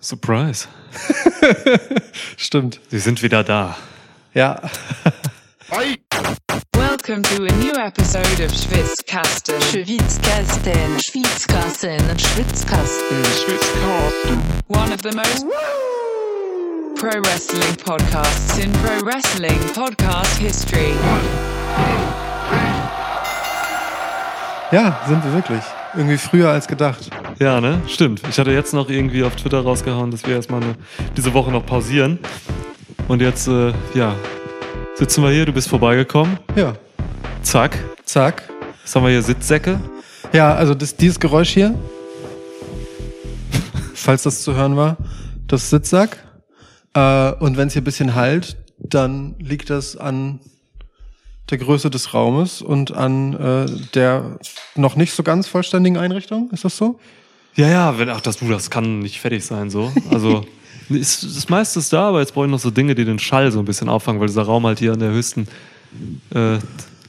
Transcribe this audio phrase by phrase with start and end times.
[0.00, 0.66] Surprise.
[2.38, 2.80] Stimmt.
[2.88, 3.76] Sie sind wieder da.
[4.32, 4.60] Ja.
[6.72, 9.60] Welcome to a new episode of Schwitzkasten.
[9.60, 14.42] Schwitzkasten, Schwitzkasten, Schwitzkasten, Schwitzkasten.
[14.68, 15.44] One of the most
[16.96, 20.94] pro wrestling podcasts in pro wrestling podcast history.
[24.72, 25.62] Ja, sind wir wirklich.
[25.94, 27.10] Irgendwie früher als gedacht.
[27.40, 27.80] Ja, ne?
[27.86, 28.20] Stimmt.
[28.28, 30.74] Ich hatte jetzt noch irgendwie auf Twitter rausgehauen, dass wir erstmal eine,
[31.16, 32.18] diese Woche noch pausieren.
[33.08, 34.14] Und jetzt, äh, ja,
[34.94, 36.38] sitzen wir hier, du bist vorbeigekommen.
[36.54, 36.74] Ja.
[37.40, 37.78] Zack.
[38.04, 38.42] Zack.
[38.82, 39.22] Was haben wir hier?
[39.22, 39.80] Sitzsäcke.
[40.34, 41.74] Ja, also das, dieses Geräusch hier,
[43.94, 44.98] falls das zu hören war,
[45.46, 46.22] das ist Sitzsack.
[46.92, 50.40] Äh, und wenn es hier ein bisschen halt, dann liegt das an
[51.48, 54.38] der Größe des Raumes und an äh, der
[54.74, 56.50] noch nicht so ganz vollständigen Einrichtung.
[56.50, 57.00] Ist das so?
[57.56, 59.92] Ja, ja, wenn, ach, das, du, das kann nicht fertig sein, so.
[60.10, 60.46] Also,
[60.88, 63.50] ist, das meiste ist da, aber jetzt brauche ich noch so Dinge, die den Schall
[63.52, 65.48] so ein bisschen auffangen, weil dieser Raum halt hier an der höchsten
[66.34, 66.58] äh,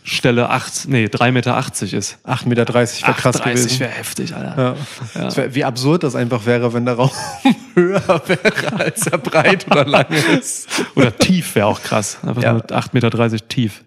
[0.03, 1.57] Stelle 8, nee, 3,80 Meter
[1.95, 2.17] ist.
[2.25, 3.79] 8,30 Meter wäre krass 8,30 gewesen.
[3.79, 4.75] wäre heftig, Alter.
[5.13, 5.27] Ja.
[5.27, 7.11] Es wär, wie absurd das einfach wäre, wenn der Raum
[7.75, 10.67] höher wäre, als er breit oder lang ist.
[10.95, 12.17] Oder tief wäre auch krass.
[12.23, 12.53] Einfach Ja.
[12.53, 13.83] nur 8,30 Meter tief.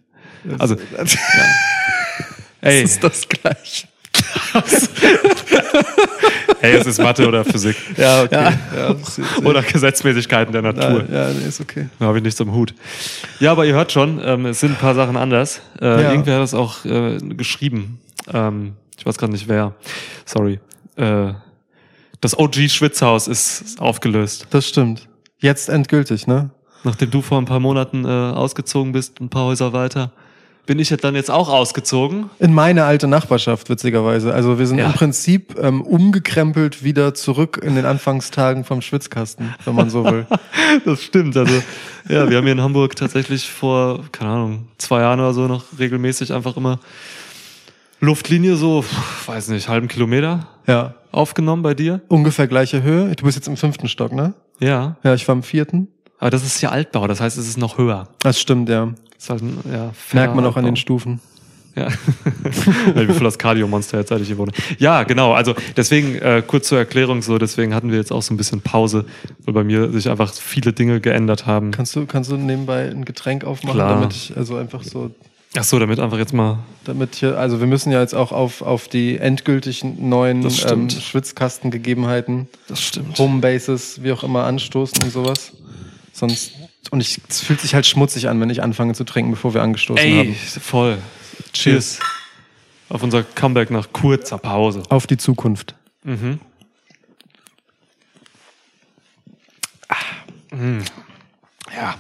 [0.59, 1.17] Also, das
[2.61, 3.89] ey, ist das gleich.
[6.61, 7.77] ey, es ist Mathe oder Physik.
[7.97, 8.53] Ja, okay.
[8.77, 8.95] Ja.
[9.45, 11.05] Oder Gesetzmäßigkeiten der Natur.
[11.11, 11.89] ja, nee, ist okay.
[11.99, 12.75] Da habe ich nichts am Hut.
[13.41, 15.61] Ja, aber ihr hört schon, ähm, es sind ein paar Sachen anders.
[15.81, 16.11] Äh, Ja.
[16.13, 18.01] Irgendwer hat das auch äh, geschrieben.
[18.33, 19.75] Ähm, ich weiß gerade nicht wer.
[20.25, 20.61] Sorry.
[20.97, 21.33] Äh,
[22.21, 24.47] das OG-Schwitzhaus ist aufgelöst.
[24.51, 25.09] Das stimmt.
[25.39, 26.51] Jetzt endgültig, ne?
[26.85, 30.13] Nachdem du vor ein paar Monaten äh, ausgezogen bist, ein paar Häuser weiter,
[30.67, 32.31] bin ich jetzt dann jetzt auch ausgezogen.
[32.39, 34.33] In meine alte Nachbarschaft, witzigerweise.
[34.33, 34.87] Also wir sind Ja.
[34.87, 40.27] im Prinzip ähm, umgekrempelt wieder zurück in den Anfangstagen vom Schwitzkasten, wenn man so will.
[40.85, 41.37] Das stimmt.
[41.37, 41.55] Also,
[42.09, 45.65] ja, wir haben hier in Hamburg tatsächlich vor, keine Ahnung, zwei Jahren oder so noch
[45.79, 46.81] regelmäßig einfach immer
[48.01, 48.85] Luftlinie so,
[49.27, 50.95] weiß nicht, halben Kilometer ja.
[51.13, 52.01] aufgenommen bei dir.
[52.09, 53.15] Ungefähr gleiche Höhe.
[53.15, 54.35] Du bist jetzt im fünften Stock, ne?
[54.61, 54.97] Ja.
[55.03, 55.89] Ja, ich war im vierten.
[56.19, 58.09] Aber das ist ja Altbau, das heißt, es ist noch höher.
[58.21, 58.89] Das stimmt, ja.
[59.27, 61.21] Das ist halt ein, ja, Merkt man auch an den Stufen.
[61.77, 61.89] Ja.
[62.95, 64.53] Wie viel das Cardio-Monster jetzt, seit ich hier wohne.
[64.79, 65.33] Ja, genau.
[65.33, 68.61] Also deswegen, äh, kurz zur Erklärung so, deswegen hatten wir jetzt auch so ein bisschen
[68.61, 69.07] Pause,
[69.45, 71.73] weil bei mir sich einfach viele Dinge geändert haben.
[71.73, 73.95] Kannst du, kannst du nebenbei ein Getränk aufmachen, Klar.
[73.95, 75.11] damit ich also einfach so,
[75.57, 76.59] Ach so, damit einfach jetzt mal.
[76.85, 80.91] damit hier, also wir müssen ja jetzt auch auf, auf die endgültigen neuen ähm.
[80.91, 83.19] Schwitzkastengegebenheiten, Das stimmt.
[83.19, 85.53] Homebases, wie auch immer, anstoßen und sowas.
[86.13, 86.53] Sonst,
[86.91, 89.63] und ich, es fühlt sich halt schmutzig an, wenn ich anfange zu trinken, bevor wir
[89.63, 90.61] angestoßen Ey, haben.
[90.61, 90.99] voll.
[91.53, 91.99] Cheers.
[92.89, 94.83] Auf unser Comeback nach kurzer Pause.
[94.89, 95.75] Auf die Zukunft.
[96.05, 96.39] Mhm.
[99.89, 99.97] Ah,
[100.55, 100.81] mm.
[101.77, 101.95] Ja.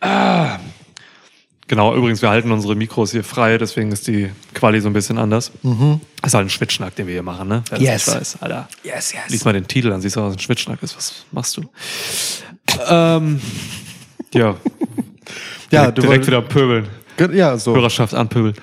[0.00, 0.58] Ah.
[1.66, 5.16] Genau, übrigens, wir halten unsere Mikros hier frei, deswegen ist die Quali so ein bisschen
[5.16, 5.50] anders.
[5.62, 7.64] Das ist halt ein Schwitzschnack, den wir hier machen, ne?
[7.70, 8.06] Wer Yes.
[8.08, 8.68] weiß, Alter.
[8.82, 9.22] Yes, yes.
[9.28, 10.94] Lies mal den Titel an, siehst du, was ein Schwitzschnack ist.
[10.94, 11.62] Was machst du?
[12.88, 13.40] Ähm,
[14.32, 14.56] ja,
[15.70, 16.88] Ja, direkt, direkt wieder pöbeln.
[17.32, 17.74] Ja, so.
[17.74, 18.54] Hörerschaft anpöbeln.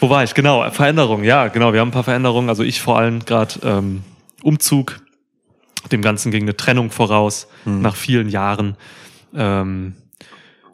[0.00, 0.34] Wo war ich?
[0.34, 1.24] Genau, Veränderungen.
[1.24, 2.48] Ja, genau, wir haben ein paar Veränderungen.
[2.48, 4.02] Also ich vor allem gerade ähm,
[4.42, 5.00] Umzug.
[5.92, 8.76] Dem Ganzen ging eine Trennung voraus nach vielen Jahren.
[9.34, 9.94] Ähm,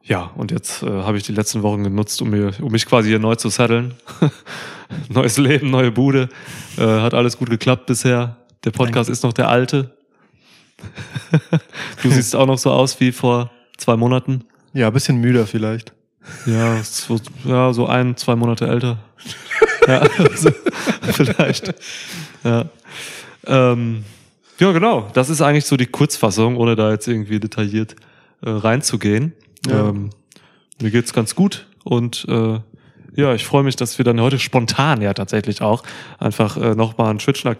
[0.02, 3.08] ja, und jetzt äh, habe ich die letzten Wochen genutzt, um, mir, um mich quasi
[3.08, 3.94] hier neu zu satteln.
[5.08, 6.28] Neues Leben, neue Bude.
[6.76, 8.36] Äh, hat alles gut geklappt bisher.
[8.64, 9.96] Der Podcast ist noch der alte.
[12.02, 14.44] du siehst auch noch so aus wie vor zwei Monaten.
[14.72, 15.92] Ja, ein bisschen müder vielleicht.
[16.46, 18.98] Ja, so, ja, so ein, zwei Monate älter.
[19.86, 20.50] ja, also,
[21.12, 21.74] vielleicht.
[22.44, 22.66] Ja.
[23.46, 24.04] Ähm,
[24.58, 25.08] ja, genau.
[25.14, 27.96] Das ist eigentlich so die Kurzfassung, ohne da jetzt irgendwie detailliert
[28.42, 29.32] äh, reinzugehen.
[29.66, 29.88] Ja.
[29.88, 30.10] Ähm,
[30.80, 32.60] mir geht's ganz gut und äh,
[33.16, 35.82] ja, ich freue mich, dass wir dann heute spontan ja tatsächlich auch
[36.18, 37.58] einfach äh, nochmal einen Schwitzschnack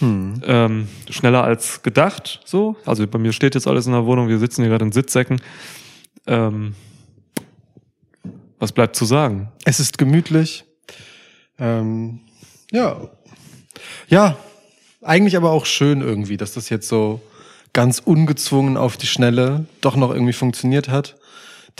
[0.00, 0.42] dazwischenhauen.
[0.46, 2.76] Ähm, schneller als gedacht, so.
[2.84, 5.40] Also bei mir steht jetzt alles in der Wohnung, wir sitzen hier gerade in Sitzsäcken.
[6.26, 6.74] Ähm,
[8.58, 9.48] was bleibt zu sagen?
[9.64, 10.64] Es ist gemütlich.
[11.58, 12.20] Ähm,
[12.70, 13.08] ja.
[14.08, 14.36] Ja,
[15.02, 17.20] eigentlich aber auch schön irgendwie, dass das jetzt so
[17.72, 21.16] ganz ungezwungen auf die Schnelle doch noch irgendwie funktioniert hat.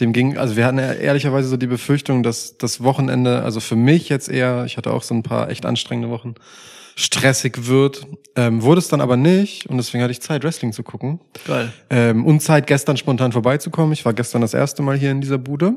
[0.00, 3.76] Dem ging, also wir hatten ja ehrlicherweise so die Befürchtung, dass das Wochenende, also für
[3.76, 6.34] mich jetzt eher, ich hatte auch so ein paar echt anstrengende Wochen,
[6.96, 8.06] stressig wird.
[8.36, 11.20] Ähm, wurde es dann aber nicht und deswegen hatte ich Zeit, Wrestling zu gucken.
[11.46, 11.72] Geil.
[11.90, 13.92] Ähm, und Zeit, gestern spontan vorbeizukommen.
[13.92, 15.74] Ich war gestern das erste Mal hier in dieser Bude.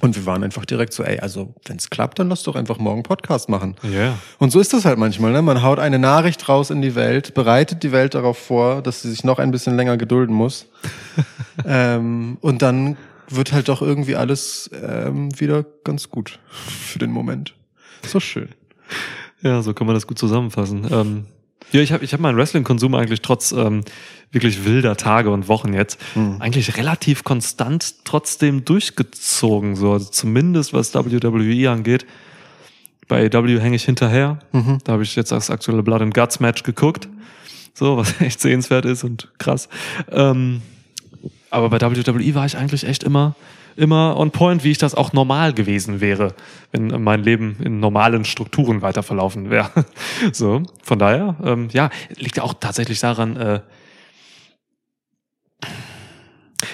[0.00, 2.78] Und wir waren einfach direkt so, ey, also wenn es klappt, dann lass doch einfach
[2.78, 3.76] morgen Podcast machen.
[3.82, 4.18] Ja.
[4.38, 5.42] Und so ist das halt manchmal, ne?
[5.42, 9.10] Man haut eine Nachricht raus in die Welt, bereitet die Welt darauf vor, dass sie
[9.10, 10.66] sich noch ein bisschen länger gedulden muss.
[11.66, 12.96] ähm, und dann
[13.28, 17.54] wird halt doch irgendwie alles ähm, wieder ganz gut für den Moment.
[18.06, 18.48] So schön.
[19.42, 20.86] Ja, so kann man das gut zusammenfassen.
[20.90, 21.26] Ähm,
[21.72, 23.82] ja, ich habe ich hab meinen Wrestling-Konsum eigentlich trotz ähm,
[24.32, 25.98] wirklich wilder Tage und Wochen jetzt
[26.40, 29.76] eigentlich relativ konstant trotzdem durchgezogen.
[29.76, 32.06] So, also zumindest was WWE angeht.
[33.08, 34.38] Bei AEW hänge ich hinterher.
[34.84, 37.08] Da habe ich jetzt das aktuelle Blood and Guts Match geguckt.
[37.74, 39.68] So, was echt sehenswert ist und krass.
[40.10, 40.62] Ähm,
[41.50, 43.34] aber bei WWE war ich eigentlich echt immer,
[43.76, 46.34] immer on point, wie ich das auch normal gewesen wäre,
[46.72, 49.70] wenn mein Leben in normalen Strukturen weiter verlaufen wäre.
[50.32, 53.60] So, von daher, ähm, ja, liegt ja auch tatsächlich daran, äh,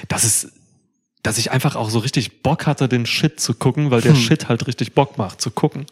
[0.09, 0.53] dass es,
[1.23, 4.21] dass ich einfach auch so richtig Bock hatte, den Shit zu gucken, weil der Hm.
[4.21, 5.87] Shit halt richtig Bock macht, zu gucken.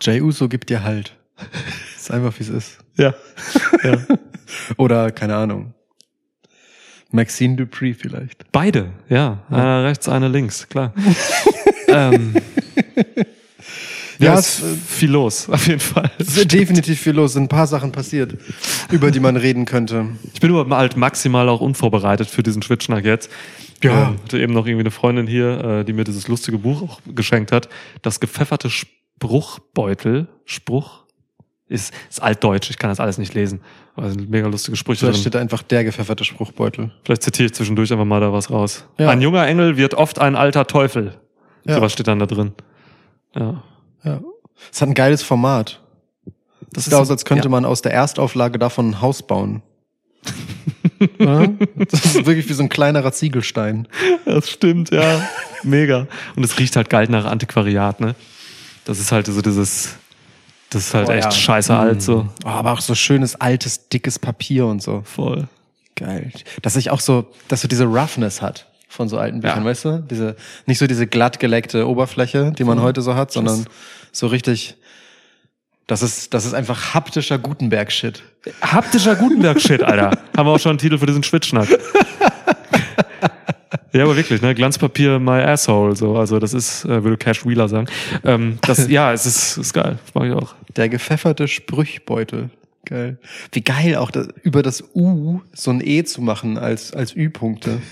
[0.00, 1.16] Jay Uso gibt dir halt.
[1.96, 2.78] ist einfach wie es ist.
[2.96, 3.14] Ja.
[3.82, 3.98] ja.
[4.76, 5.74] Oder keine Ahnung.
[7.10, 8.50] Maxine Dupree vielleicht.
[8.52, 9.38] Beide, ja.
[9.50, 10.92] Einer rechts, einer links, klar.
[11.88, 12.34] ähm,
[14.18, 16.10] ja, Ja, ist es, äh, viel los, auf jeden Fall.
[16.18, 18.36] Ist definitiv viel los, sind ein paar Sachen passiert,
[18.90, 20.06] über die man reden könnte.
[20.32, 23.30] Ich bin aber halt maximal auch unvorbereitet für diesen Schwitschnack jetzt.
[23.82, 24.08] Ja.
[24.08, 27.00] Ähm, hatte eben noch irgendwie eine Freundin hier, äh, die mir dieses lustige Buch auch
[27.14, 27.68] geschenkt hat.
[28.02, 30.28] Das gepfefferte Spruchbeutel.
[30.44, 31.05] Spruch
[31.68, 33.60] ist, ist altdeutsch, ich kann das alles nicht lesen.
[33.94, 35.20] Aber es sind mega lustige Sprüche Vielleicht drin.
[35.22, 36.92] steht da einfach der gepfefferte Spruchbeutel.
[37.04, 38.84] Vielleicht zitiere ich zwischendurch einfach mal da was raus.
[38.98, 39.08] Ja.
[39.08, 41.14] Ein junger Engel wird oft ein alter Teufel.
[41.64, 41.76] Ja.
[41.76, 42.52] So was steht dann da drin.
[43.34, 43.62] Ja.
[44.04, 44.20] Ja.
[44.72, 45.80] Es hat ein geiles Format.
[46.72, 47.50] Das sieht ist- aus, als könnte ja.
[47.50, 49.62] man aus der Erstauflage davon ein Haus bauen.
[50.98, 53.88] Das ist wirklich wie so ein kleinerer Ziegelstein.
[54.24, 55.28] Das stimmt, ja.
[55.62, 56.06] Mega.
[56.36, 58.14] Und es riecht halt geil nach Antiquariat, ne?
[58.84, 59.96] Das ist halt so dieses,
[60.70, 61.30] das ist halt Oh, echt ja.
[61.30, 62.28] scheiße alt, so.
[62.44, 65.02] Oh, aber auch so schönes, altes, dickes Papier und so.
[65.04, 65.48] Voll.
[65.94, 66.30] Geil.
[66.62, 69.64] Dass sich auch so, dass so diese Roughness hat von so alten Büchern, Ja.
[69.64, 69.98] weißt du?
[70.10, 70.36] Diese,
[70.66, 73.66] nicht so diese glatt geleckte Oberfläche, die man heute so hat, sondern
[74.12, 74.76] so richtig,
[75.86, 78.22] das ist, das ist einfach haptischer Gutenberg-Shit.
[78.62, 80.10] Haptischer Gutenberg-Shit, Alter.
[80.36, 81.68] Haben wir auch schon einen Titel für diesen Schwitschnack.
[83.96, 84.54] ja, aber wirklich, ne?
[84.54, 86.16] Glanzpapier, my asshole, so.
[86.16, 87.88] Also, das ist, äh, würde Cash Wheeler sagen.
[88.24, 89.98] Ähm, das, ja, es ist, ist geil.
[90.04, 90.54] Das mag ich auch.
[90.76, 92.50] Der gepfefferte Sprüchbeutel.
[92.84, 93.18] Geil.
[93.50, 97.82] Wie geil auch das, über das U so ein E zu machen als, als Ü-Punkte.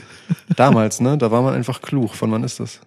[0.56, 1.19] Damals, ne?
[1.19, 2.15] Da war man einfach klug.
[2.15, 2.81] Von wann ist das?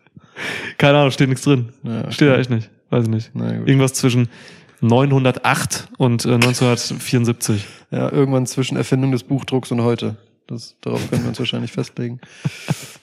[0.78, 1.69] Keine Ahnung, steht nichts drin.
[1.84, 2.69] Ja, steht da echt nicht.
[2.90, 3.31] Weiß ich nicht.
[3.34, 3.52] Na.
[3.52, 4.30] Irgendwas zwischen
[4.81, 7.66] 908 und äh, 1974.
[7.92, 10.16] Ja, irgendwann zwischen Erfindung des Buchdrucks und heute.
[10.48, 12.22] Das, darauf können wir uns wahrscheinlich festlegen.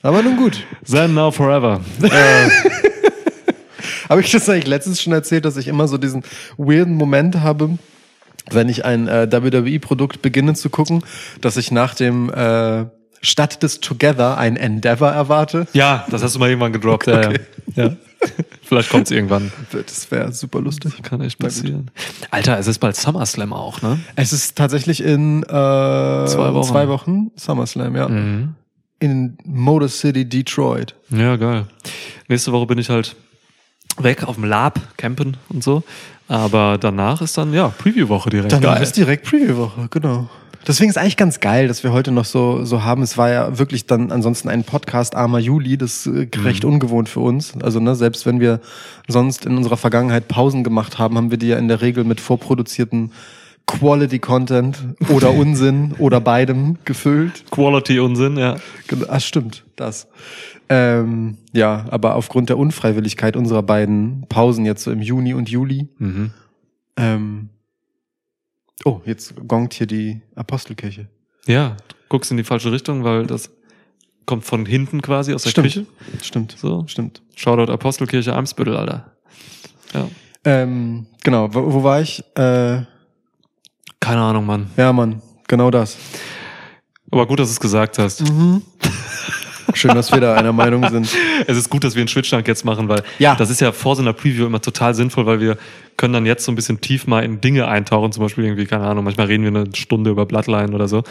[0.03, 0.65] Aber nun gut.
[0.91, 1.81] Then now forever.
[2.03, 2.49] äh,
[4.09, 6.23] Habe ich das eigentlich letztens schon erzählt, dass ich immer so diesen
[6.57, 7.79] weirden Moment habe,
[8.51, 11.05] wenn ich ein äh, WWE-Produkt beginne zu gucken,
[11.43, 12.87] dass ich nach dem äh,
[13.21, 15.67] statt des Together ein Endeavor erwarte.
[15.75, 17.09] ja, das hast du mal irgendwann gedroppt.
[17.09, 17.41] Okay.
[17.75, 17.85] ja.
[17.85, 17.97] ja.
[18.65, 19.53] Vielleicht kommt's irgendwann.
[19.73, 21.03] Das wäre super lustig.
[21.03, 21.91] Kann echt passieren.
[22.31, 24.01] Alter, es ist bald SummerSlam auch, ne?
[24.17, 26.69] Es ist tatsächlich in äh, zwei, Wochen.
[26.69, 28.09] zwei Wochen SummerSlam, ja.
[28.09, 28.55] Mhm.
[29.01, 30.95] In Motor City, Detroit.
[31.11, 31.67] Ja, geil.
[32.29, 33.17] Nächste Woche bin ich halt
[33.99, 35.83] weg auf dem Lab, campen und so.
[36.27, 38.53] Aber danach ist dann, ja, Preview-Woche direkt.
[38.53, 38.83] Danach Geil.
[38.83, 40.31] ist direkt Preview-Woche, genau.
[40.67, 43.03] Deswegen ist eigentlich ganz geil, dass wir heute noch so, so haben.
[43.03, 47.21] Es war ja wirklich dann ansonsten ein Podcast armer Juli, das äh, recht ungewohnt für
[47.21, 47.55] uns.
[47.63, 48.61] Also ne, selbst wenn wir
[49.07, 52.21] sonst in unserer Vergangenheit Pausen gemacht haben, haben wir die ja in der Regel mit
[52.21, 53.13] vorproduzierten
[53.67, 54.79] Quality-Content
[55.09, 57.45] oder Unsinn oder beidem gefüllt.
[57.51, 58.57] Quality-Unsinn, ja.
[58.87, 60.09] Genau, Ah, stimmt, das.
[60.69, 65.89] Ähm, ja, aber aufgrund der Unfreiwilligkeit unserer beiden Pausen jetzt so im Juni und Juli.
[65.99, 66.31] Mhm.
[66.97, 67.49] Ähm,
[68.85, 71.09] oh, jetzt gongt hier die Apostelkirche.
[71.47, 73.51] Ja, du guckst in die falsche Richtung, weil das
[74.27, 75.67] kommt von hinten quasi aus der Stimmt.
[75.67, 75.87] Küche.
[76.23, 76.85] Stimmt, So.
[76.87, 77.23] stimmt.
[77.35, 79.13] Shoutout Apostelkirche Eimsbüttel, Alter.
[79.93, 80.09] Ja.
[80.45, 82.21] Ähm, genau, wo, wo war ich?
[82.37, 82.83] Äh,
[84.01, 84.71] Keine Ahnung, Mann.
[84.77, 85.97] ja, Mann, genau das.
[87.11, 88.23] Aber gut, dass du es gesagt hast.
[89.75, 91.09] Schön, dass wir da einer Meinung sind.
[91.47, 93.35] Es ist gut, dass wir einen Switch-Dank jetzt machen, weil Ja.
[93.35, 95.57] das ist ja vor so einer Preview immer total sinnvoll, weil wir
[95.97, 98.85] können dann jetzt so ein bisschen tief mal in Dinge eintauchen, zum Beispiel irgendwie, keine
[98.85, 101.05] Ahnung, manchmal reden wir eine Stunde über Bloodline oder so und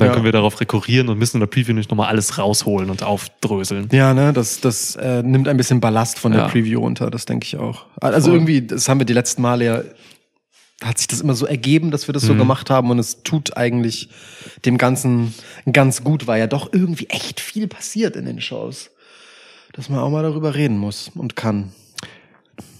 [0.00, 0.12] dann Ja.
[0.12, 3.88] können wir darauf rekurrieren und müssen in der Preview nicht nochmal alles rausholen und aufdröseln.
[3.92, 6.48] Ja, ne, das, das äh, nimmt ein bisschen Ballast von der Ja.
[6.48, 7.86] Preview runter, das denke ich auch.
[8.00, 8.36] Also Voll.
[8.38, 9.82] irgendwie, das haben wir die letzten Male ja,
[10.82, 12.38] hat sich das immer so ergeben, dass wir das so Mhm.
[12.38, 14.08] gemacht haben und es tut eigentlich
[14.64, 15.32] dem Ganzen
[15.72, 18.90] ganz gut, weil ja doch irgendwie echt viel passiert in den Shows.
[19.72, 21.70] dass man auch mal darüber reden muss und kann.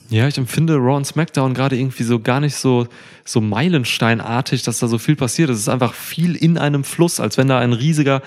[0.08, 2.86] Ja, ich empfinde Raw und SmackDown gerade irgendwie so gar nicht so,
[3.24, 5.50] so meilensteinartig, dass da so viel passiert.
[5.50, 8.22] Es ist einfach viel in einem Fluss, als wenn da ein riesiger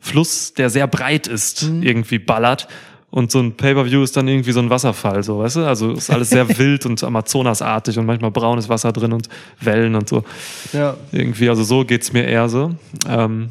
[0.00, 2.66] Fluss, der sehr breit ist, irgendwie ballert.
[3.14, 5.60] Und so ein Pay-Per-View ist dann irgendwie so ein Wasserfall, so, weißt du?
[5.60, 9.28] Also ist alles sehr wild und Amazonasartig und manchmal braunes Wasser drin und
[9.60, 10.24] Wellen und so.
[10.72, 10.96] Ja.
[11.12, 12.74] Irgendwie, also so geht's mir eher so.
[13.08, 13.50] Ähm,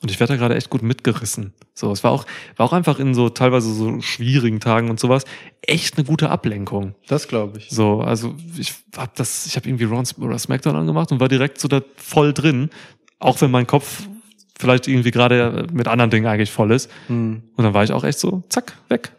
[0.00, 1.52] und ich werde da gerade echt gut mitgerissen.
[1.74, 2.24] So, es war auch,
[2.56, 5.26] war auch einfach in so teilweise so schwierigen Tagen und sowas
[5.60, 6.94] echt eine gute Ablenkung.
[7.06, 7.68] Das glaube ich.
[7.68, 11.60] So, also ich hab das, ich habe irgendwie Raw oder SmackDown angemacht und war direkt
[11.60, 12.70] so da voll drin,
[13.18, 14.08] auch wenn mein Kopf
[14.58, 16.90] vielleicht irgendwie gerade mit anderen Dingen eigentlich voll ist.
[17.08, 17.42] Hm.
[17.56, 19.12] Und dann war ich auch echt so, zack, weg.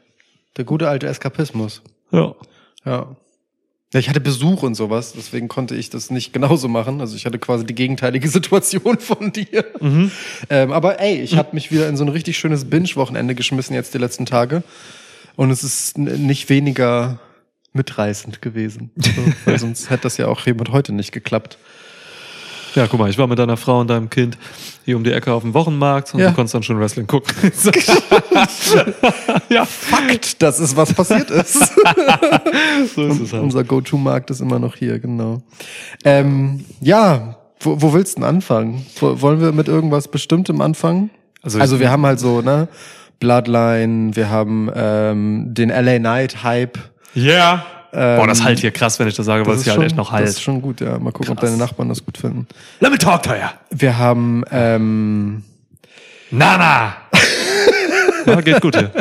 [0.58, 1.82] Der gute alte Eskapismus.
[2.12, 2.36] Ja.
[2.86, 3.15] Ja.
[3.94, 7.00] Ja, ich hatte Besuch und sowas, deswegen konnte ich das nicht genauso machen.
[7.00, 9.63] Also ich hatte quasi die gegenteilige Situation von dir.
[10.50, 13.94] Ähm, aber ey, ich habe mich wieder in so ein richtig schönes Binge-Wochenende geschmissen jetzt
[13.94, 14.63] die letzten Tage.
[15.38, 17.20] Und es ist nicht weniger
[17.74, 18.92] mitreißend gewesen.
[18.96, 19.12] So,
[19.46, 21.58] weil sonst hätte das ja auch jemand heute nicht geklappt.
[22.75, 24.38] Ja, guck mal, ich war mit deiner Frau und deinem Kind
[24.84, 26.29] hier um die Ecke auf dem Wochenmarkt und Ja.
[26.29, 27.34] du konntest dann schon Wrestling gucken.
[29.50, 31.53] ja, Fakt, das ist was passiert ist.
[32.96, 33.44] so ist es halt.
[33.44, 35.41] Unser Go-To-Markt ist immer noch hier, genau.
[36.03, 38.86] Ähm, ja, wo, wo willst du denn anfangen?
[39.00, 41.10] Wo, wollen wir mit irgendwas Bestimmtem anfangen?
[41.41, 42.67] Also Also, wir haben halt so, ne,
[43.20, 46.77] Bloodline, wir haben ähm, den LA Knight Hype.
[47.13, 47.65] Ja.
[47.96, 49.96] Ähm, Boah, das halt hier krass, wenn ich das sage, weil es hier halt echt
[49.96, 50.44] noch Das ist halt.
[50.44, 51.00] schon gut, ja.
[51.00, 51.50] Mal gucken, ob Krass.
[51.50, 52.46] deine Nachbarn das gut finden.
[52.82, 53.48] Let me talk to you.
[53.72, 55.44] Wir haben ähm,
[56.32, 56.98] Nana.
[58.25, 58.92] ja, geht gut hier.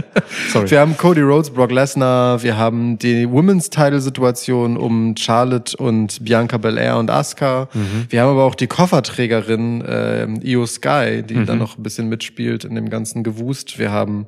[0.53, 0.71] Sorry.
[0.71, 6.25] Wir haben Cody Rhodes, Brock Lesnar, wir haben die Women's Title Situation um Charlotte und
[6.25, 7.69] Bianca Belair und Asuka.
[8.09, 12.65] Wir haben aber auch die Kofferträgerin ähm, Io Sky, die da noch ein bisschen mitspielt
[12.65, 13.79] in dem ganzen Gewust.
[13.79, 14.27] Wir haben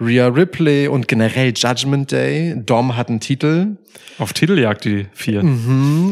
[0.00, 2.54] Rhea Ripley und generell Judgment Day.
[2.56, 3.76] Dom hat einen Titel,
[4.18, 5.42] Auf Titeljagd die vier.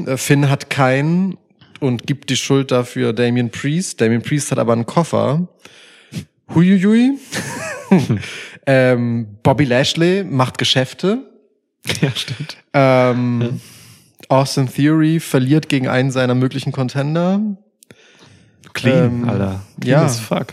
[0.07, 1.37] äh, Finn hat keinen
[1.81, 4.01] und gibt die Schuld dafür Damien Priest.
[4.01, 5.49] Damien Priest hat aber einen Koffer.
[6.55, 7.19] Huiuiui.
[8.67, 11.19] ähm, Bobby Lashley macht Geschäfte.
[12.01, 12.57] Ja, stimmt.
[12.73, 13.61] Ähm,
[14.29, 17.41] Austin Theory verliert gegen einen seiner möglichen Contender.
[18.73, 19.63] Clean, Ähm, Alter.
[19.81, 20.05] Clean ja.
[20.05, 20.47] as fuck.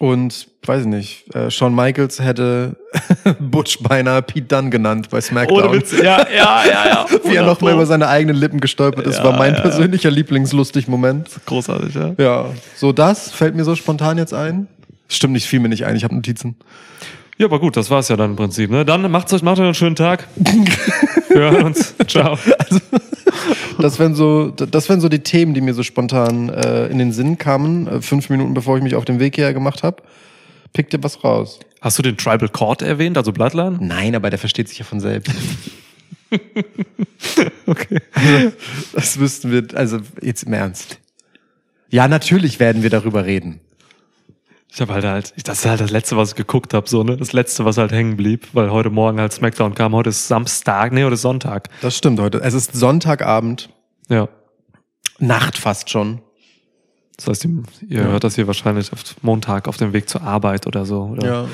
[0.00, 2.76] Und, weiß ich nicht, äh, Shawn Michaels hätte
[3.40, 5.64] Butch beinahe Pete Dunne genannt bei SmackDown.
[5.64, 5.92] Ohne Witz.
[5.92, 7.06] Ja, ja, ja, ja.
[7.24, 9.60] Wie er nochmal über seine eigenen Lippen gestolpert ist, Ja, war mein ja.
[9.60, 11.28] persönlicher Lieblingslustig-Moment.
[11.46, 12.14] Großartig, ja.
[12.16, 14.68] Ja, so das fällt mir so spontan jetzt ein.
[15.08, 16.54] Stimmt nicht, fiel mir nicht ein, ich habe Notizen.
[17.38, 18.70] Ja, aber gut, das war's ja dann im Prinzip.
[18.70, 18.84] Ne?
[18.84, 20.28] Dann macht's euch, macht euch einen schönen Tag.
[21.28, 21.94] Wir hören uns.
[22.06, 22.38] Ciao.
[23.78, 27.12] Das wären so, das wären so die Themen, die mir so spontan äh, in den
[27.12, 30.02] Sinn kamen, äh, fünf Minuten bevor ich mich auf den Weg hierher gemacht habe.
[30.72, 31.60] Pick dir was raus.
[31.80, 33.78] Hast du den Tribal Court erwähnt, also Bloodline?
[33.80, 35.32] Nein, aber der versteht sich ja von selbst.
[37.66, 38.00] Okay.
[38.92, 40.98] Das wüssten wir, also jetzt im Ernst.
[41.90, 43.60] Ja, natürlich werden wir darüber reden.
[44.70, 47.16] Ich habe halt halt, das ist halt das letzte, was ich geguckt habe, so, ne?
[47.16, 49.94] Das letzte, was halt hängen blieb, weil heute Morgen halt Smackdown kam.
[49.94, 51.68] Heute ist Samstag, nee, heute ist Sonntag.
[51.80, 52.40] Das stimmt heute.
[52.42, 53.70] Es ist Sonntagabend,
[54.08, 54.28] Ja.
[55.18, 56.20] Nacht fast schon.
[57.16, 60.66] Das heißt, ihr ihr hört das hier wahrscheinlich auf Montag auf dem Weg zur Arbeit
[60.68, 61.02] oder so.
[61.04, 61.48] Oder Ja.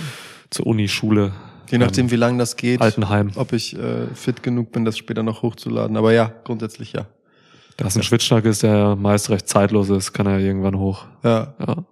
[0.51, 1.33] zur Uni, Schule.
[1.71, 2.83] Je nachdem, wie lang das geht.
[2.83, 3.31] Altenheim.
[3.37, 5.97] Ob ich äh, fit genug bin, das später noch hochzuladen.
[5.97, 7.07] Aber ja, grundsätzlich ja.
[7.79, 11.07] Da es ein Schwitzschnack ist, der meist recht zeitlos ist, kann er irgendwann hoch.
[11.23, 11.85] Ja, Ja.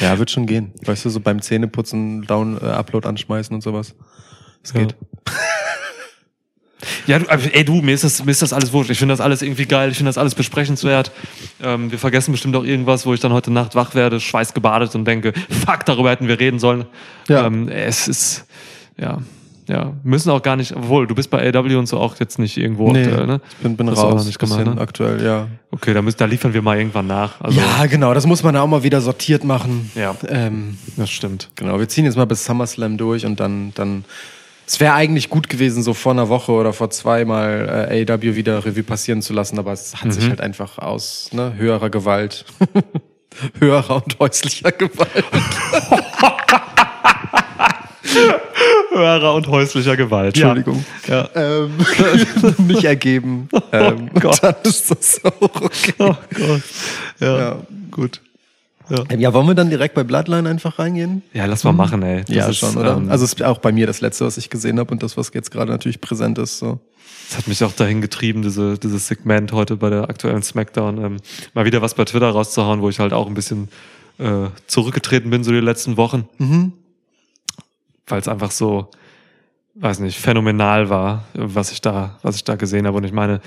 [0.00, 0.72] Ja wird schon gehen.
[0.84, 3.94] Weißt du, so beim Zähneputzen Down, äh, Upload anschmeißen und sowas.
[4.62, 4.94] Es geht.
[7.06, 8.90] Ja, du, ey du, mir ist das, mir ist das alles wurscht.
[8.90, 9.90] Ich finde das alles irgendwie geil.
[9.90, 11.10] Ich finde das alles besprechenswert.
[11.60, 15.04] Ähm, wir vergessen bestimmt auch irgendwas, wo ich dann heute Nacht wach werde, schweißgebadet und
[15.04, 16.84] denke, fuck, darüber hätten wir reden sollen.
[17.28, 17.46] Ja.
[17.46, 18.46] Ähm, es ist,
[18.96, 19.18] ja,
[19.68, 22.56] ja, müssen auch gar nicht, obwohl, du bist bei AW und so auch jetzt nicht
[22.56, 23.40] irgendwo Nee, aktuell, ne?
[23.50, 24.14] ich bin, bin auch raus.
[24.14, 24.80] noch nicht gemacht, ne?
[24.80, 25.46] aktuell, ja.
[25.70, 27.40] Okay, da, müssen, da liefern wir mal irgendwann nach.
[27.42, 28.14] Also, ja, genau.
[28.14, 29.90] Das muss man auch mal wieder sortiert machen.
[29.94, 30.16] Ja.
[30.26, 31.50] Ähm, das stimmt.
[31.54, 34.04] genau, wir ziehen jetzt mal bis SummerSlam durch und dann, dann.
[34.66, 38.36] Es wäre eigentlich gut gewesen, so vor einer Woche oder vor zwei mal äh, AEW
[38.36, 42.44] wieder Revue passieren zu lassen, aber es hat sich halt einfach aus ne, höherer Gewalt,
[43.58, 45.24] höherer und häuslicher Gewalt.
[48.98, 50.36] Höherer und häuslicher Gewalt.
[50.36, 50.84] Entschuldigung.
[51.06, 51.28] Ja.
[51.34, 51.70] Ähm,
[52.66, 53.48] nicht ergeben.
[53.70, 54.42] Ähm, Gott.
[54.42, 55.92] Dann ist das auch okay.
[55.98, 56.62] Oh Gott.
[57.20, 57.38] Ja.
[57.38, 57.56] Ja.
[57.90, 58.20] gut.
[58.90, 61.22] Ähm, Ja, wollen wir dann direkt bei Bloodline einfach reingehen?
[61.34, 62.24] Ja, lass mal machen, ey.
[62.24, 62.96] Das ja, ist, schon, oder?
[62.96, 65.16] ähm, also es ist auch bei mir das Letzte, was ich gesehen habe und das,
[65.16, 66.58] was jetzt gerade natürlich präsent ist.
[66.58, 66.80] So.
[67.28, 71.16] Das hat mich auch dahin getrieben, diese, dieses Segment heute bei der aktuellen Smackdown, ähm,
[71.52, 73.68] mal wieder was bei Twitter rauszuhauen, wo ich halt auch ein bisschen
[74.18, 76.26] äh, zurückgetreten bin, so die letzten Wochen.
[78.08, 78.90] Weil es einfach so,
[79.74, 82.96] weiß nicht, phänomenal war, was ich da, was ich da gesehen habe.
[82.96, 83.40] Und ich meine,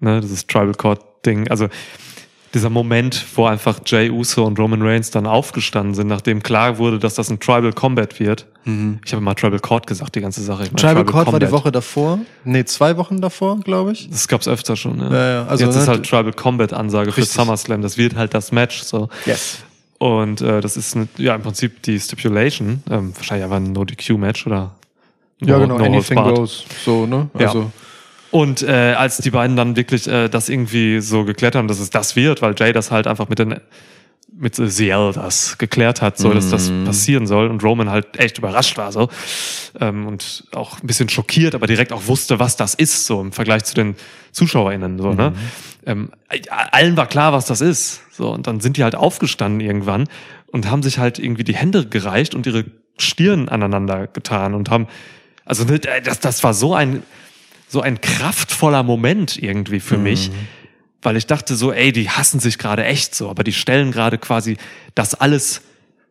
[0.00, 1.68] ne, dieses Tribal Court Ding, also
[2.54, 6.98] dieser Moment, wo einfach Jay Uso und Roman Reigns dann aufgestanden sind, nachdem klar wurde,
[6.98, 8.46] dass das ein Tribal Combat wird.
[9.04, 10.64] Ich habe mal Tribal Court gesagt, die ganze Sache.
[10.64, 11.52] Ich meine Tribal Court war die Combat.
[11.52, 12.18] Woche davor.
[12.44, 14.08] Nee, zwei Wochen davor, glaube ich.
[14.08, 15.12] Das gab's öfter schon, ja.
[15.12, 17.36] Ja, ja, also, Jetzt ne, ist halt Tribal Combat Ansage für Richtig.
[17.36, 17.82] SummerSlam.
[17.82, 19.08] Das wird halt das Match, so.
[19.26, 19.58] Yes.
[19.98, 24.46] Und äh, das ist eine, ja im Prinzip die Stipulation, ähm, wahrscheinlich einfach ein No-DQ-Match
[24.46, 24.74] oder
[25.40, 25.78] Ja, No- genau.
[25.78, 26.64] No Anything goes.
[26.84, 27.28] So, ne?
[27.38, 27.46] Ja.
[27.46, 27.70] Also,
[28.30, 31.88] Und äh, als die beiden dann wirklich äh, das irgendwie so geklärt haben, dass es
[31.90, 33.60] das wird, weil Jay das halt einfach mit den
[34.38, 38.76] mit CL das geklärt hat, so dass das passieren soll und Roman halt echt überrascht
[38.76, 39.08] war so.
[39.80, 43.32] Ähm, und auch ein bisschen schockiert, aber direkt auch wusste, was das ist so im
[43.32, 43.96] Vergleich zu den
[44.32, 45.32] ZuschauerInnen so ne.
[45.86, 46.10] Ähm,
[46.72, 48.30] allen war klar, was das ist so.
[48.30, 50.08] Und dann sind die halt aufgestanden irgendwann
[50.46, 52.64] und haben sich halt irgendwie die Hände gereicht und ihre
[52.98, 54.86] Stirn aneinander getan und haben
[55.44, 57.02] also ne, das das war so ein
[57.68, 60.30] so ein kraftvoller Moment irgendwie für mich,
[61.06, 64.18] weil ich dachte so, ey, die hassen sich gerade echt so, aber die stellen gerade
[64.18, 64.56] quasi
[64.96, 65.62] das alles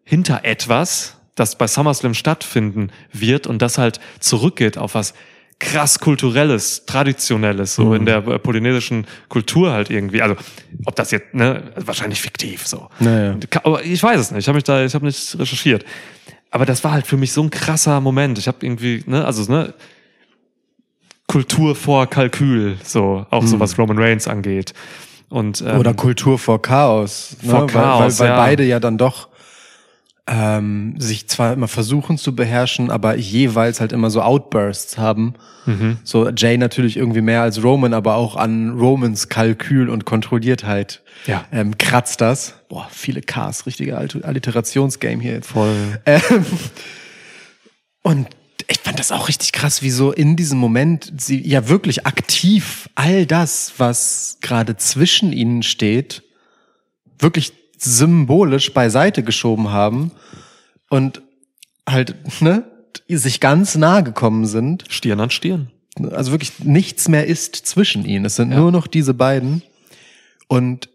[0.05, 5.13] hinter etwas, das bei SummerSlam stattfinden wird und das halt zurückgeht auf was
[5.59, 10.21] krass kulturelles, traditionelles, so in der äh, polynesischen Kultur halt irgendwie.
[10.21, 10.37] Also
[10.85, 12.87] ob das jetzt, ne, wahrscheinlich fiktiv so.
[12.99, 13.35] Naja.
[13.63, 14.43] Aber ich weiß es nicht.
[14.43, 15.83] Ich habe mich da, ich habe nicht recherchiert.
[16.51, 18.37] Aber das war halt für mich so ein krasser Moment.
[18.37, 19.73] Ich habe irgendwie, ne, also ne,
[21.27, 24.73] Kultur vor Kalkül, so auch so was Roman Reigns angeht.
[25.29, 27.35] Und ähm, Oder Kultur vor Chaos.
[27.41, 27.49] Ne?
[27.49, 28.37] Vor weil, Chaos, weil, weil ja.
[28.43, 29.27] beide ja dann doch
[30.27, 35.33] ähm, sich zwar immer versuchen zu beherrschen, aber jeweils halt immer so Outbursts haben.
[35.65, 35.97] Mhm.
[36.03, 41.45] So Jay natürlich irgendwie mehr als Roman, aber auch an Romans Kalkül und Kontrolliertheit Ja.
[41.51, 42.55] ähm, kratzt das.
[42.69, 45.49] Boah, viele Ks, richtige Alliterationsgame hier jetzt.
[45.49, 45.99] voll.
[46.05, 46.21] Ähm,
[48.03, 48.27] und
[48.67, 52.89] ich fand das auch richtig krass, wie so in diesem Moment sie ja wirklich aktiv
[52.95, 56.23] all das, was gerade zwischen ihnen steht,
[57.19, 60.11] wirklich symbolisch beiseite geschoben haben
[60.89, 61.21] und
[61.87, 62.63] halt, ne,
[63.07, 64.85] sich ganz nah gekommen sind.
[64.89, 65.71] Stirn an Stirn.
[66.11, 68.25] Also wirklich nichts mehr ist zwischen ihnen.
[68.25, 69.61] Es sind nur noch diese beiden.
[70.47, 70.89] Und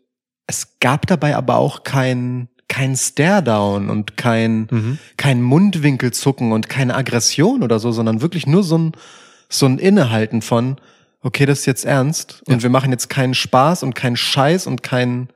[0.46, 7.62] es gab dabei aber auch kein, kein Stare-Down und kein, kein Mundwinkelzucken und keine Aggression
[7.62, 8.92] oder so, sondern wirklich nur so ein,
[9.50, 10.76] so ein Innehalten von,
[11.20, 14.82] okay, das ist jetzt ernst und wir machen jetzt keinen Spaß und keinen Scheiß und
[14.84, 15.28] kein,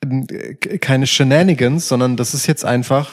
[0.00, 3.10] äh, keine Shenanigans, sondern das ist jetzt einfach,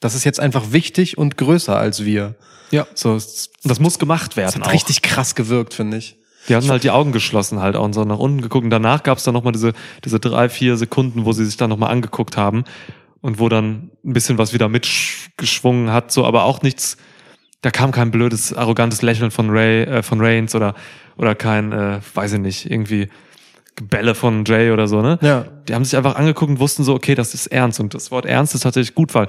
[0.00, 2.34] das ist jetzt einfach wichtig und größer als wir.
[2.72, 2.88] Ja.
[2.94, 3.14] So,
[3.62, 4.62] das muss gemacht das werden.
[4.62, 4.72] hat auch.
[4.72, 6.18] richtig krass gewirkt, finde ich.
[6.48, 8.64] Die hatten halt die Augen geschlossen halt auch und so nach unten geguckt.
[8.64, 9.72] Und danach gab es dann nochmal diese,
[10.04, 12.64] diese drei, vier Sekunden, wo sie sich dann nochmal angeguckt haben
[13.20, 16.96] und wo dann ein bisschen was wieder mitgeschwungen hat, so, aber auch nichts,
[17.62, 20.74] da kam kein blödes, arrogantes Lächeln von Ray, äh, von Reigns oder,
[21.16, 23.08] oder kein, äh, weiß ich nicht, irgendwie
[23.74, 25.18] Gebälle von Jay oder so, ne?
[25.20, 25.44] Ja.
[25.68, 27.78] Die haben sich einfach angeguckt und wussten so, okay, das ist ernst.
[27.78, 29.26] Und das Wort ernst ist tatsächlich gut, weil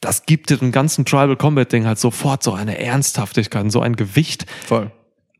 [0.00, 3.96] das gibt dem ganzen Tribal Combat Ding halt sofort so eine Ernsthaftigkeit und so ein
[3.96, 4.90] Gewicht, Voll.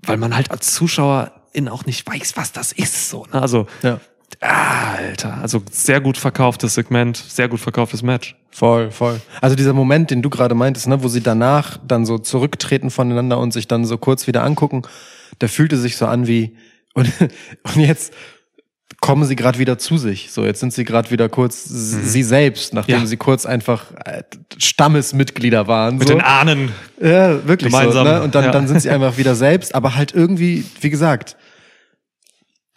[0.08, 3.10] Weil man halt als Zuschauerin auch nicht weiß, was das ist.
[3.10, 3.40] So, ne?
[3.42, 4.00] Also, Ja.
[4.40, 8.36] ah, Alter, also sehr gut verkauftes Segment, sehr gut verkauftes Match.
[8.50, 9.20] Voll, voll.
[9.40, 13.38] Also dieser Moment, den du gerade meintest, ne, wo sie danach dann so zurücktreten voneinander
[13.38, 14.82] und sich dann so kurz wieder angucken,
[15.40, 16.56] der fühlte sich so an wie
[16.94, 17.10] und,
[17.64, 18.12] und jetzt
[19.04, 20.30] kommen sie gerade wieder zu sich.
[20.32, 23.02] So, jetzt sind sie gerade wieder kurz s- sie selbst, nachdem Mhm.
[23.02, 23.06] Ja.
[23.06, 24.22] sie kurz einfach äh,
[24.56, 25.98] Stammesmitglieder waren.
[25.98, 26.14] Mit so.
[26.14, 26.72] den Ahnen.
[27.00, 28.12] Ja, wirklich Gemeinsam, so.
[28.12, 28.22] Ne?
[28.22, 28.50] Und dann, ja.
[28.50, 31.36] dann sind sie einfach wieder selbst, aber halt irgendwie, wie gesagt,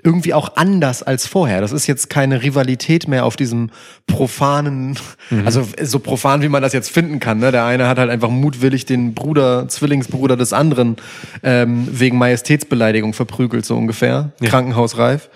[0.04, 1.60] irgendwie auch anders als vorher.
[1.62, 3.72] Das ist jetzt keine Rivalität mehr auf diesem
[4.06, 4.98] profanen,
[5.30, 5.46] Mhm.
[5.46, 7.40] also so profan, wie man das jetzt finden kann.
[7.40, 7.52] Ne?
[7.52, 10.98] Der eine hat halt einfach mutwillig den Bruder, Zwillingsbruder des anderen
[11.42, 14.32] ähm, wegen Majestätsbeleidigung verprügelt, so ungefähr.
[14.42, 14.50] Ja.
[14.50, 15.30] Krankenhausreif.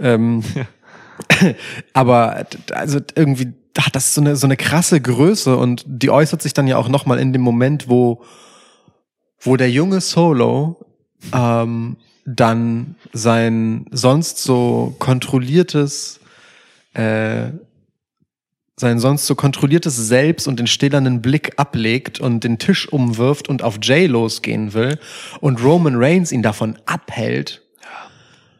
[0.00, 0.42] Ähm,
[1.92, 6.42] aber d- also irgendwie hat das so eine, so eine krasse Größe und die äußert
[6.42, 8.22] sich dann ja auch nochmal in dem Moment, wo,
[9.40, 10.80] wo der junge Solo
[11.32, 16.20] ähm, dann sein sonst so kontrolliertes,
[16.94, 17.50] äh,
[18.76, 23.62] sein sonst so kontrolliertes Selbst und den stählernen Blick ablegt und den Tisch umwirft und
[23.62, 24.98] auf Jay losgehen will
[25.40, 27.62] und Roman Reigns ihn davon abhält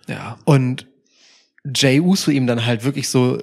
[0.09, 0.37] Ja.
[0.44, 0.87] und
[1.64, 3.42] Jay Uso ihm dann halt wirklich so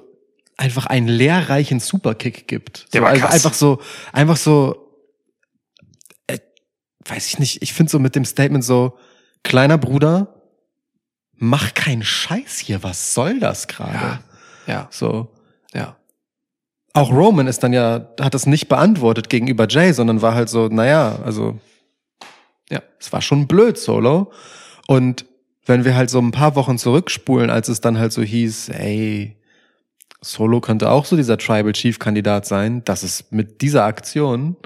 [0.56, 2.92] einfach einen lehrreichen Superkick gibt.
[2.92, 3.34] Der so, war also krass.
[3.34, 3.80] einfach so,
[4.12, 4.88] einfach so,
[6.26, 6.38] äh,
[7.04, 8.96] weiß ich nicht, ich finde so mit dem Statement so,
[9.42, 10.40] kleiner Bruder,
[11.34, 13.94] mach keinen Scheiß hier, was soll das gerade?
[13.94, 14.22] Ja.
[14.66, 14.88] Ja.
[14.90, 15.32] So.
[15.74, 15.96] Ja.
[16.92, 20.68] auch Roman ist dann ja, hat das nicht beantwortet gegenüber Jay, sondern war halt so,
[20.68, 21.58] naja, also,
[22.70, 24.30] ja, es war schon blöd, Solo.
[24.86, 25.24] Und
[25.66, 29.36] wenn wir halt so ein paar Wochen zurückspulen, als es dann halt so hieß, ey,
[30.20, 34.56] Solo könnte auch so dieser Tribal Chief Kandidat sein, das ist mit dieser Aktion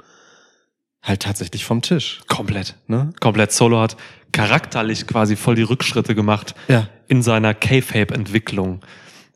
[1.01, 2.21] halt tatsächlich vom Tisch.
[2.27, 2.75] Komplett.
[2.87, 3.11] Ne?
[3.19, 3.51] Komplett.
[3.51, 3.97] Solo hat
[4.31, 6.87] charakterlich quasi voll die Rückschritte gemacht Ja.
[7.07, 8.81] in seiner K-Fape-Entwicklung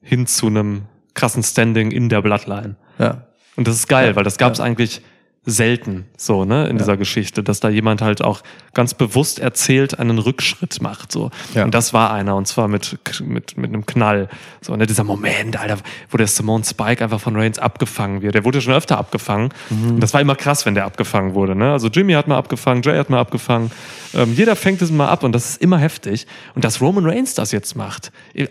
[0.04, 2.76] hin zu einem krassen Standing in der Bloodline.
[3.00, 3.26] Ja.
[3.56, 4.66] Und das ist geil, Ja, weil das gab es ja.
[4.66, 5.02] eigentlich
[5.44, 8.42] selten so, ne, in dieser Geschichte, dass da jemand halt auch
[8.76, 11.32] ganz bewusst erzählt einen Rückschritt macht, so.
[11.56, 11.64] Ja.
[11.64, 14.30] Und das war einer, und zwar mit, mit, mit einem Knall.
[14.62, 15.78] So, ne, dieser Moment, Alter,
[16.12, 18.36] wo der Simone Spike einfach von Reigns abgefangen wird.
[18.36, 19.50] Der wurde schon öfter abgefangen.
[19.72, 19.96] Mhm.
[19.96, 21.72] Und das war immer krass, wenn der abgefangen wurde, ne.
[21.72, 23.72] Also Jimmy hat mal abgefangen, Jay hat mal abgefangen.
[24.14, 26.28] Ähm, jeder fängt es mal ab und das ist immer heftig.
[26.54, 28.48] Und dass Roman Reigns das jetzt macht äh,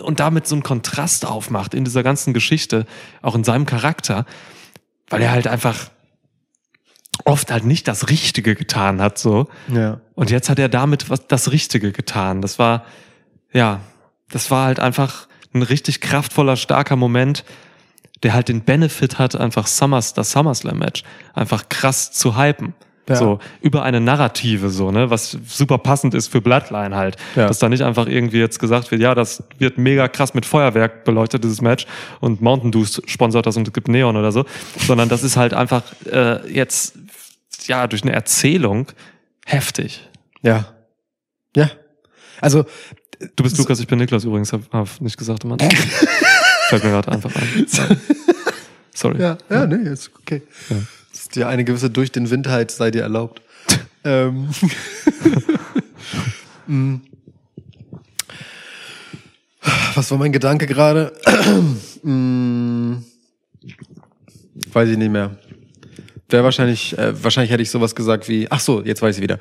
[0.00, 2.84] und damit so einen Kontrast aufmacht in dieser ganzen Geschichte,
[3.20, 4.26] auch in seinem Charakter,
[5.08, 5.76] weil er halt einfach
[7.24, 9.48] oft halt nicht das Richtige getan hat, so.
[9.72, 10.00] Ja.
[10.14, 12.42] Und jetzt hat er damit was, das Richtige getan.
[12.42, 12.84] Das war,
[13.52, 13.80] ja,
[14.30, 17.44] das war halt einfach ein richtig kraftvoller, starker Moment,
[18.22, 21.02] der halt den Benefit hat, einfach Summers, das SummerSlam-Match
[21.34, 22.74] einfach krass zu hypen.
[23.08, 23.16] Ja.
[23.16, 27.16] So, über eine Narrative, so, ne, was super passend ist für Bloodline halt.
[27.34, 27.48] Ja.
[27.48, 31.04] Dass da nicht einfach irgendwie jetzt gesagt wird, ja, das wird mega krass mit Feuerwerk
[31.04, 31.86] beleuchtet, dieses Match,
[32.20, 34.44] und Mountain Dew sponsert das und es gibt Neon oder so,
[34.86, 36.94] sondern das ist halt einfach äh, jetzt,
[37.68, 38.88] ja, durch eine Erzählung
[39.44, 40.08] heftig.
[40.42, 40.74] Ja.
[41.54, 41.70] Ja.
[42.40, 42.64] Also,
[43.36, 45.70] Du bist Lukas, ich bin Niklas übrigens, hab, hab nicht gesagt am Anfang.
[46.68, 47.66] Fällt mir gerade einfach ein.
[48.94, 49.20] Sorry.
[49.20, 50.42] ja, ja, nee, ist okay.
[50.68, 50.76] Ja.
[51.12, 53.42] Ist ja eine gewisse durch den Windheit sei dir erlaubt.
[54.04, 54.50] ähm.
[56.66, 56.96] Mm.
[59.94, 61.12] Was war mein Gedanke gerade?
[62.04, 63.04] Mm.
[64.72, 65.38] Weiß ich nicht mehr.
[66.32, 69.38] Wäre wahrscheinlich, äh, wahrscheinlich hätte ich sowas gesagt wie, ach so, jetzt weiß ich wieder.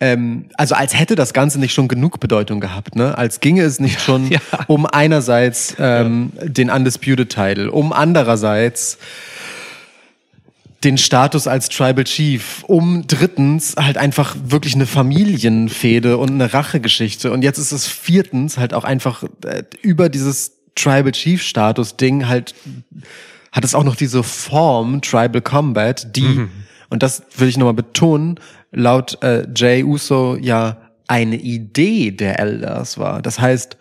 [0.00, 3.18] Ähm, also als hätte das Ganze nicht schon genug Bedeutung gehabt, ne?
[3.18, 4.40] Als ginge es nicht schon Ja.
[4.68, 8.98] um einerseits ähm, den Undisputed Title, um andererseits
[10.84, 17.32] den Status als Tribal Chief, um drittens halt einfach wirklich eine Familienfehde und eine Rachegeschichte.
[17.32, 22.28] Und jetzt ist es viertens halt auch einfach äh, über dieses Tribal Chief Status Ding
[22.28, 22.54] halt
[23.52, 26.48] hat es auch noch diese Form Tribal Combat, die
[26.90, 28.40] und das will ich nochmal betonen,
[28.72, 33.22] laut äh, Jay Uso ja eine Idee der Elders war.
[33.22, 33.76] Das heißt,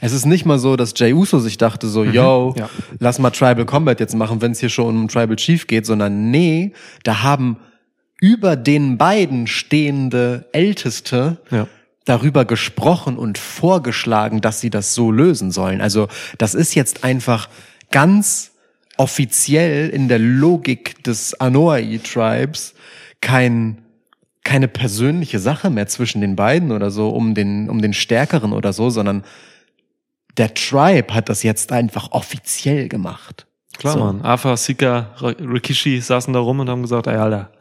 [0.00, 2.68] es ist nicht mal so, dass Jay Uso sich dachte so, yo, ja.
[2.98, 6.30] lass mal Tribal Combat jetzt machen, wenn es hier schon um Tribal Chief geht, sondern
[6.30, 7.58] nee, da haben
[8.20, 11.66] über den beiden stehende Älteste Ja.
[12.04, 15.80] darüber gesprochen und vorgeschlagen, dass sie das so lösen sollen.
[15.80, 17.48] Also das ist jetzt einfach
[17.90, 18.52] ganz
[18.96, 22.74] offiziell in der Logik des Anoa'i-Tribes
[23.20, 23.78] kein
[24.46, 28.74] keine persönliche Sache mehr zwischen den beiden oder so, um den, um den Stärkeren oder
[28.74, 29.24] so, sondern
[30.36, 33.46] der Tribe hat das jetzt einfach offiziell gemacht.
[33.78, 34.00] Klar, So.
[34.00, 34.22] Mann.
[34.22, 37.52] Afa, Sika, Rikishi saßen da rum und haben gesagt, ey, Alter,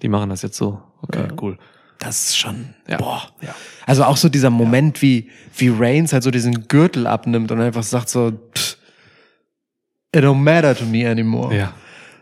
[0.00, 0.80] die machen das jetzt so.
[1.02, 1.58] Okay, cool.
[1.98, 2.96] Das ist schon, Ja.
[2.96, 3.22] boah.
[3.42, 3.54] Ja.
[3.84, 7.82] Also auch so dieser Moment, wie, wie Reigns halt so diesen Gürtel abnimmt und einfach
[7.82, 8.78] sagt so, pff,
[10.14, 11.54] it don't matter to me anymore.
[11.54, 11.72] Ja.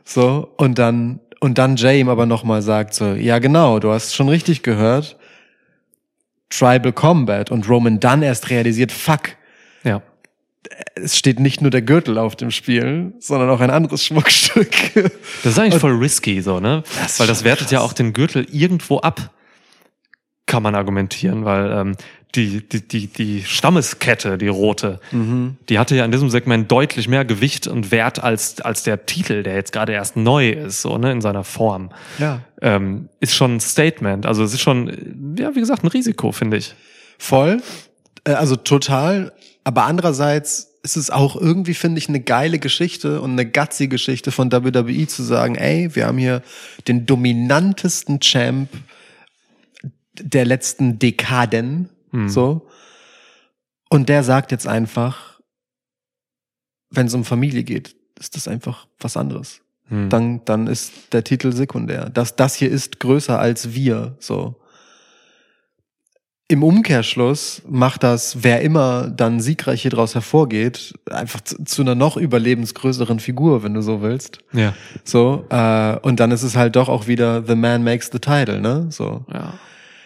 [0.05, 4.29] So, und dann, und dann ihm aber nochmal sagt so, ja genau, du hast schon
[4.29, 5.17] richtig gehört,
[6.51, 9.37] Tribal Combat und Roman dann erst realisiert, fuck,
[9.85, 10.03] Ja.
[10.95, 14.71] es steht nicht nur der Gürtel auf dem Spiel, sondern auch ein anderes Schmuckstück.
[15.43, 16.83] Das ist eigentlich voll risky, so, ne?
[17.03, 17.91] Das weil das wertet ja krass.
[17.91, 19.31] auch den Gürtel irgendwo ab,
[20.47, 21.97] kann man argumentieren, weil ähm,
[22.35, 25.57] die, die, die, die Stammeskette, die rote, Mhm.
[25.69, 29.43] die hatte ja in diesem Segment deutlich mehr Gewicht und Wert als, als der Titel,
[29.43, 31.91] der jetzt gerade erst neu ist, so, ne, in seiner Form.
[32.19, 32.41] ja.
[32.61, 34.27] Ähm, ist schon ein Statement.
[34.27, 36.75] Also es ist schon, ja, wie gesagt, ein Risiko, finde ich.
[37.17, 37.63] Voll.
[38.25, 39.33] Äh, Also total.
[39.63, 44.33] Aber andererseits ist es auch irgendwie, finde ich, eine geile Geschichte und eine gutsy Geschichte
[44.33, 46.43] von WWE zu sagen, ey, wir haben hier
[46.89, 48.69] den dominantesten Champ
[50.21, 51.89] der letzten Dekaden,
[52.29, 52.67] so.
[53.89, 55.41] Und der sagt jetzt einfach,
[56.91, 59.61] wenn es um Familie geht, ist das einfach was anderes.
[59.89, 60.09] Hm.
[60.11, 62.11] Dann, dann ist der Titel sekundär.
[62.11, 64.57] Das, das hier ist größer als wir, so.
[66.51, 71.95] Im Umkehrschluss macht das, wer immer dann siegreich hier draus hervorgeht, einfach zu, zu einer
[71.95, 74.39] noch überlebensgrößeren Figur, wenn du so willst.
[74.55, 74.73] Ja.
[75.05, 78.63] So, äh, und dann ist es halt doch auch wieder The Man makes the title,
[78.63, 78.87] ne?
[78.89, 79.27] So.
[79.31, 79.55] Ja.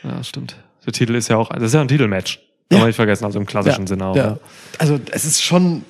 [0.03, 0.57] Ja, stimmt.
[0.87, 2.41] Der Titel ist ja auch, das ist ja ein Titelmatch.
[2.71, 2.79] Ja.
[2.79, 4.17] man nicht vergessen, also im klassischen Sinne auch.
[4.17, 4.39] Ja.
[4.79, 5.85] Also es ist schon,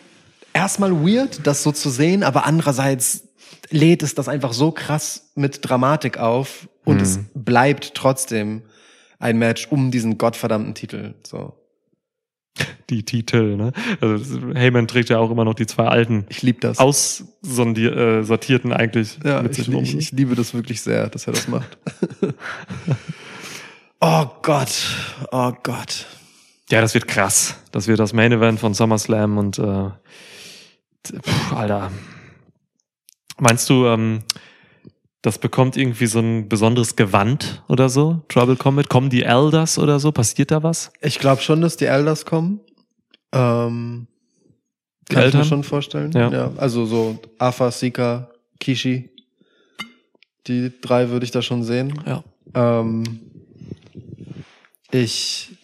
[0.53, 3.29] erstmal weird, das so zu sehen, aber andererseits
[3.71, 8.63] lädt es das einfach so krass mit Dramatik auf und es bleibt trotzdem
[9.19, 11.15] ein Match um diesen gottverdammten Titel.
[11.25, 11.55] So.
[12.91, 13.73] Die Titel, ne?
[14.01, 16.79] Also Heyman trägt ja auch immer noch die zwei alten Ich liebe das.
[16.79, 19.85] aussortierten äh, eigentlich ja, mit ich, sich rum.
[19.85, 21.79] ich, ich liebe das wirklich sehr, dass er das macht.
[24.03, 24.73] oh Gott,
[25.31, 26.07] oh Gott.
[26.71, 27.57] Ja, das wird krass.
[27.71, 29.91] Das wird das Main Event von SummerSlam und äh,
[31.07, 31.91] pff, Alter.
[33.39, 34.23] Meinst du, ähm,
[35.23, 38.23] das bekommt irgendwie so ein besonderes Gewand oder so?
[38.29, 38.89] Trouble Combat?
[38.89, 40.13] Kommen die Elders oder so?
[40.13, 40.93] Passiert da was?
[41.01, 42.61] Ich glaube schon, dass die Elders kommen.
[43.33, 44.09] Ähm,
[45.09, 45.45] kann ich mir Eltern?
[45.45, 46.13] schon vorstellen.
[46.13, 46.53] Ja.
[46.57, 49.11] also so Afa, Sika, Kishi.
[50.47, 52.03] Die drei würde ich da schon sehen.
[52.05, 52.25] Ja.
[52.55, 53.32] Ähm,
[54.93, 55.57] ich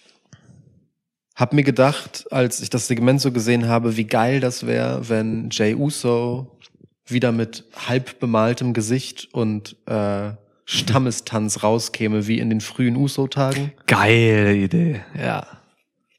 [1.36, 5.50] habe mir gedacht, als ich das Segment so gesehen habe, wie geil das wäre, wenn
[5.52, 6.58] Jay Uso
[7.06, 10.32] wieder mit halb bemaltem Gesicht und äh,
[10.64, 13.72] Stammestanz rauskäme, wie in den frühen Uso-Tagen.
[13.86, 15.00] Geile Idee.
[15.18, 15.46] Ja.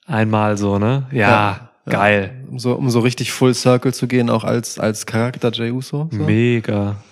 [0.08, 1.08] Einmal so, ne?
[1.12, 1.30] Ja,
[1.86, 2.46] Ja, geil.
[2.50, 6.10] Um so, um so richtig Full Circle zu gehen, auch als, als Charakter Jay Uso.
[6.12, 6.24] So.
[6.24, 7.04] Mega.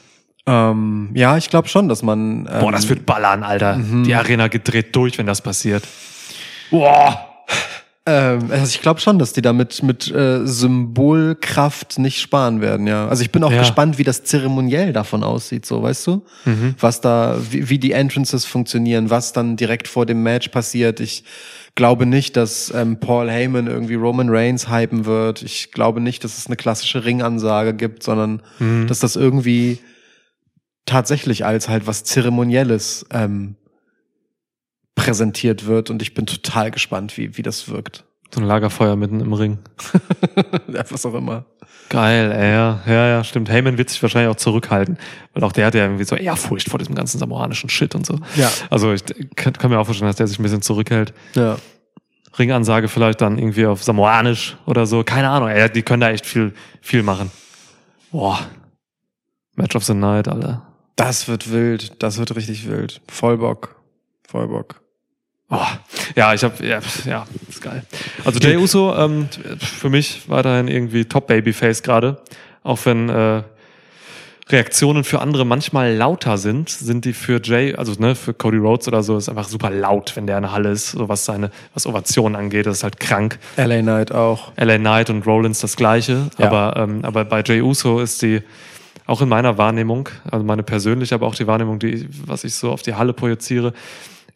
[0.48, 2.48] Ähm, ja, ich glaube schon, dass man.
[2.52, 3.78] Ähm, Boah, das wird ballern, Alter.
[4.06, 5.84] Die Arena gedreht durch, wenn das passiert.
[6.72, 7.24] Boah.
[8.06, 13.08] Ähm, also ich glaube schon, dass die damit mit äh, Symbolkraft nicht sparen werden, ja.
[13.10, 13.60] Also ich bin auch Ja.
[13.60, 16.24] gespannt, wie das zeremoniell davon aussieht, so, weißt du?
[16.80, 21.02] Was da, wie, wie die Entrances funktionieren, was dann direkt vor dem Match passiert.
[21.02, 21.26] Ich
[21.76, 25.42] glaube nicht, dass ähm, Paul Heyman irgendwie Roman Reigns hypen wird.
[25.44, 28.42] Ich glaube nicht, dass es eine klassische Ringansage gibt, sondern
[28.88, 29.80] dass das irgendwie
[30.88, 33.56] tatsächlich als halt was Zeremonielles ähm,
[34.96, 38.04] präsentiert wird und ich bin total gespannt, wie, wie das wirkt.
[38.34, 39.60] So ein Lagerfeuer mitten im Ring.
[40.74, 41.46] Ja, was auch immer.
[41.90, 43.50] Geil, ey, ja, ja, ja, stimmt.
[43.50, 44.98] Heyman wird sich wahrscheinlich auch zurückhalten,
[45.34, 48.20] weil auch der hat ja irgendwie so Ehrfurcht vor diesem ganzen samoanischen Shit und so.
[48.36, 48.52] Ja.
[48.70, 49.04] Also ich
[49.36, 51.14] kann, kann mir auch vorstellen, dass der sich ein bisschen zurückhält.
[51.36, 51.58] Ja.
[52.38, 55.04] Ringansage vielleicht dann irgendwie auf samoanisch oder so.
[55.04, 57.32] Keine Ahnung, ey, die können da echt viel, viel machen.
[58.12, 58.40] Boah.
[59.56, 60.67] Match of the Night, Alter.
[60.98, 61.94] Das wird wild.
[62.04, 63.00] Das wird richtig wild.
[63.08, 63.76] Voll Bock.
[64.28, 64.82] Voll Bock.
[65.48, 65.80] Boah.
[66.18, 67.84] Ja, ich habe ja, ja, ist geil.
[68.26, 69.30] Also Jay Uso ähm,
[69.60, 72.22] für mich weiterhin irgendwie Top Babyface gerade,
[72.64, 73.44] auch wenn äh,
[74.50, 78.88] Reaktionen für andere manchmal lauter sind, sind die für Jay, also ne, für Cody Rhodes
[78.90, 81.52] oder so, ist einfach super laut, wenn der in der Halle ist, so was seine,
[81.74, 83.40] was Ovationen angeht, das ist halt krank.
[83.58, 84.52] LA Knight auch.
[84.58, 86.48] LA Knight und Rollins das gleiche, Ja.
[86.48, 88.42] aber ähm, aber bei Jay Uso ist die
[89.06, 92.72] auch in meiner Wahrnehmung, also meine persönliche, aber auch die Wahrnehmung, die was ich so
[92.72, 93.74] auf die Halle projiziere,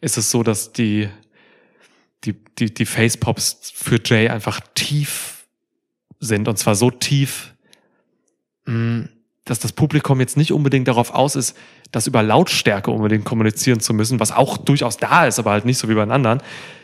[0.00, 1.08] ist es so, dass die
[2.24, 5.46] die die die Facepops für Jay einfach tief
[6.20, 7.54] sind und zwar so tief,
[8.66, 9.08] mh,
[9.44, 11.56] dass das Publikum jetzt nicht unbedingt darauf aus ist,
[11.90, 15.78] das über Lautstärke unbedingt kommunizieren zu müssen, was auch durchaus da ist, aber halt nicht
[15.78, 16.40] so wie bei den anderen.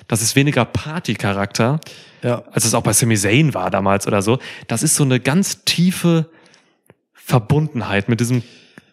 [0.08, 1.78] Das ist weniger Party-Charakter,
[2.22, 2.42] Ja.
[2.50, 4.38] als es auch bei Sami Zayn war damals oder so.
[4.66, 6.28] Das ist so eine ganz tiefe
[7.28, 8.42] Verbundenheit mit diesem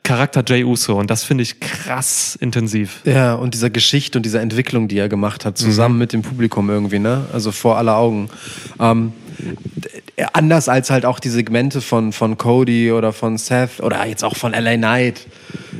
[0.04, 3.00] Charakter Jay Uso und das finde ich krass intensiv.
[3.06, 6.70] Ja, und dieser Geschichte und dieser Entwicklung, die er gemacht hat, zusammen mit dem Publikum
[6.70, 7.26] irgendwie, ne?
[7.34, 8.30] Also vor aller Augen.
[8.80, 9.14] Ähm,
[10.34, 14.36] anders als halt auch die Segmente von, von Cody oder von Seth oder jetzt auch
[14.36, 15.28] von LA Knight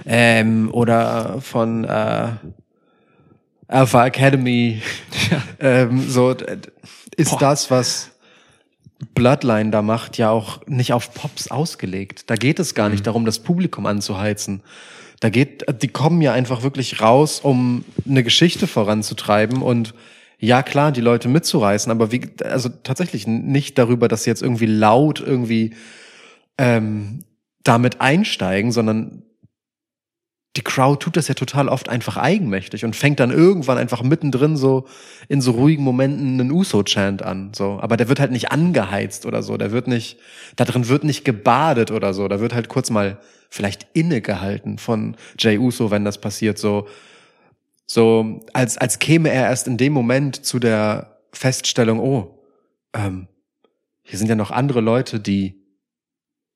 [0.06, 2.30] ähm, oder von äh,
[3.68, 4.82] Alpha Academy.
[5.60, 6.46] ähm, so d-
[7.18, 7.40] ist Boah.
[7.40, 8.10] das, was
[9.14, 12.30] Bloodline da macht, ja auch nicht auf Pops ausgelegt.
[12.30, 14.62] Da geht es gar nicht darum, das Publikum anzuheizen.
[15.20, 19.94] Da geht, die kommen ja einfach wirklich raus, um eine Geschichte voranzutreiben und
[20.40, 24.66] ja klar, die Leute mitzureißen, aber wie, also tatsächlich nicht darüber, dass sie jetzt irgendwie
[24.66, 25.74] laut irgendwie
[26.58, 27.24] ähm,
[27.64, 29.24] damit einsteigen, sondern
[30.56, 34.56] die Crowd tut das ja total oft einfach eigenmächtig und fängt dann irgendwann einfach mittendrin
[34.56, 34.88] so
[35.28, 37.52] in so ruhigen Momenten einen Uso-Chant an.
[37.54, 37.80] So.
[37.82, 39.58] Aber der wird halt nicht angeheizt oder so.
[39.58, 40.18] Der wird nicht,
[40.56, 42.28] da drin wird nicht gebadet oder so.
[42.30, 46.58] Da wird halt kurz mal vielleicht innegehalten von Jay Uso, wenn das passiert.
[46.58, 46.88] So,
[47.86, 52.40] so als, als käme er erst in dem Moment zu der Feststellung, oh,
[52.94, 53.28] ähm,
[54.04, 55.62] hier sind ja noch andere Leute, die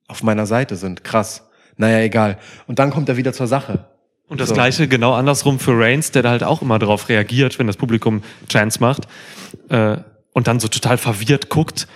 [0.07, 1.03] auf meiner Seite sind.
[1.03, 1.48] Krass.
[1.79, 2.37] Naja, egal.
[2.67, 3.85] Und dann kommt er wieder zur Sache.
[4.27, 4.53] Und das So.
[4.53, 8.21] gleiche genau andersrum für Reigns, der da halt auch immer darauf reagiert, wenn das Publikum
[8.47, 9.07] Chance macht
[9.69, 9.97] äh,
[10.33, 11.87] und dann so total verwirrt guckt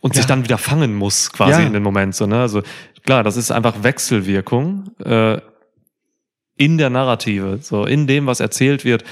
[0.00, 0.28] und sich Ja.
[0.28, 1.66] dann wieder fangen muss quasi Ja.
[1.66, 2.14] in den Moment.
[2.14, 2.40] So, ne?
[2.40, 2.62] Also
[3.04, 5.38] klar, das ist einfach Wechselwirkung äh,
[6.56, 9.02] in der Narrative, so in dem, was erzählt wird.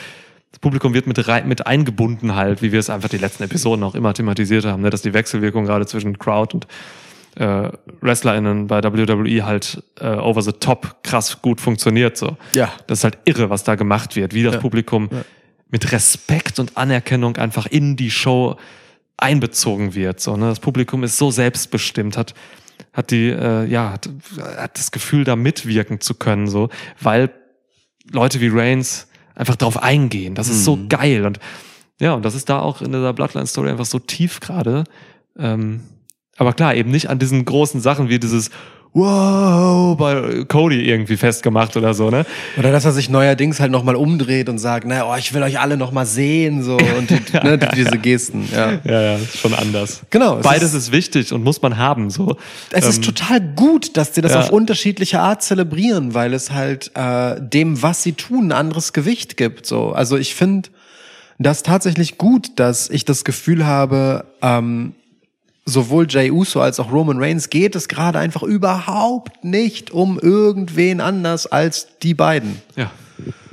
[0.52, 3.82] Das Publikum wird mit, rein, mit eingebunden halt, wie wir es einfach die letzten Episoden
[3.82, 4.90] auch immer thematisiert haben, ne?
[4.90, 6.66] dass die Wechselwirkung gerade zwischen Crowd und
[7.38, 7.70] äh,
[8.00, 12.16] WrestlerInnen bei WWE halt äh, over the top krass gut funktioniert.
[12.16, 12.36] So.
[12.52, 12.72] Ja.
[12.86, 14.60] Das ist halt irre, was da gemacht wird, wie das Ja.
[14.60, 15.08] Publikum
[15.70, 18.56] mit Respekt und Anerkennung einfach in die Show
[19.16, 20.20] einbezogen wird.
[20.20, 20.48] So, ne?
[20.48, 22.34] Das Publikum ist so selbstbestimmt, hat,
[22.92, 24.08] hat die, äh, ja, hat,
[24.56, 26.70] hat das Gefühl, da mitwirken zu können, so,
[27.00, 27.30] weil
[28.10, 30.34] Leute wie Reigns einfach drauf eingehen.
[30.34, 31.26] Das ist so geil.
[31.26, 31.38] Und
[32.00, 34.84] ja, und das ist da auch in dieser Bloodline-Story einfach so tief gerade.
[35.38, 35.82] Ähm,
[36.38, 38.50] aber klar, eben nicht an diesen großen Sachen wie dieses
[38.94, 42.24] Wow bei Cody irgendwie festgemacht oder so, ne?
[42.56, 45.60] Oder dass er sich neuerdings halt nochmal umdreht und sagt, na, oh, ich will euch
[45.60, 48.80] alle nochmal sehen, so, und die, ne, diese Gesten, ja.
[48.84, 50.00] Ja, ja, ist schon anders.
[50.08, 52.38] Genau, es Beides ist- ist, wichtig und muss man haben, so.
[52.70, 54.40] Es ist total gut, dass sie das ja.
[54.40, 59.36] auf unterschiedliche Art zelebrieren, weil es halt äh, dem, was sie tun, ein anderes Gewicht
[59.36, 59.66] gibt.
[59.66, 60.70] So, also ich finde
[61.38, 64.94] das tatsächlich gut, dass ich das Gefühl habe, ähm,
[65.68, 71.00] sowohl Jay Uso als auch Roman Reigns geht es gerade einfach überhaupt nicht um irgendwen
[71.00, 72.62] anders als die beiden.
[72.74, 72.90] Ja.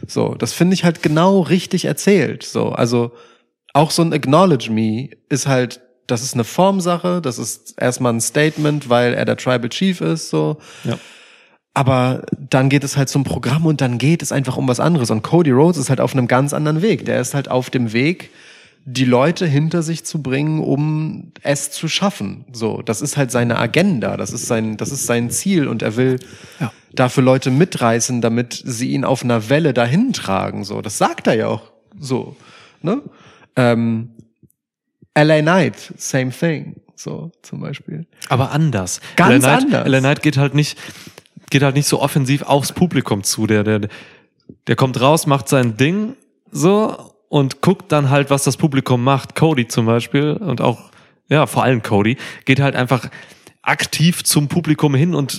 [0.08, 2.44] So, das finde ich halt genau richtig erzählt.
[2.44, 3.12] So, also
[3.74, 8.22] auch so ein Acknowledge Me ist halt, das ist eine Formsache, das ist erstmal ein
[8.22, 10.58] Statement, weil er der Tribal Chief ist, so.
[10.84, 10.98] Ja.
[11.74, 15.12] Aber dann geht es halt zum Programm und dann geht es einfach um was anderes.
[15.12, 17.04] Und Cody Rhodes ist halt auf einem ganz anderen Weg.
[17.06, 18.30] Der ist halt auf dem Weg,
[18.88, 22.46] die Leute hinter sich zu bringen, um es zu schaffen.
[22.54, 25.96] So, das ist halt seine Agenda, das ist sein, das ist sein Ziel und er
[25.98, 26.20] will
[26.60, 26.72] Ja.
[26.94, 30.64] dafür Leute mitreißen, damit sie ihn auf einer Welle dahin tragen.
[30.64, 32.36] So, das sagt er ja auch so.
[32.84, 33.02] Ne?
[33.56, 34.12] Ähm,
[35.18, 36.76] LA Knight, same thing.
[36.96, 38.06] So zum Beispiel.
[38.30, 39.02] Aber anders.
[39.16, 39.88] Ganz LA Knight, anders.
[39.88, 40.78] LA Knight geht halt nicht,
[41.50, 43.48] geht halt nicht so offensiv aufs Publikum zu.
[43.48, 43.82] Der, der,
[44.68, 46.14] der kommt raus, macht sein Ding
[46.52, 49.36] so und guckt dann halt, was das Publikum macht.
[49.36, 50.90] Cody zum Beispiel und auch,
[51.28, 53.10] ja, vor allem Cody, geht halt einfach
[53.62, 55.38] aktiv zum Publikum hin und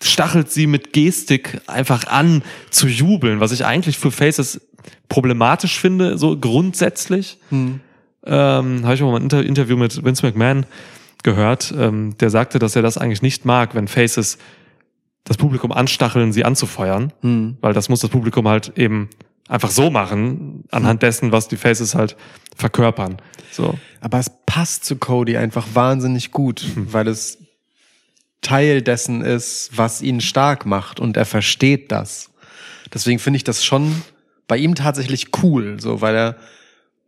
[0.00, 4.60] stachelt sie mit Gestik einfach an zu jubeln, was ich eigentlich für Faces
[5.08, 7.36] problematisch finde, so grundsätzlich.
[8.24, 10.66] Ähm, Habe ich auch mal ein Inter Interview mit Vince McMahon
[11.24, 14.38] gehört, ähm, der sagte, dass er das eigentlich nicht mag, wenn Faces
[15.24, 17.12] das Publikum anstacheln, sie anzufeuern,
[17.60, 19.08] weil das muss das Publikum halt eben
[19.48, 22.16] einfach so machen, anhand dessen, was die Faces halt
[22.56, 23.16] verkörpern.
[23.50, 23.78] So.
[24.00, 27.38] Aber es passt zu Cody einfach wahnsinnig gut, weil es
[28.40, 32.30] Teil dessen ist, was ihn stark macht und er versteht das.
[32.92, 34.02] Deswegen finde ich das schon
[34.48, 36.36] bei ihm tatsächlich cool, so, weil er,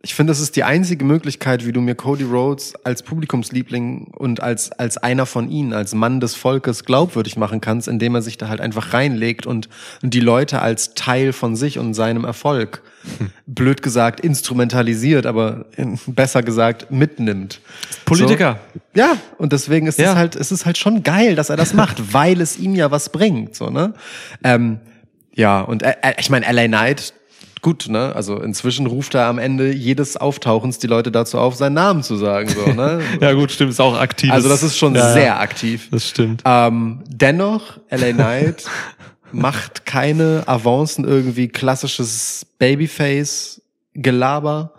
[0.05, 4.39] ich finde, das ist die einzige Möglichkeit, wie du mir Cody Rhodes als Publikumsliebling und
[4.39, 8.37] als, als einer von ihnen, als Mann des Volkes glaubwürdig machen kannst, indem er sich
[8.37, 9.67] da halt einfach reinlegt und,
[10.03, 12.83] und die Leute als Teil von sich und seinem Erfolg,
[13.47, 17.59] blöd gesagt, instrumentalisiert, aber in, besser gesagt, mitnimmt.
[18.05, 18.59] Politiker.
[18.75, 18.81] So.
[18.93, 20.11] Ja, und deswegen ist Ja.
[20.11, 22.91] es halt, es ist halt schon geil, dass er das macht, weil es ihm ja
[22.91, 23.95] was bringt, so, ne?
[24.43, 24.79] Ähm,
[25.33, 27.13] ja, und äh, äh, ich meine, LA Knight,
[27.65, 28.15] gut, ne?
[28.15, 32.15] Also inzwischen ruft er am Ende jedes Auftauchens die Leute dazu auf, seinen Namen zu
[32.15, 33.01] sagen, so, ne?
[33.21, 34.31] Ja gut, stimmt, ist auch aktiv.
[34.31, 35.87] Also das ist schon ja, sehr aktiv.
[35.89, 36.43] das stimmt.
[36.45, 38.65] Ähm, dennoch, LA Knight
[39.31, 44.71] macht keine Avancen irgendwie klassisches Babyface-Gelaber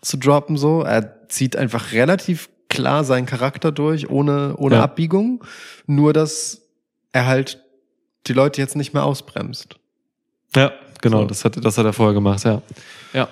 [0.00, 0.82] zu droppen so.
[0.82, 4.82] Er zieht einfach relativ klar seinen Charakter durch, ohne, ohne Ja.
[4.82, 5.44] Abbiegung.
[5.86, 6.62] Nur, dass
[7.12, 7.62] er halt
[8.26, 9.76] die Leute jetzt nicht mehr ausbremst.
[10.56, 11.26] Ja, genau, So.
[11.26, 12.62] das hat, das hat er vorher gemacht, ja.
[13.12, 13.28] Ja.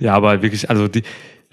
[0.00, 1.04] ja, aber wirklich, also die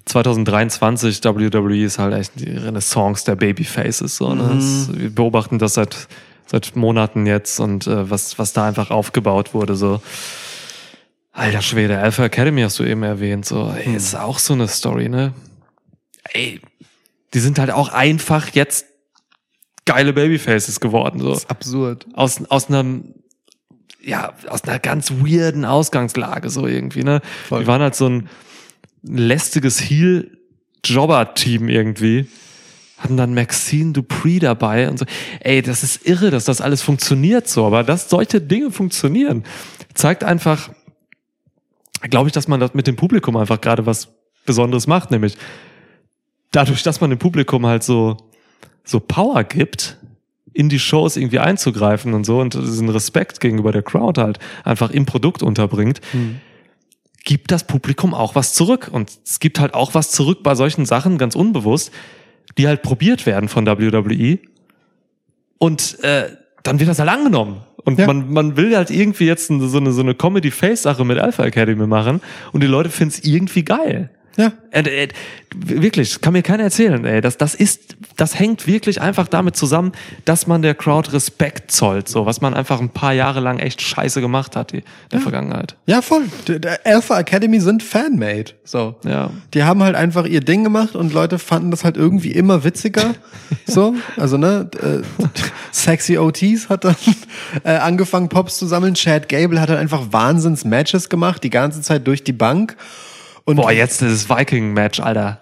[0.05, 4.17] 2023 WWE ist halt echt die Renaissance der Babyfaces.
[4.17, 4.51] So, ne?
[4.55, 6.07] Das, wir beobachten das seit,
[6.47, 9.75] seit Monaten jetzt und äh, was, was da einfach aufgebaut wurde.
[9.75, 10.01] So.
[11.33, 13.45] Alter Schwede, Alpha Academy hast du eben erwähnt.
[13.45, 15.33] So, ey, ist auch so eine Story, ne?
[16.33, 16.59] Ey,
[17.33, 18.85] die sind halt auch einfach jetzt
[19.85, 21.19] geile Babyfaces geworden.
[21.19, 22.05] So Das ist absurd.
[22.15, 23.13] aus, aus einem,
[24.03, 27.21] ja, aus einer ganz weirden Ausgangslage, so irgendwie, ne?
[27.47, 27.61] Voll.
[27.61, 28.29] Die waren halt so ein
[29.03, 32.27] lästiges Heel-Jobber-Team irgendwie.
[32.97, 35.05] Hatten dann Maxine Dupree dabei und so.
[35.39, 39.43] Ey, das ist irre, dass das alles funktioniert so, aber dass solche Dinge funktionieren,
[39.93, 40.69] zeigt einfach,
[42.01, 44.09] glaube ich, dass man das mit dem Publikum einfach gerade was
[44.45, 45.37] Besonderes macht, nämlich
[46.51, 48.17] dadurch, dass man dem Publikum halt so,
[48.83, 49.97] so Power gibt,
[50.53, 54.91] in die Shows irgendwie einzugreifen und so und diesen Respekt gegenüber der Crowd halt einfach
[54.91, 56.01] im Produkt unterbringt,
[57.23, 58.89] gibt das Publikum auch was zurück.
[58.91, 61.91] Und es gibt halt auch was zurück bei solchen Sachen, ganz unbewusst,
[62.57, 64.39] die halt probiert werden von WWE.
[65.57, 66.29] Und äh,
[66.63, 67.61] dann wird das halt angenommen.
[67.83, 68.07] Und Ja.
[68.07, 72.21] man, man will halt irgendwie jetzt so eine, so eine Comedy-Face-Sache mit Alpha Academy machen
[72.51, 74.09] und die Leute finden es irgendwie geil.
[74.37, 74.53] Ja.
[74.71, 75.07] Äh, äh,
[75.55, 77.19] wirklich, kann mir keiner erzählen, ey.
[77.19, 79.91] Das, das ist, das hängt wirklich einfach damit zusammen,
[80.23, 83.81] dass man der Crowd Respekt zollt, so, was man einfach ein paar Jahre lang echt
[83.81, 85.75] scheiße gemacht hat, die, in der Vergangenheit.
[85.85, 86.23] Ja, voll.
[86.47, 88.51] Der- der Alpha Academy sind Fanmade.
[88.63, 88.95] So.
[89.05, 89.31] Ja.
[89.53, 93.13] Die haben halt einfach ihr Ding gemacht und Leute fanden das halt irgendwie immer witziger.
[93.65, 95.01] so, also ne, äh,
[95.73, 96.95] Sexy OTs hat dann
[97.65, 98.93] äh, angefangen Pops zu sammeln.
[98.93, 102.77] Chad Gable hat dann einfach Wahnsinns Matches gemacht, die ganze Zeit durch die Bank.
[103.43, 105.41] Und Boah, jetzt dieses Viking-Match, Alter.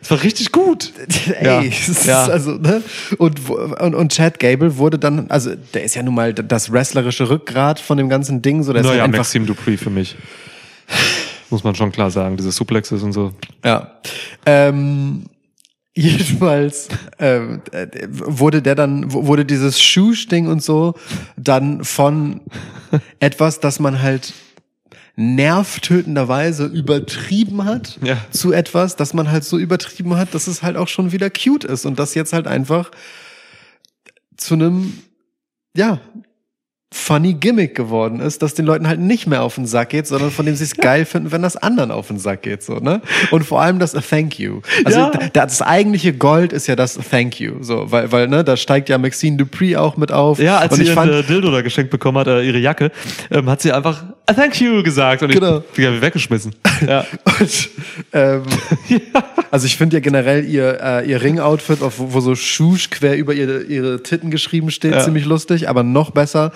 [0.00, 0.92] Das war richtig gut.
[1.40, 1.60] Ey, Ja.
[1.62, 2.82] ist also, ne?
[3.18, 7.28] Und, und, und Chad Gable wurde dann, also der ist ja nun mal das wrestlerische
[7.28, 10.16] Rückgrat von dem ganzen Ding, so der ist Naja, halt einfach Maxime Dupree für mich.
[11.50, 13.32] Muss man schon klar sagen, diese Suplexes und so.
[13.64, 13.92] Ja.
[14.46, 15.24] Ähm,
[15.94, 16.88] jedenfalls
[17.18, 20.94] ähm, äh, wurde der dann, wurde dieses Schuh-Ding und so
[21.36, 22.40] dann von
[23.20, 24.32] etwas, das man halt
[25.16, 28.16] nervtötenderweise übertrieben hat, Ja.
[28.30, 31.64] zu etwas, das man halt so übertrieben hat, dass es halt auch schon wieder cute
[31.64, 32.90] ist und das jetzt halt einfach
[34.36, 34.94] zu einem,
[35.76, 36.00] ja,
[36.94, 40.30] funny Gimmick geworden ist, dass den Leuten halt nicht mehr auf den Sack geht, sondern
[40.30, 43.00] von dem sie es geil finden, wenn das anderen auf den Sack geht, so, ne?
[43.30, 44.60] Und vor allem das Thank you.
[44.84, 45.10] Also Ja.
[45.32, 48.98] das eigentliche Gold ist ja das Thank you, so, weil, weil, ne, da steigt ja
[48.98, 50.38] Maxine Dupree auch mit auf.
[50.38, 52.90] Ja, als und sie ich fand, äh, Dildo da geschenkt bekommen hat, äh, ihre Jacke,
[53.30, 55.58] ähm, hat sie einfach "Ah, Thank you gesagt und Genau.
[55.58, 56.54] ich bin weggeschmissen.
[56.86, 57.04] Ja.
[57.38, 57.70] Und,
[58.12, 58.42] ähm,
[59.52, 63.34] Also ich finde ja generell ihr, äh, ihr Ring-Outfit, wo, wo so Schusch quer über
[63.34, 65.00] ihre, ihre Titten geschrieben steht, Ja.
[65.04, 65.68] ziemlich lustig.
[65.68, 66.50] Aber noch besser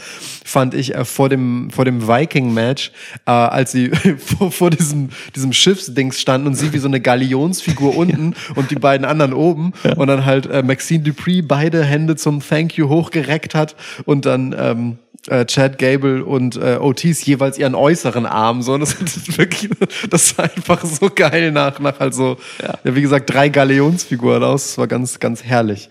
[0.44, 2.90] fand ich äh, vor dem, vor dem Viking-Match,
[3.26, 3.90] äh, als sie
[4.38, 8.76] vor, vor diesem, diesem Schiffsdings standen und sie wie so eine Galionsfigur unten und die
[8.76, 9.72] beiden anderen oben.
[9.96, 14.54] Und dann halt äh, Maxine Dupree beide Hände zum Thank You hochgereckt hat und dann
[14.58, 14.98] ähm,
[15.28, 19.70] äh, Chad Gable und äh, Otis jeweils ihren äußeren Arm so und das ist wirklich
[20.10, 22.78] das sah einfach so geil nach nach halt so ja.
[22.94, 25.88] wie gesagt drei Galeonsfiguren aus das war ganz ganz herrlich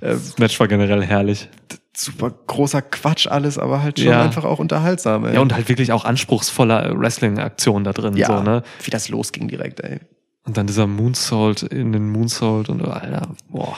[0.00, 1.48] Das Match war generell herrlich.
[1.96, 4.22] super großer Quatsch alles aber halt schon Ja.
[4.22, 5.34] einfach auch unterhaltsam ey.
[5.34, 8.16] Ja, und halt wirklich auch anspruchsvoller Wrestling-Aktion da drin.
[8.16, 8.62] ja So, ne?
[8.84, 10.00] wie das losging direkt ey
[10.44, 13.76] Und dann dieser Moonsault in den Moonsault und Alter, boah.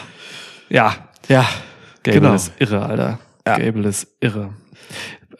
[0.68, 0.94] Ja,
[1.28, 1.46] ja
[2.02, 2.34] Gable Genau.
[2.34, 3.18] ist irre, Alter.
[3.46, 3.56] Ja.
[3.58, 4.50] Gable ist irre.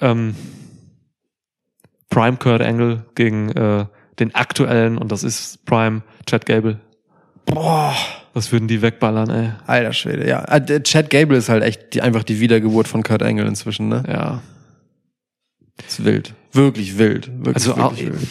[0.01, 0.35] Ähm,
[2.11, 3.87] Prime Kurt Angle gegen äh,
[4.19, 6.81] den aktuellen, und das ist Prime Chad Gable.
[7.47, 7.95] boah
[8.35, 9.53] Was würden die wegballern, ey?
[9.67, 13.23] alter Schwede ja Ah, Chad Gable ist halt echt die, einfach die Wiedergeburt von Kurt
[13.23, 14.43] Angle inzwischen ne Ja.
[15.87, 18.29] ist wild wirklich wild wirklich, Also wirklich auch- wild.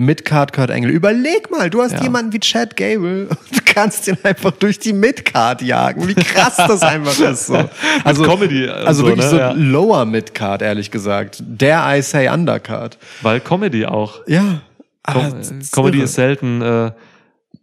[0.00, 0.90] Midcard Kurt Angle.
[0.90, 2.02] Überleg mal, du hast Ja.
[2.02, 6.08] jemanden wie Chad Gable und du kannst ihn einfach durch die Midcard jagen.
[6.08, 7.46] Wie krass das einfach ist.
[7.46, 7.54] So.
[8.04, 9.30] Also Comedy, Also so, wirklich ne?
[9.30, 9.52] so Ja.
[9.52, 11.42] Lower Midcard, ehrlich gesagt.
[11.46, 12.96] Der I say Undercard.
[13.20, 14.20] Weil Comedy auch.
[14.26, 14.62] Ja.
[15.06, 16.04] Com aber das ist Comedy irre.
[16.04, 16.92] ist selten äh,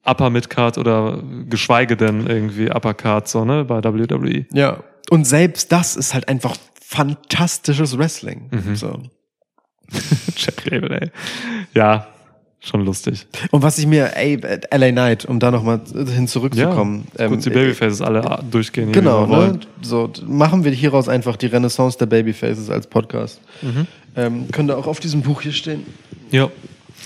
[0.05, 4.45] Upper Midcard oder geschweige denn irgendwie Uppercard, so, ne, bei WWE.
[4.53, 4.77] Ja.
[5.09, 8.49] Und selbst das ist halt einfach fantastisches Wrestling.
[8.51, 8.75] Mhm.
[8.75, 9.01] So.
[10.35, 11.11] Chad Gable, ey.
[11.73, 12.07] Ja,
[12.67, 13.25] schon lustig.
[13.51, 14.39] Und was ich mir, ey,
[14.71, 17.07] LA Knight, um da nochmal hin zurückzukommen.
[17.17, 18.91] Ja, gut, die ähm, Babyfaces alle durchgehen.
[18.91, 19.59] Genau, ne?
[19.81, 23.41] So, machen wir hieraus einfach die Renaissance der Babyfaces als Podcast.
[23.61, 23.87] Mhm.
[24.15, 25.85] Ähm, könnte auch auf diesem Buch hier stehen.
[26.31, 26.49] Ja,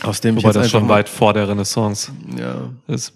[0.03, 2.69] Aus dem ich wobei jetzt das schon weit vor der Renaissance Ja.
[2.87, 3.13] ist.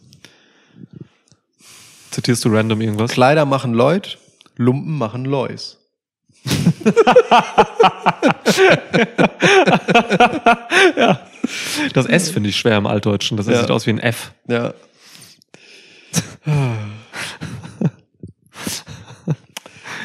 [2.12, 3.12] Zitierst du random irgendwas?
[3.12, 4.18] Kleider machen Leut,
[4.56, 5.78] Lumpen machen Lois.
[11.94, 13.38] Das S finde ich schwer im Altdeutschen.
[13.38, 13.62] Das Ja.
[13.62, 14.32] sieht aus wie ein F.
[14.48, 14.74] Ja.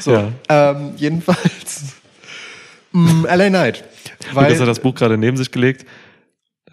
[0.00, 0.28] so, Ja.
[0.48, 1.94] ähm, jedenfalls
[2.92, 3.84] mm, LA Knight.
[4.32, 5.86] Weil dass er das Buch gerade neben sich gelegt,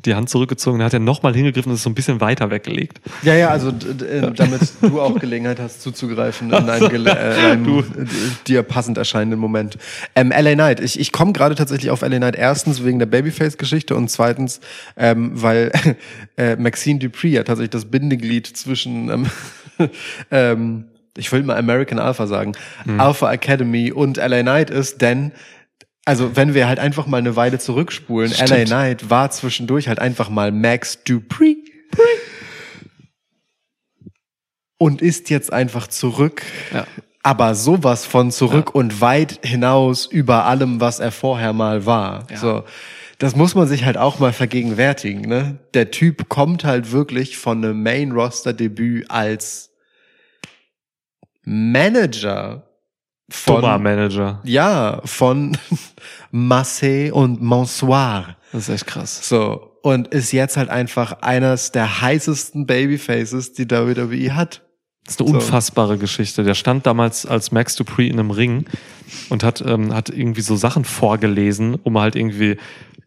[0.06, 3.02] die Hand zurückgezogen, dann hat er nochmal hingegriffen und es so ein bisschen weiter weggelegt.
[3.24, 7.46] ja, ja, also äh, damit du auch Gelegenheit hast zuzugreifen in einem, Gele äh, in
[7.46, 7.84] einem äh,
[8.48, 9.78] dir passend erscheinenden Moment.
[10.16, 13.96] Ähm, LA Knight, ich, ich komme gerade tatsächlich auf LA Knight erstens wegen der Babyface-Geschichte
[13.96, 14.60] und zweitens,
[14.96, 15.72] ähm, weil
[16.38, 19.28] äh, Maxine Dupree ja tatsächlich das Bindeglied zwischen ähm,
[20.32, 20.86] ähm,
[21.18, 22.52] ich will mal American Alpha sagen,
[23.00, 25.32] Alpha Academy und LA Knight ist, denn
[26.08, 28.68] also wenn wir halt einfach mal eine Weile zurückspulen, LA Stimmt.
[28.68, 31.58] Knight war zwischendurch halt einfach mal Max Dupree
[34.78, 36.44] und ist jetzt einfach zurück.
[36.74, 36.88] Ja.
[37.24, 42.26] Aber sowas von zurück und weit hinaus über allem, was er vorher mal war.
[42.32, 42.38] Ja.
[42.38, 42.64] So.
[43.18, 45.60] Das muss man sich halt auch mal vergegenwärtigen, ne?
[45.74, 49.72] Der Typ kommt halt wirklich von einem Main-Roster-Debüt als
[51.44, 52.67] Manager
[53.30, 54.40] von, Dummer Manager.
[54.44, 55.58] ja, von
[56.34, 58.36] Massé und Monsoir.
[58.52, 59.28] Das ist echt krass.
[59.28, 59.72] So.
[59.84, 64.62] und ist jetzt halt einfach eines der heißesten Babyfaces, die WWE hat.
[65.06, 65.36] Das ist eine So.
[65.36, 66.44] unfassbare Geschichte.
[66.44, 68.66] Der stand damals als Max Dupree in einem Ring
[69.30, 72.58] und hat, ähm, hat irgendwie so Sachen vorgelesen, um halt irgendwie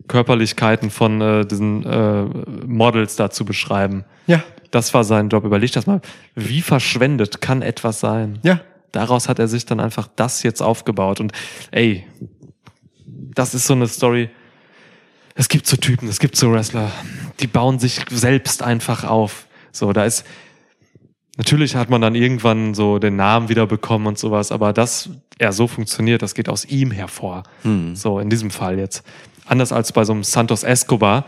[0.09, 2.25] Körperlichkeiten von äh, diesen äh,
[2.66, 4.05] Models da zu beschreiben.
[4.27, 5.45] Ja, Das war sein Job.
[5.45, 6.01] Überleg das mal.
[6.35, 8.39] Wie verschwendet kann etwas sein?
[8.43, 8.61] ja.
[8.93, 11.20] Daraus hat er sich dann einfach das jetzt aufgebaut.
[11.20, 11.32] Und
[11.70, 12.07] ey,
[13.07, 14.30] das ist so eine Story.
[15.34, 16.91] Es gibt so Typen, es gibt so Wrestler,
[17.41, 19.47] die bauen sich selbst einfach auf.
[19.72, 20.26] So, da ist,
[21.36, 25.53] natürlich hat man dann irgendwann so den Namen wieder bekommen und sowas, aber dass er
[25.53, 27.45] so funktioniert, das geht aus ihm hervor.
[27.95, 29.03] So, in diesem Fall jetzt.
[29.47, 31.24] Anders als bei so einem Santos Escobar,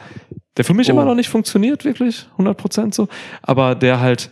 [0.57, 0.93] der für mich Oh.
[0.93, 3.09] immer noch nicht funktioniert, wirklich, 100% so,
[3.41, 4.31] aber der halt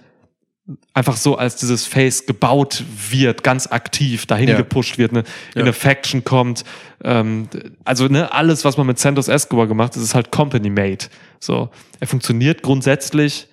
[0.95, 4.57] einfach so als dieses Face gebaut wird, ganz aktiv dahin Ja.
[4.57, 5.21] gepusht wird, ne,
[5.55, 5.63] in Ja.
[5.63, 6.65] eine Faction kommt.
[7.03, 7.49] Ähm,
[7.85, 11.07] also ne, alles, was man mit Santos Escobar gemacht hat, ist halt Company-made.
[11.39, 13.49] So, er funktioniert grundsätzlich,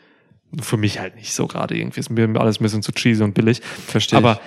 [0.61, 3.33] für mich halt nicht so gerade irgendwie, ist mir alles ein bisschen zu cheesy und
[3.33, 3.61] billig.
[3.87, 4.17] Verstehe.
[4.17, 4.39] Aber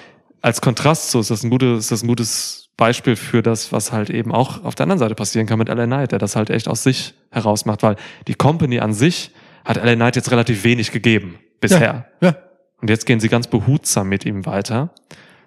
[0.43, 3.93] als Kontrast so ist das ein gutes, ist das ein gutes Beispiel für das, was
[3.93, 6.49] halt eben auch auf der anderen Seite passieren kann mit LA Knight, der das halt
[6.49, 7.97] echt aus sich heraus macht, weil
[8.27, 9.33] die Company an sich
[9.67, 12.07] hat LA Knight jetzt relativ wenig gegeben bisher.
[12.23, 12.37] Ja.
[12.81, 14.91] Und jetzt gehen sie ganz behutsam mit ihm weiter.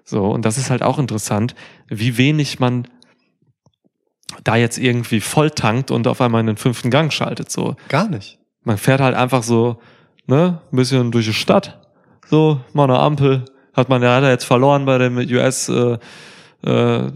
[0.04, 1.56] So, und das ist halt auch interessant,
[1.88, 2.88] wie wenig man
[4.44, 7.52] da jetzt irgendwie voll tankt und auf einmal in den fünften Gang schaltet.
[7.52, 8.40] So, Gar nicht.
[8.64, 9.80] man fährt halt einfach so,
[10.28, 11.80] ne, ein bisschen durch die Stadt,
[12.28, 15.98] so, mal eine Ampel, hat man, er jetzt verloren bei dem US äh,
[16.66, 17.12] äh,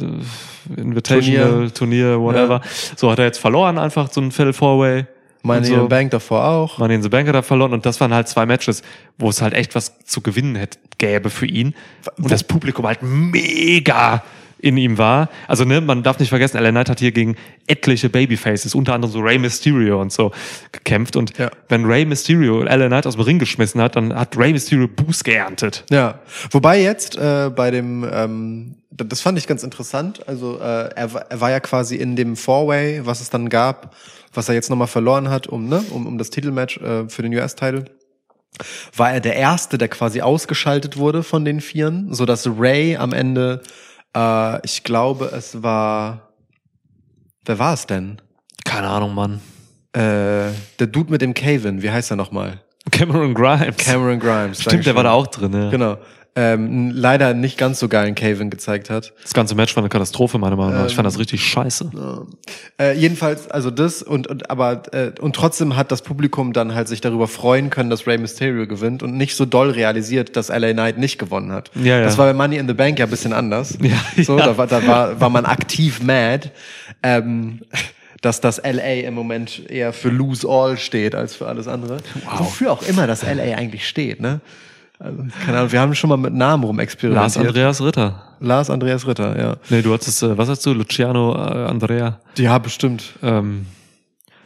[0.76, 2.62] Invitational Turnier, whatever.
[2.96, 5.08] So hat er jetzt verloren, einfach so ein Fatal Four-Way.
[5.48, 5.82] Money Und in so.
[5.84, 6.78] the Bank davor auch.
[6.78, 8.84] Money in the Bank hat er verloren und das waren halt zwei Matches,
[9.18, 11.74] wo es halt echt was zu gewinnen hätte, gäbe für ihn.
[12.18, 14.24] Und das Publikum halt mega
[14.60, 15.30] in ihm war.
[15.48, 17.36] Also ne, man darf nicht vergessen, LA Knight hat hier gegen
[17.68, 20.32] etliche Babyfaces, unter anderem so Rey Mysterio und so
[20.72, 21.16] gekämpft.
[21.16, 21.52] Und Ja.
[21.70, 25.24] wenn Rey Mysterio LA Knight aus dem Ring geschmissen hat, dann hat Rey Mysterio Buß
[25.24, 25.86] geerntet.
[25.92, 26.20] Ja,
[26.50, 30.28] wobei jetzt äh, bei dem, ähm, das fand ich ganz interessant.
[30.28, 33.96] Also äh, er, er war ja quasi in dem Four-Way, was es dann gab,
[34.34, 37.34] was er jetzt nochmal verloren hat, um ne, um, um das Titelmatch äh, für den
[37.34, 37.86] US-Title.
[38.96, 43.14] War er der erste, der quasi ausgeschaltet wurde von den Vieren, so dass Ray am
[43.14, 43.62] Ende,
[44.16, 46.34] äh, ich glaube, es war,
[47.46, 48.22] wer war es denn?
[48.66, 49.42] Keine Ahnung, Mann.
[49.94, 52.62] Äh, der Dude mit dem Caven, wie heißt er nochmal?
[52.92, 53.78] Cameron Grimes.
[53.78, 54.62] Cameron Grimes.
[54.62, 55.54] Stimmt, der war da auch drin.
[55.54, 55.70] Ja.
[55.70, 55.98] Genau.
[56.40, 59.12] Ähm, leider nicht ganz so geilen Caven gezeigt hat.
[59.24, 60.86] Das ganze Match war eine Katastrophe, meiner Meinung nach.
[60.86, 61.90] ich fand das richtig scheiße.
[62.80, 66.90] Äh, jedenfalls, also das und, und aber äh, und trotzdem hat das Publikum dann halt
[66.90, 70.74] sich darüber freuen können, dass Rey Mysterio gewinnt und nicht so doll realisiert, dass LA
[70.74, 71.72] Knight nicht gewonnen hat.
[71.74, 72.04] Ja, ja.
[72.04, 73.76] Das war bei Money in the Bank ja ein bisschen anders.
[73.88, 74.46] Ja, so, ja.
[74.46, 76.52] da, war, da war, war man aktiv mad,
[77.04, 77.62] ähm,
[78.22, 81.98] dass das LA im Moment eher für Lose All steht als für alles andere.
[82.38, 84.42] Wofür auch immer das LA eigentlich steht, ne?
[85.00, 87.36] Also, keine Ahnung, wir haben schon mal mit Namen rumexperimentiert.
[87.36, 88.24] Lars Andreas Ritter.
[88.40, 89.58] Lars Andreas Ritter, ja.
[89.70, 90.74] Nee, du hattest, äh, was hast du?
[90.74, 92.20] Luciano äh, Andrea.
[92.38, 93.14] Ja, bestimmt.
[93.22, 93.68] Ähm,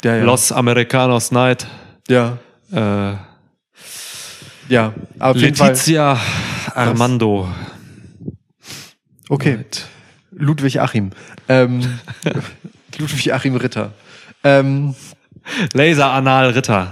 [0.04, 0.24] Ja, ja.
[0.24, 1.68] Los Americanos Night.
[2.10, 2.38] Ja.
[2.72, 3.14] Äh,
[4.68, 5.70] Ja, auf jeden Fall.
[5.70, 6.18] Letizia
[6.76, 7.48] Armando.
[9.30, 9.66] Okay.
[10.32, 11.12] Ludwig Achim.
[11.48, 12.00] Ähm,
[12.98, 13.92] Ludwig Achim Ritter.
[14.44, 14.96] Ähm,
[15.74, 16.90] Laser Anal Ritter.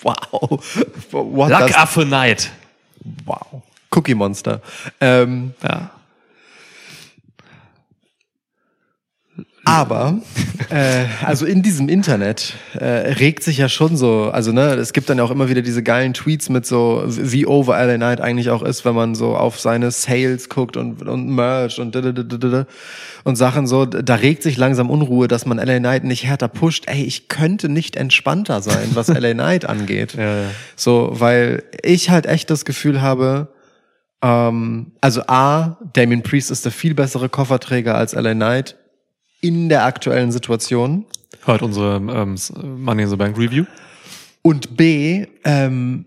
[0.04, 0.60] wow.
[1.10, 2.50] What does, Lackaffe Night.
[3.26, 3.62] wow.
[3.90, 4.60] Cookie Monster.
[5.00, 5.90] Ähm, Ja.
[9.70, 10.18] Aber,
[10.70, 15.08] äh, also in diesem Internet äh, regt sich ja schon so, also ne, es gibt
[15.08, 18.50] dann ja auch immer wieder diese geilen Tweets mit so, wie over LA Knight eigentlich
[18.50, 21.96] auch ist, wenn man so auf seine Sales guckt und, und Merch und
[23.24, 26.84] und Sachen so, da regt sich langsam Unruhe, dass man LA Knight nicht härter pusht.
[26.88, 30.14] Ey, ich könnte nicht entspannter sein, was LA Knight angeht.
[30.14, 30.50] Ja, ja.
[30.74, 33.48] So, weil ich halt echt das Gefühl habe,
[34.22, 38.76] ähm, also A, Damien Priest ist der viel bessere Kofferträger als LA Knight
[39.40, 41.06] in der aktuellen Situation.
[41.44, 42.36] Hört unsere ähm,
[42.82, 43.64] Money in the Bank Review.
[44.42, 46.06] Und B, ähm,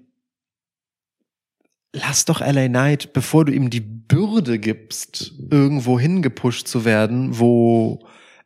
[1.93, 7.99] lass doch LA Knight, bevor du ihm die Bürde gibst, irgendwo hingepusht zu werden, wo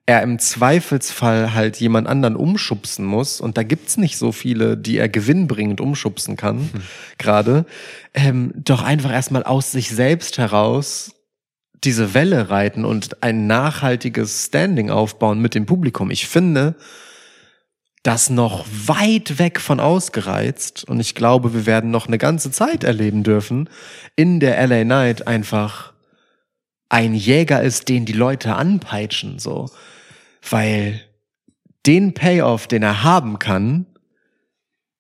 [0.06, 3.42] er im Zweifelsfall halt jemand anderen umschubsen muss.
[3.42, 6.70] Und da gibt's nicht so viele, die er gewinnbringend umschubsen kann,
[7.18, 7.66] gerade.
[8.14, 11.12] Ähm, doch einfach erstmal aus sich selbst heraus
[11.84, 16.12] diese Welle reiten und ein nachhaltiges Standing aufbauen mit dem Publikum.
[16.12, 16.76] Ich finde,
[18.04, 22.84] das noch weit weg von ausgereizt und ich glaube, wir werden noch eine ganze Zeit
[22.84, 23.70] erleben dürfen,
[24.16, 25.94] in der LA Knight einfach
[26.90, 29.70] ein Jäger ist, den die Leute anpeitschen, so.
[30.50, 31.02] Weil
[31.86, 33.86] den Payoff, den er haben kann,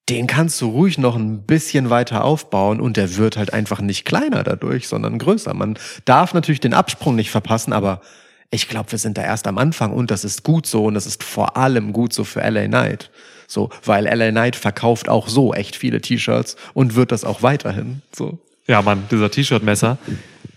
[0.09, 4.05] den kannst du ruhig noch ein bisschen weiter aufbauen und der wird halt einfach nicht
[4.05, 5.53] kleiner dadurch, sondern größer.
[5.53, 8.01] Man darf natürlich den Absprung nicht verpassen, aber
[8.49, 11.05] ich glaube, wir sind da erst am Anfang und das ist gut so und das
[11.05, 13.09] ist vor allem gut so für LA Knight.
[13.47, 18.01] So, weil LA Knight verkauft auch so echt viele T-Shirts und wird das auch weiterhin.
[18.15, 18.39] So.
[18.67, 19.97] Ja, Mann, dieser T-Shirt-Messer,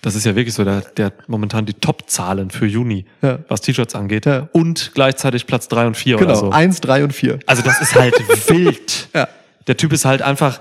[0.02, 3.38] das ist ja wirklich so, der, der hat momentan die Top-Zahlen für Juni, Ja.
[3.48, 4.26] was T-Shirts angeht.
[4.26, 4.48] Ja.
[4.52, 6.50] Und gleichzeitig Platz drei und vier Genau, oder so.
[6.50, 7.38] eins, drei und vier.
[7.46, 8.14] Also das ist halt
[8.48, 9.08] wild.
[9.14, 9.28] Ja.
[9.66, 10.60] Der Typ ist halt einfach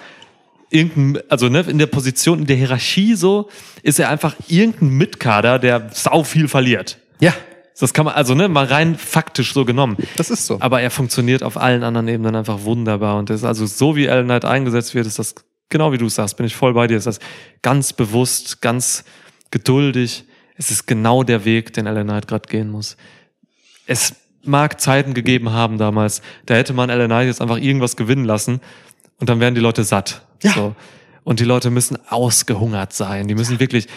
[0.70, 3.50] irgendein, also ne, in der Position, in der Hierarchie so,
[3.84, 7.00] ist er einfach irgendein Mitkader, der sau viel verliert.
[7.20, 7.34] Ja,
[7.80, 9.98] Das kann man, also ne, mal rein faktisch so genommen.
[10.18, 10.58] das ist so.
[10.60, 13.18] Aber er funktioniert auf allen anderen Ebenen einfach wunderbar.
[13.18, 15.36] Und das ist also so wie Alan Knight eingesetzt wird, ist das,
[15.70, 17.20] genau wie du sagst, bin ich voll bei dir, ist das
[17.62, 19.06] ganz bewusst, ganz
[19.52, 20.26] geduldig.
[20.56, 22.98] Es ist genau der Weg, den Alan Knight gerade gehen muss.
[23.88, 28.26] Es mag Zeiten gegeben haben damals, da hätte man Alan Knight jetzt einfach irgendwas gewinnen
[28.26, 28.62] lassen
[29.20, 30.22] und dann wären die Leute satt.
[30.42, 30.54] Ja.
[30.54, 30.76] So.
[31.24, 33.28] Und die Leute müssen ausgehungert sein.
[33.28, 33.88] Die müssen wirklich,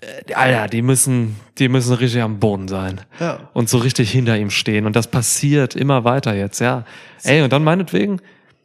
[0.00, 3.02] äh, Alter, die müssen, die müssen richtig am Boden sein.
[3.20, 3.48] Ja.
[3.52, 4.86] Und so richtig hinter ihm stehen.
[4.86, 6.84] Und das passiert immer weiter jetzt, ja.
[7.22, 8.20] Ey, und dann meinetwegen,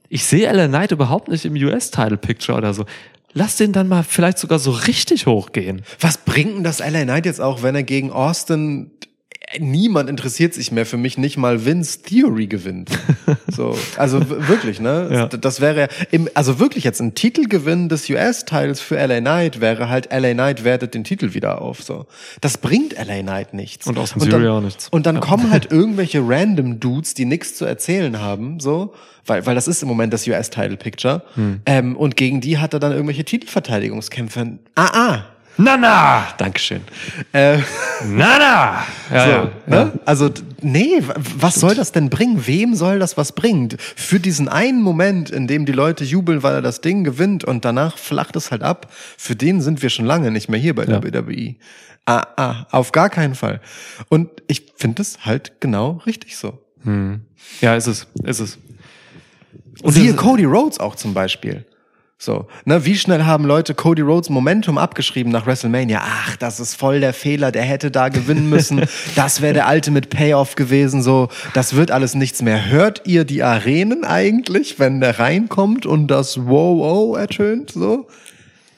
[0.07, 2.85] ich sehe Alan Knight überhaupt nicht im US-Title-Picture oder so.
[3.33, 5.83] Lass den dann mal vielleicht sogar so richtig hochgehen.
[5.99, 8.89] Was bringt denn das LA Knight jetzt auch, wenn er gegen Austin
[9.57, 12.91] niemand interessiert sich mehr für mich, nicht mal Vince Theory gewinnt.
[13.51, 15.09] So, also wirklich, ne?
[15.11, 15.25] Ja.
[15.27, 20.11] Das wäre im, also wirklich jetzt ein Titelgewinn des US-Teils für LA Knight wäre halt
[20.13, 21.81] LA Knight wertet den Titel wieder auf.
[21.81, 22.05] So,
[22.41, 23.87] das bringt LA Knight nichts.
[23.87, 24.87] Und Austin dann, Theory auch nichts.
[24.89, 28.93] Und dann kommen halt irgendwelche random Dudes, die nichts zu erzählen haben, so,
[29.25, 31.23] weil, weil das ist im Moment das US-Title-Picture.
[31.35, 31.61] Hm.
[31.65, 34.59] Ähm, und gegen die hat er dann irgendwelche Titelverteidigungskämpfe.
[34.75, 35.25] Ah, ah.
[35.59, 36.25] Nana!
[36.37, 36.81] Dankeschön.
[37.33, 37.57] Äh,
[38.05, 38.85] Nana!
[39.11, 39.75] Ja, so, ja, ne?
[39.75, 39.91] ja.
[40.05, 40.29] Also,
[40.61, 41.03] nee,
[41.37, 42.47] was soll das denn bringen?
[42.47, 43.69] Wem soll das was bringen?
[43.77, 47.65] Für diesen einen Moment, in dem die Leute jubeln, weil er das Ding gewinnt und
[47.65, 48.87] danach flacht es halt ab,
[49.17, 51.55] für den sind wir schon lange nicht mehr hier bei der WWE.
[52.05, 53.59] Ah, ah, auf gar keinen Fall.
[54.07, 56.57] Und ich finde es halt genau richtig so.
[57.59, 58.57] Ja, ist es, ist es.
[59.81, 61.65] Und siehe Cody Rhodes auch zum Beispiel.
[62.21, 66.01] So, ne, wie schnell haben Leute Cody Rhodes Momentum abgeschrieben nach WrestleMania?
[66.03, 68.83] Ach, das ist voll der Fehler, der hätte da gewinnen müssen.
[69.15, 71.29] Das wäre der Ultimate Payoff gewesen, so.
[71.53, 72.69] Das wird alles nichts mehr.
[72.69, 78.07] Hört ihr die Arenen eigentlich, wenn der reinkommt und das Wow Wow ertönt, so?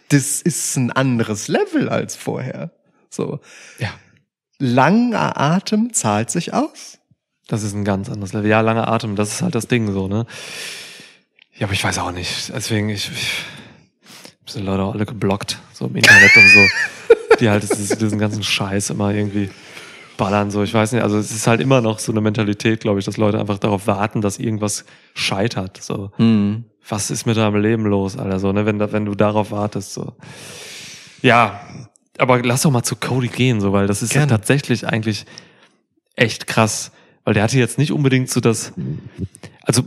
[0.10, 2.70] Das ist ein anderes Level als vorher.
[3.10, 3.40] So.
[3.80, 3.90] Ja.
[4.60, 7.00] Langer Atem zahlt sich aus.
[7.48, 8.52] Das ist ein ganz anderes Level.
[8.52, 10.28] Ja, langer Atem, das ist halt das Ding so, ne?
[11.62, 12.52] Ja, aber ich weiß auch nicht.
[12.56, 13.46] Deswegen, ich, ich
[14.52, 16.60] sind Leute auch alle geblockt, so im Internet und so,
[17.40, 19.52] die halt diesen ganzen Scheiß immer irgendwie
[20.18, 20.64] ballern, so.
[20.64, 23.18] Ich weiß nicht, also es ist halt immer noch so eine Mentalität, glaube ich, dass
[23.18, 26.10] Leute einfach darauf warten, dass irgendwas scheitert, so.
[26.90, 30.16] Was ist mit deinem Leben los, Alter, so, ne, wenn, wenn du darauf wartest, so.
[31.22, 31.62] Ja,
[32.18, 35.28] aber lass doch mal zu Cody gehen, so, weil das ist ja tatsächlich eigentlich
[36.16, 36.92] echt krass,
[37.24, 38.74] weil der hatte jetzt nicht unbedingt so das,
[39.62, 39.84] also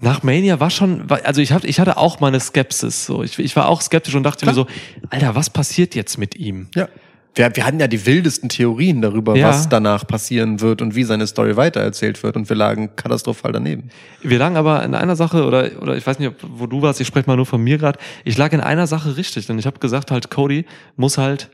[0.00, 3.56] nach Mania war schon, also ich hatte, ich hatte auch meine Skepsis, so, ich, ich
[3.56, 4.66] war auch skeptisch und dachte mir so,
[5.10, 6.68] Alter, was passiert jetzt mit ihm?
[6.74, 6.88] Ja.
[7.34, 9.48] Wir, wir hatten ja die wildesten Theorien darüber, Ja.
[9.48, 12.36] was danach passieren wird und wie seine Story weitererzählt wird.
[12.36, 13.90] Und wir lagen katastrophal daneben.
[14.22, 17.00] Wir lagen aber in einer Sache, oder, oder ich weiß nicht, ob, wo du warst,
[17.00, 19.66] ich spreche mal nur von mir gerade, ich lag in einer Sache richtig, denn ich
[19.66, 20.64] habe gesagt, halt, Cody
[20.96, 21.48] muss halt,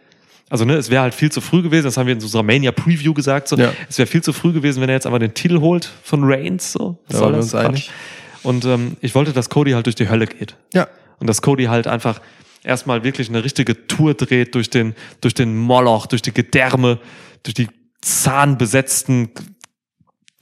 [0.48, 3.12] also ne, es wäre halt viel zu früh gewesen, das haben wir in unserer Mania-Preview
[3.12, 3.72] gesagt, so, Ja.
[3.88, 6.72] es wäre viel zu früh gewesen, wenn er jetzt aber den Titel holt von Reigns,
[6.72, 6.98] so.
[7.08, 7.44] Was Da soll das?
[7.46, 7.90] uns einig.
[8.44, 10.56] Und ähm, ich wollte, dass Cody halt durch die Hölle geht.
[10.72, 10.86] Ja.
[11.18, 12.20] Und dass Cody halt einfach
[12.62, 16.98] erstmal wirklich eine richtige Tour dreht durch den, durch den Moloch, durch die Gedärme,
[17.42, 17.68] durch die
[18.00, 19.30] zahnbesetzten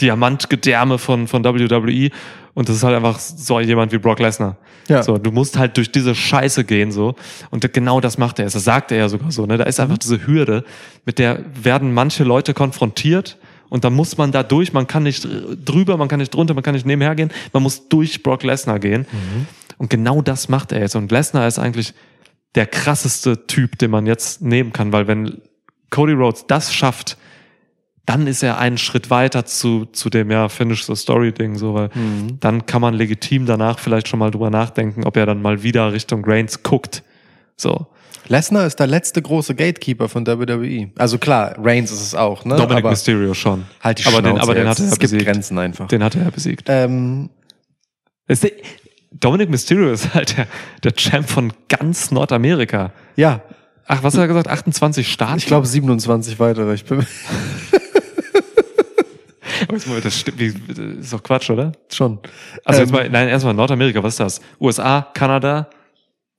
[0.00, 2.10] Diamantgedärme von, von WWE.
[2.54, 4.58] Und das ist halt einfach so jemand wie Brock Lesnar.
[4.88, 5.02] Ja.
[5.02, 7.14] So, du musst halt durch diese Scheiße gehen, so.
[7.50, 8.44] Und genau das macht er.
[8.46, 9.56] Das sagt er ja sogar so, ne?
[9.56, 10.64] Da ist einfach diese Hürde,
[11.06, 13.38] mit der werden manche Leute konfrontiert.
[13.72, 15.26] Und da muss man da durch, man kann nicht
[15.64, 18.78] drüber, man kann nicht drunter, man kann nicht nebenher gehen, man muss durch Brock Lesnar
[18.78, 19.06] gehen.
[19.78, 20.94] Und genau das macht er jetzt.
[20.94, 21.94] Und Lesnar ist eigentlich
[22.54, 25.40] der krasseste Typ, den man jetzt nehmen kann, weil wenn
[25.88, 27.16] Cody Rhodes das schafft,
[28.04, 31.72] dann ist er einen Schritt weiter zu, zu dem ja Finish the Story Ding, so,
[31.72, 31.88] weil
[32.40, 35.94] dann kann man legitim danach vielleicht schon mal drüber nachdenken, ob er dann mal wieder
[35.94, 37.02] Richtung Reigns guckt.
[37.56, 37.86] So.
[38.28, 40.90] Lesnar ist der letzte große Gatekeeper von WWE.
[40.96, 42.56] Also klar, Reigns ist es auch, ne?
[42.56, 43.64] Dominic aber Mysterio schon.
[43.80, 44.78] halt die aber den, Schnauze aber den jetzt.
[44.78, 45.24] hat er Es gibt besiegt.
[45.24, 45.88] Grenzen einfach.
[45.88, 46.64] Den hat er besiegt.
[46.68, 47.30] Ähm,
[48.28, 48.52] Ist der,
[49.10, 50.46] Dominic Mysterio ist halt der,
[50.84, 52.92] der Champ von ganz Nordamerika.
[53.16, 53.40] ja,
[53.88, 54.46] Ach, was hat er gesagt?
[54.48, 55.38] 28 Staaten?
[55.38, 56.72] ich glaube 27 weitere.
[56.74, 57.04] Ich bin
[59.68, 61.72] Aber jetzt mal, das stimmt, das ist doch Quatsch, oder?
[61.92, 62.18] Schon.
[62.64, 64.40] Also Ähm, jetzt mal, nein, erstmal Nordamerika, was ist das?
[64.60, 65.68] USA, Kanada,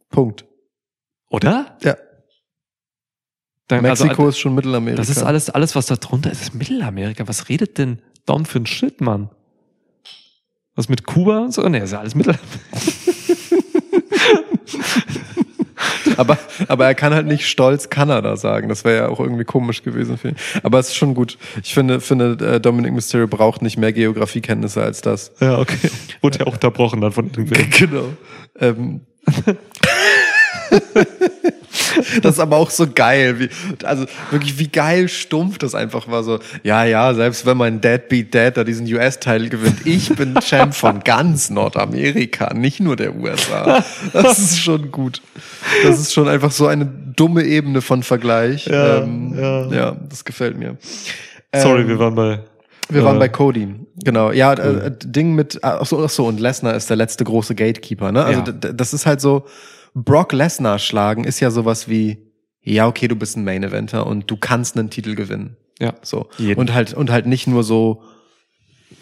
[0.09, 0.45] Punkt.
[1.33, 1.77] Oder?
[1.81, 1.97] Ja.
[3.67, 5.01] Dann, Mexiko also, ist schon Mittelamerika.
[5.01, 7.27] das ist alles, alles, was da drunter ist, ist Mittelamerika.
[7.27, 9.29] Was redet denn Dom für ein Shit, Mann?
[10.75, 11.67] Was mit Kuba und so?
[11.67, 12.47] Nee, ist ja alles Mittelamerika.
[16.17, 18.69] Aber, aber er kann halt nicht stolz Kanada sagen.
[18.69, 20.35] Das wäre ja auch irgendwie komisch gewesen für ihn.
[20.61, 21.39] Aber es ist schon gut.
[21.63, 25.31] Ich finde, finde äh, Dominic Mysterio braucht nicht mehr Geografiekenntnisse als das.
[25.39, 25.89] Ja, okay.
[26.21, 27.69] Wurde ja auch unterbrochen dann von irgendwem.
[27.71, 28.05] Genau.
[28.59, 29.01] Ähm.
[32.21, 33.49] das ist aber auch so geil, wie,
[33.85, 36.39] also wirklich wie geil stumpf das einfach war so.
[36.63, 40.73] Ja, ja, selbst wenn mein Dad Beat Dad da diesen US-Teil gewinnt, ich bin Champ
[40.73, 43.83] von ganz Nordamerika, nicht nur der USA.
[44.13, 45.21] Das ist schon gut.
[45.83, 48.65] Das ist schon einfach so eine dumme Ebene von Vergleich.
[48.67, 49.67] Ja, ähm, ja.
[49.67, 50.77] ja das gefällt mir.
[51.55, 52.39] Sorry, Ähm, wir waren bei.
[52.89, 54.31] wir waren äh, bei Cody, genau.
[54.31, 58.11] Ja, äh, Ding mit, ach so, ach so, und Lesnar ist der letzte große Gatekeeper,
[58.11, 58.23] ne?
[58.23, 58.51] Also Ja.
[58.51, 59.45] das ist halt so,
[59.93, 62.17] Brock Lesnar schlagen ist ja sowas wie,
[62.61, 65.57] ja, okay, du bist ein Main Eventer und du kannst einen Titel gewinnen.
[65.79, 65.93] Ja.
[66.01, 66.29] So.
[66.37, 66.59] Jeden.
[66.59, 68.03] Und halt, und halt nicht nur so,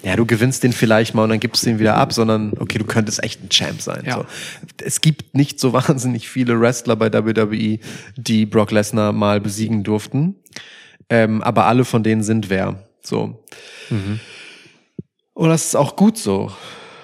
[0.03, 2.77] ja, du gewinnst den vielleicht mal und dann gibst du ihn wieder ab, sondern okay,
[2.77, 4.03] du könntest echt ein Champ sein.
[4.05, 4.17] Ja.
[4.17, 4.25] So.
[4.83, 7.79] Es gibt nicht so wahnsinnig viele Wrestler bei WWE,
[8.17, 10.35] die Brock Lesnar mal besiegen durften.
[11.09, 12.83] Ähm, aber alle von denen sind wer.
[13.01, 13.43] So.
[15.33, 16.51] Und das ist auch gut so.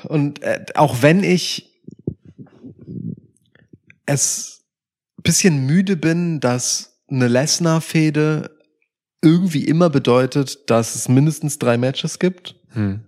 [0.04, 1.67] Und äh, auch wenn ich
[4.08, 4.64] es
[5.20, 8.58] ein bisschen müde bin, dass eine Lesnar-Fehde
[9.24, 13.02] irgendwie immer bedeutet, dass es mindestens drei Matches gibt, Hm.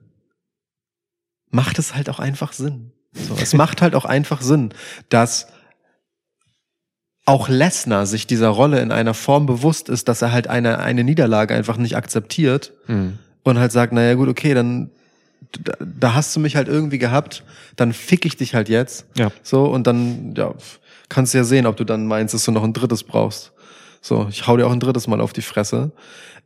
[1.51, 2.91] macht es halt auch einfach Sinn.
[3.13, 4.73] So, es macht halt auch einfach Sinn,
[5.09, 5.47] dass
[7.25, 11.03] auch Lesnar sich dieser Rolle in einer Form bewusst ist, dass er halt eine, eine
[11.03, 13.17] Niederlage einfach nicht akzeptiert Hm.
[13.43, 14.91] und halt sagt, naja gut, okay, dann
[15.63, 17.43] da, da hast du mich halt irgendwie gehabt,
[17.75, 19.05] dann fick ich dich halt jetzt.
[19.17, 19.31] Ja.
[19.41, 20.53] So, und dann, ja,
[21.09, 23.51] kannst du ja sehen, ob du dann meinst, dass du noch ein drittes brauchst.
[24.01, 25.91] So, ich hau dir auch ein drittes Mal auf die Fresse.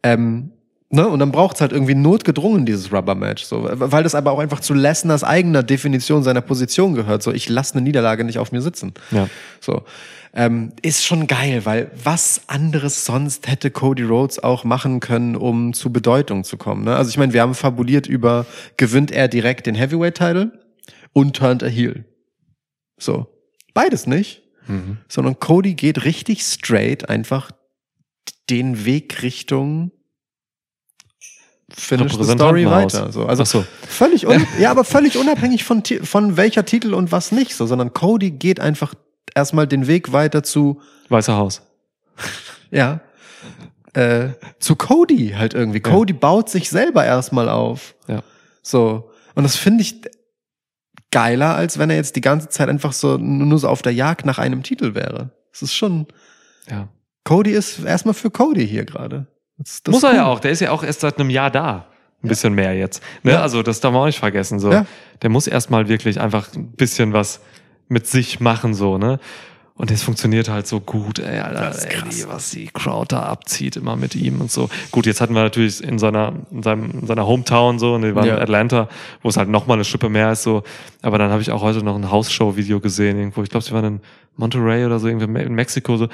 [0.01, 0.51] Ähm,
[0.89, 1.07] ne?
[1.07, 3.43] Und dann braucht's halt irgendwie notgedrungen, dieses Rubber-Match.
[3.43, 7.21] So, weil das aber auch einfach zu Lesners eigener Definition seiner Position gehört.
[7.21, 8.93] So, ich lasse eine Niederlage nicht auf mir sitzen.
[9.11, 9.29] Ja.
[9.59, 9.83] So.
[10.35, 15.73] Ähm, ist schon geil, weil was anderes sonst hätte Cody Rhodes auch machen können, um
[15.73, 16.85] zu Bedeutung zu kommen.
[16.85, 16.95] Ne?
[16.95, 18.47] Also ich meine, wir haben fabuliert über,
[18.77, 20.59] gewinnt er direkt den Heavyweight-Title
[21.13, 22.05] und turnt er heel.
[22.97, 23.27] So.
[23.75, 24.42] Beides nicht.
[24.67, 24.97] Mhm.
[25.07, 27.51] Sondern Cody geht richtig straight einfach
[28.49, 29.91] den Weg Richtung
[31.75, 33.11] Finish the Story weiter.
[33.11, 33.25] So.
[33.25, 33.65] Also so.
[33.87, 37.93] völlig un ja, aber völlig unabhängig von, von welcher Titel und was nicht, so, sondern
[37.93, 38.93] Cody geht einfach
[39.33, 41.63] erstmal den Weg weiter zu, Weißer Haus.
[42.69, 43.01] ja,
[43.93, 45.79] äh, zu Cody halt irgendwie.
[45.79, 47.95] Cody baut sich selber erstmal auf.
[48.07, 48.21] Ja.
[48.61, 49.09] So.
[49.35, 50.01] Und das finde ich
[51.13, 54.25] geiler, als wenn er jetzt die ganze Zeit einfach so nur so auf der Jagd
[54.25, 55.29] nach einem Titel wäre.
[55.51, 56.07] Das ist schon,
[56.69, 56.89] Ja.
[57.23, 59.27] Cody ist erstmal für Cody hier gerade.
[59.87, 60.31] Muss er ja cool.
[60.31, 60.39] auch.
[60.41, 61.87] Der ist ja auch erst seit einem Jahr da.
[62.21, 63.01] Ein bisschen mehr jetzt.
[63.23, 63.33] Ne?
[63.33, 63.41] Ja.
[63.41, 64.59] Also das darf man auch nicht vergessen.
[64.59, 64.71] So.
[64.71, 64.85] Ja.
[65.21, 67.39] Der muss erstmal wirklich einfach ein bisschen was
[67.87, 69.19] mit sich machen, so, ne?
[69.75, 73.23] Und das funktioniert halt so gut, ey, Alter, Das ist ey, was die Crowd da
[73.23, 74.69] abzieht, immer mit ihm und so.
[74.91, 78.13] Gut, jetzt hatten wir natürlich in seiner, in seinem, in seiner Hometown so, und die
[78.13, 78.35] waren Ja.
[78.35, 78.87] in Atlanta,
[79.23, 80.61] wo es halt nochmal eine Schippe mehr ist, so.
[81.01, 83.41] Aber dann habe ich auch heute noch ein Hausshow-Video gesehen, irgendwo.
[83.41, 83.99] Ich glaube, sie waren in
[84.37, 86.07] Monterey oder so, irgendwie in Mexiko, so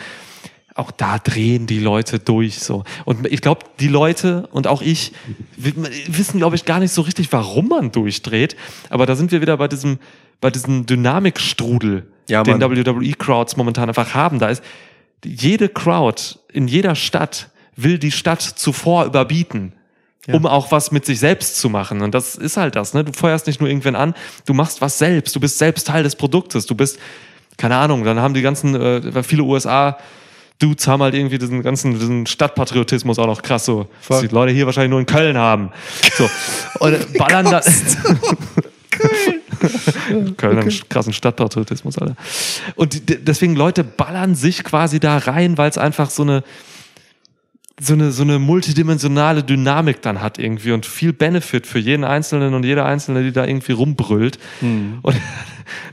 [0.75, 2.85] auch da drehen die Leute durch so.
[3.03, 5.11] Und ich glaube, die Leute und auch ich
[5.57, 5.73] wir
[6.07, 8.55] wissen, glaube ich, gar nicht so richtig, warum man durchdreht.
[8.89, 9.99] Aber da sind wir wieder bei diesem,
[10.39, 12.61] bei diesem Dynamikstrudel, Ja, den.
[12.61, 14.39] WWE-Crowds momentan einfach haben.
[14.39, 14.63] Da ist
[15.23, 16.21] jede Crowd
[16.51, 19.73] in jeder Stadt will die Stadt zuvor überbieten.
[20.27, 22.01] Um auch was mit sich selbst zu machen.
[22.01, 23.03] Und das ist halt das, ne?
[23.03, 24.13] Du feuerst nicht nur irgendwen an,
[24.45, 25.35] du machst was selbst.
[25.35, 26.67] Du bist selbst Teil des Produktes.
[26.67, 26.99] Du bist,
[27.57, 29.97] keine Ahnung, dann haben die ganzen, äh, viele USA
[30.59, 33.87] Dudes haben halt irgendwie diesen ganzen diesen Stadtpatriotismus auch noch krass so.
[34.01, 34.17] Voll.
[34.17, 35.71] Was die Leute hier wahrscheinlich nur in Köln haben.
[36.15, 36.29] So.
[36.79, 37.61] Und ballern da.
[38.91, 39.38] Köln.
[40.37, 42.15] Köln hat einen krassen Stadtpatriotismus, Alter.
[42.75, 46.43] Und deswegen Leute ballern sich quasi da rein, weil es einfach so eine,
[47.79, 52.53] so eine, so eine multidimensionale Dynamik dann hat irgendwie und viel Benefit für jeden Einzelnen
[52.53, 54.37] und jeder Einzelne, die da irgendwie rumbrüllt.
[55.01, 55.15] Und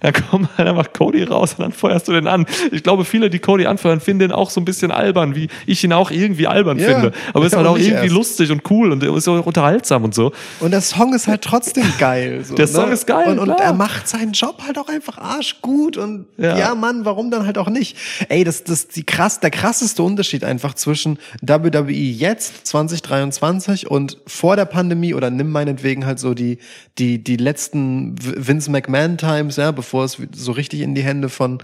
[0.01, 2.47] dann kommt halt einfach Cody raus und dann feuerst du den an.
[2.73, 5.83] Ich glaube, viele, die Cody anfeuern, finden den auch so ein bisschen albern, wie ich
[5.85, 7.13] ihn auch irgendwie albern Ja, finde.
[7.33, 8.15] Aber es ist halt auch irgendwie erst.
[8.15, 10.33] lustig und cool und ist auch unterhaltsam und so.
[10.61, 12.43] Und der Song ist halt trotzdem geil.
[12.45, 15.97] So, Der Song ist geil, Und, und er macht seinen Job halt auch einfach arschgut.
[15.97, 16.57] Und Ja.
[16.59, 16.75] ja.
[16.75, 17.97] Mann, warum dann halt auch nicht?
[18.29, 24.57] Ey, das das die krass, der krasseste Unterschied einfach zwischen WWE jetzt 2023 und vor
[24.57, 26.59] der Pandemie oder nimm meinetwegen halt so die
[26.99, 31.63] die die letzten Vince McMahon Times, ja, bevor es so richtig in die Hände von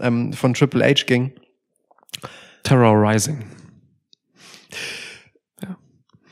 [0.00, 1.32] ähm, von Triple H ging.
[2.62, 3.44] Terror Rising.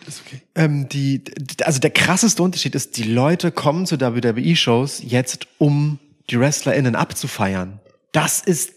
[0.08, 0.40] Ist okay.
[0.54, 1.22] Ähm, die,
[1.64, 5.98] also der krasseste Unterschied ist, die Leute kommen zu WWE-Shows jetzt, um
[6.30, 7.78] die WrestlerInnen abzufeiern.
[8.12, 8.72] Das ist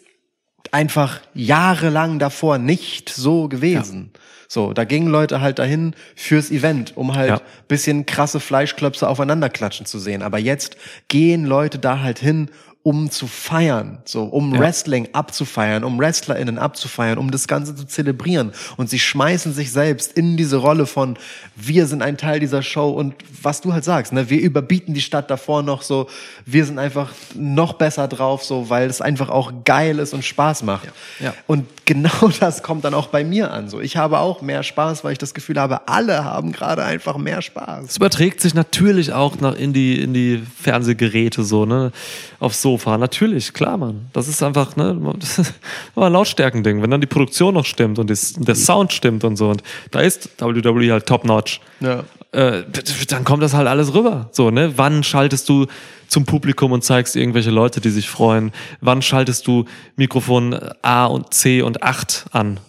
[0.71, 4.11] einfach jahrelang davor nicht so gewesen.
[4.53, 7.41] So, da gingen Leute halt dahin fürs Event, um halt Ja.
[7.69, 10.21] bisschen krasse Fleischklöpse aufeinander klatschen zu sehen.
[10.21, 10.75] Aber jetzt
[11.07, 12.49] gehen Leute da halt hin,
[12.83, 18.53] um zu feiern, so, um Wrestling abzufeiern, um WrestlerInnen abzufeiern, um das Ganze zu zelebrieren.
[18.75, 21.15] Und sie schmeißen sich selbst in diese Rolle von,
[21.55, 23.13] wir sind ein Teil dieser Show und
[23.43, 26.07] was du halt sagst, ne, wir überbieten die Stadt davor noch so,
[26.47, 30.63] wir sind einfach noch besser drauf, so, weil es einfach auch geil ist und Spaß
[30.63, 30.89] macht.
[31.19, 31.35] Ja.
[31.45, 33.79] Und genau das kommt dann auch bei mir an, so.
[33.79, 37.43] Ich habe auch mehr Spaß, weil ich das Gefühl habe, alle haben gerade einfach mehr
[37.43, 37.85] Spaß.
[37.89, 41.91] Es überträgt sich natürlich auch nach in die, in die Fernsehgeräte so, ne?
[42.39, 42.97] Aufs Sofa.
[42.97, 44.07] Natürlich, klar, Mann.
[44.13, 44.97] Das ist einfach, ne?
[45.19, 45.53] Das ist
[45.95, 46.81] ein Lautstärkending.
[46.81, 49.49] Wenn dann die Produktion noch stimmt und das, der Sound stimmt und so.
[49.49, 49.61] Und
[49.91, 51.59] da ist WWE halt top notch.
[51.81, 52.03] Ja.
[52.31, 52.63] Äh,
[53.09, 54.29] dann kommt das halt alles rüber.
[54.31, 54.73] So, ne?
[54.77, 55.67] Wann schaltest du
[56.07, 58.51] zum Publikum und zeigst irgendwelche Leute, die sich freuen?
[58.79, 59.65] Wann schaltest du
[59.97, 62.59] Mikrofon A und C und 8 an?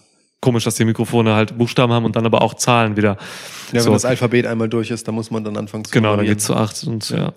[0.43, 3.11] Komisch, dass die Mikrofone halt Buchstaben haben und dann aber auch Zahlen wieder.
[3.69, 3.93] Ja, wenn So.
[3.93, 6.57] das Alphabet einmal durch ist, dann muss man dann anfangen zu Genau, dann geht's zu
[6.57, 7.33] acht und ja.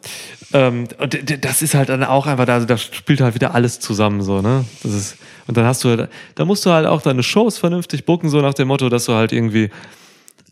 [0.54, 3.80] Ähm, und das ist halt dann auch einfach, da, also da spielt halt wieder alles
[3.80, 4.66] zusammen so, ne?
[4.82, 8.06] Das ist, und dann hast du halt, da musst du halt auch deine Shows vernünftig
[8.06, 9.70] booken, so nach dem Motto, dass du halt irgendwie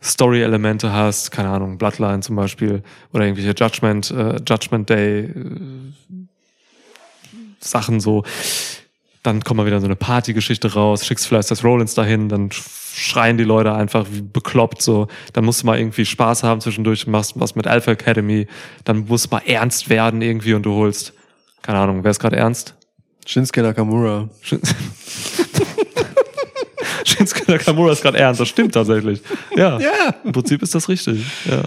[0.03, 2.83] Story-Elemente hast, keine Ahnung, Bloodline zum Beispiel,
[3.13, 5.31] oder irgendwelche Judgment, äh, Judgment Day äh,
[7.59, 8.23] Sachen so.
[9.23, 13.37] Dann kommt mal wieder so eine Partygeschichte raus, schickst vielleicht das Rollins dahin, dann schreien
[13.37, 15.07] die Leute einfach wie bekloppt so.
[15.31, 18.47] Dann musst du mal irgendwie Spaß haben zwischendurch, machst was mit Alpha Academy,
[18.83, 21.13] dann musst du mal ernst werden irgendwie und du holst,
[21.61, 22.75] keine Ahnung, wer ist gerade ernst?
[23.25, 24.27] Shinsuke Nakamura.
[24.41, 24.59] Shin-
[27.05, 29.21] Shinsuke Nakamura ist gerade ernst, das stimmt tatsächlich.
[29.55, 30.15] Ja, Ja.
[30.23, 31.25] im Prinzip ist das richtig.
[31.45, 31.63] Ja.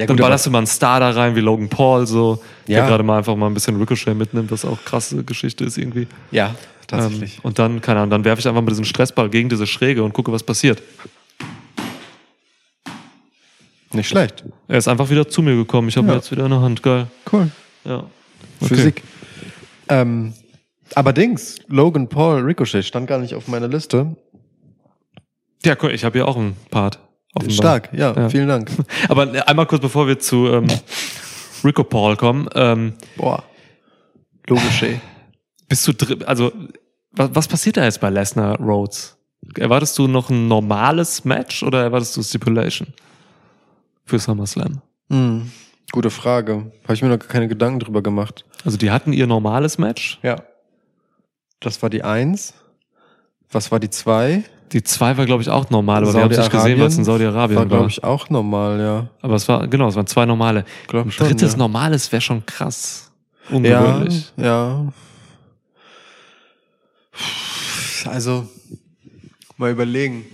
[0.00, 2.78] Ja, Dann aber- ballerst du mal einen Star da rein wie Logan Paul, so, der
[2.78, 2.86] Ja.
[2.88, 6.06] gerade mal einfach mal ein bisschen Ricochet mitnimmt, was auch krasse Geschichte ist irgendwie.
[6.30, 6.54] ja,
[6.86, 7.34] tatsächlich.
[7.36, 10.02] Ähm, und dann, keine Ahnung, dann werfe ich einfach mal diesen Stressball gegen diese Schräge
[10.02, 10.82] und gucke, was passiert.
[13.92, 14.44] Nicht schlecht.
[14.68, 15.88] Er ist einfach wieder zu mir gekommen.
[15.88, 16.14] Ich habe Ja.
[16.14, 16.82] ihn jetzt wieder in der Hand.
[16.82, 17.08] Geil.
[17.30, 17.50] Cool.
[17.84, 18.04] Ja.
[18.62, 19.02] Physik.
[19.88, 20.32] Ähm,
[20.94, 24.16] aber Dings, Logan Paul Ricochet stand gar nicht auf meiner Liste.
[25.64, 25.90] Ja, cool.
[25.90, 27.00] Ich habe hier auch einen Part.
[27.34, 27.54] Offenbar.
[27.56, 28.28] Stark, ja, Ja.
[28.28, 28.70] vielen Dank.
[29.08, 30.66] Aber einmal kurz, bevor wir zu ähm,
[31.64, 32.48] Rico Paul kommen.
[32.54, 33.42] Ähm, Boah.
[34.48, 35.00] Ricochet.
[35.68, 36.52] bist du drin, also
[37.12, 39.16] was, was passiert da jetzt bei Lesnar Rhodes?
[39.56, 42.88] Erwartest du noch ein normales Match oder erwartest du Stipulation
[44.04, 44.82] für SummerSlam?
[45.08, 45.50] Hm,
[45.92, 46.72] gute Frage.
[46.84, 48.44] Habe ich mir noch keine Gedanken drüber gemacht.
[48.64, 50.18] Also die hatten ihr normales Match.
[50.22, 50.36] Ja.
[51.60, 52.54] Das war die Eins.
[53.50, 54.44] Was war die Zwei?
[54.72, 56.96] Die zwei war, glaube ich, auch normal, aber wir haben es nicht gesehen, weil es
[56.96, 57.78] in Saudi-Arabien War, war.
[57.78, 59.08] glaube ich, auch normal, ja.
[59.20, 60.64] Aber es war, genau, es waren zwei normale.
[60.86, 61.58] Glaub Ein schon, drittes ja.
[61.58, 63.10] normales wäre schon krass.
[63.48, 64.32] Ja, Ungewöhnlich.
[64.36, 64.92] ja.
[68.04, 68.48] Also,
[69.56, 70.24] mal überlegen.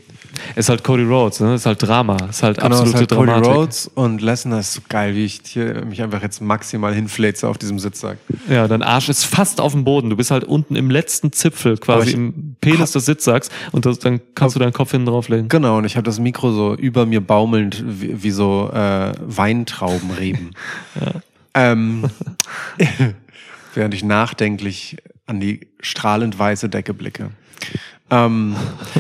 [0.55, 1.55] Ist halt Cody Rhodes, ne?
[1.55, 2.17] Ist halt Drama.
[2.29, 3.55] Ist halt Genau, absolute es ist halt Cody Dramatik.
[3.55, 7.59] Rhodes und Lesnar ist so geil, wie ich hier mich einfach jetzt maximal hinfläze auf
[7.59, 8.19] diesem Sitzsack.
[8.49, 10.11] Ja, dein Arsch ist fast auf dem Boden.
[10.11, 14.21] Du bist halt unten im letzten Zipfel, quasi im Penis des Sitzsacks und das, dann
[14.35, 15.49] kannst du deinen Kopf hinten drauflegen.
[15.49, 20.51] Genau, und ich habe das Mikro so über mir baumelnd wie, wie so äh, Weintraubenreben.
[21.55, 22.05] ähm,
[23.75, 27.31] während ich nachdenklich an die strahlend weiße Decke blicke.
[28.09, 28.55] Ähm,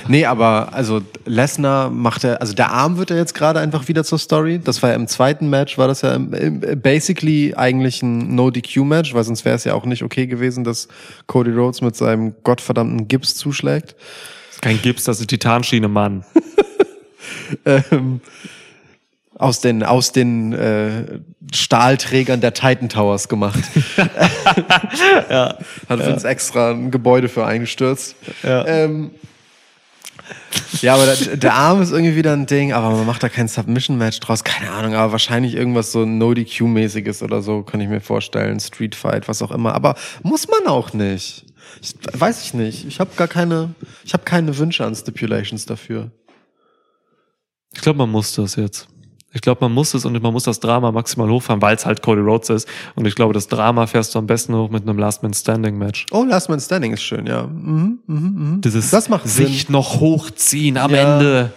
[0.08, 4.02] nee, aber also Lesnar macht er, also der Arm wird er jetzt gerade einfach wieder
[4.02, 4.58] zur Story.
[4.58, 9.44] Das war ja im zweiten Match, war das ja basically eigentlich ein No-DQ-Match, weil sonst
[9.44, 10.88] wäre es ja auch nicht okay gewesen, dass
[11.28, 13.94] Cody Rhodes mit seinem gottverdammten Gips zuschlägt.
[14.60, 16.24] Kein Gips, das ist Titanschiene, Mann.
[17.64, 18.20] ähm,
[19.38, 21.20] aus den, aus den äh,
[21.52, 23.60] Stahlträgern der Titan Towers gemacht.
[25.30, 25.58] ja.
[25.88, 28.16] Hat uns extra ein Gebäude für eingestürzt.
[28.42, 28.66] Ja.
[28.66, 29.10] Ähm,
[30.82, 33.48] Ja, aber der, der Arm ist irgendwie wieder ein Ding, aber man macht da kein
[33.48, 34.42] Submission-Match draus.
[34.42, 38.58] Keine Ahnung, aber wahrscheinlich irgendwas so No-DQ-mäßiges oder so, kann ich mir vorstellen.
[38.58, 39.74] Street Fight, was auch immer.
[39.74, 41.44] Aber muss man auch nicht.
[41.82, 42.86] Ich, weiß ich nicht.
[42.86, 43.74] Ich habe gar keine,
[44.04, 46.10] ich habe keine Wünsche an Stipulations dafür.
[47.74, 48.88] Ich glaube, man muss das jetzt.
[49.32, 52.00] Ich glaube, man muss es und man muss das Drama maximal hochfahren, weil es halt
[52.00, 52.68] Cody Rhodes ist.
[52.94, 55.76] Und ich glaube, das Drama fährst du am besten hoch mit einem Last Man Standing
[55.76, 56.06] Match.
[56.10, 57.42] Oh, Last Man Standing ist schön, ja.
[57.46, 58.60] Mhm, mhm, mhm.
[58.62, 59.72] Dieses das macht sich Sinn.
[59.72, 61.18] noch hochziehen am Ja.
[61.18, 61.52] Ende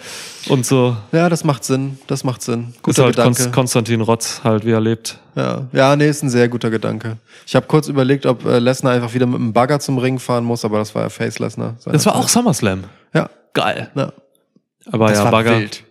[0.49, 0.97] und so.
[1.13, 1.99] Ja, das macht Sinn.
[2.07, 2.69] Das macht Sinn.
[2.73, 3.37] Ist Guter halt Gedanke.
[3.43, 5.19] Konst Konstantin Rotz halt, wie er lebt.
[5.35, 7.15] Ja, ja, nee, ist ein sehr guter Gedanke.
[7.47, 10.43] Ich habe kurz überlegt, ob äh, Lesnar einfach wieder mit dem Bagger zum Ring fahren
[10.43, 11.77] muss, aber das war ja Face Lesnar.
[11.85, 12.83] Das war auch SummerSlam.
[13.13, 13.89] Ja, Geil.
[13.95, 14.11] ja.
[14.91, 15.59] Aber Das ja, war Bagger.
[15.59, 15.83] wild.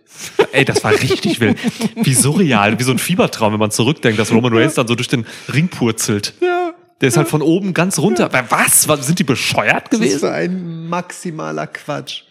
[0.51, 1.57] Ey, das war richtig wild.
[1.95, 5.07] Wie surreal, wie so ein Fiebertraum, wenn man zurückdenkt, dass Roman Reigns dann so durch
[5.07, 6.33] den Ring purzelt.
[6.41, 6.73] Ja.
[7.01, 8.25] Der ist halt von oben ganz runter.
[8.25, 8.83] Aber Was?
[9.05, 10.19] Sind die bescheuert Das ist gewesen?
[10.19, 12.23] für ein maximaler Quatsch.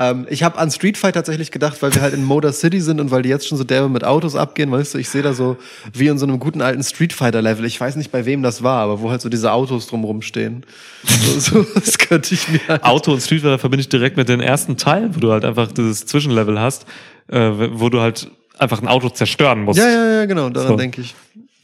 [0.00, 3.00] Ähm, ich habe an Street Fight tatsächlich gedacht, weil wir halt in Motor City sind
[3.00, 5.34] und weil die jetzt schon so derbe mit Autos abgehen, weißt du, ich sehe da
[5.34, 5.58] so
[5.92, 7.66] wie in so einem guten alten Street Fighter Level.
[7.66, 10.64] Ich weiß nicht, bei wem das war, aber wo halt so diese Autos drumrum stehen.
[11.04, 14.30] So, so, das könnte ich mir halt Auto und Street Fighter verbinde ich direkt mit
[14.30, 16.86] dem ersten Teil, wo du halt einfach dieses Zwischenlevel hast,
[17.28, 19.78] äh, wo du halt einfach ein Auto zerstören musst.
[19.78, 20.76] Ja, ja, ja, genau, daran So.
[20.76, 21.14] denke ich.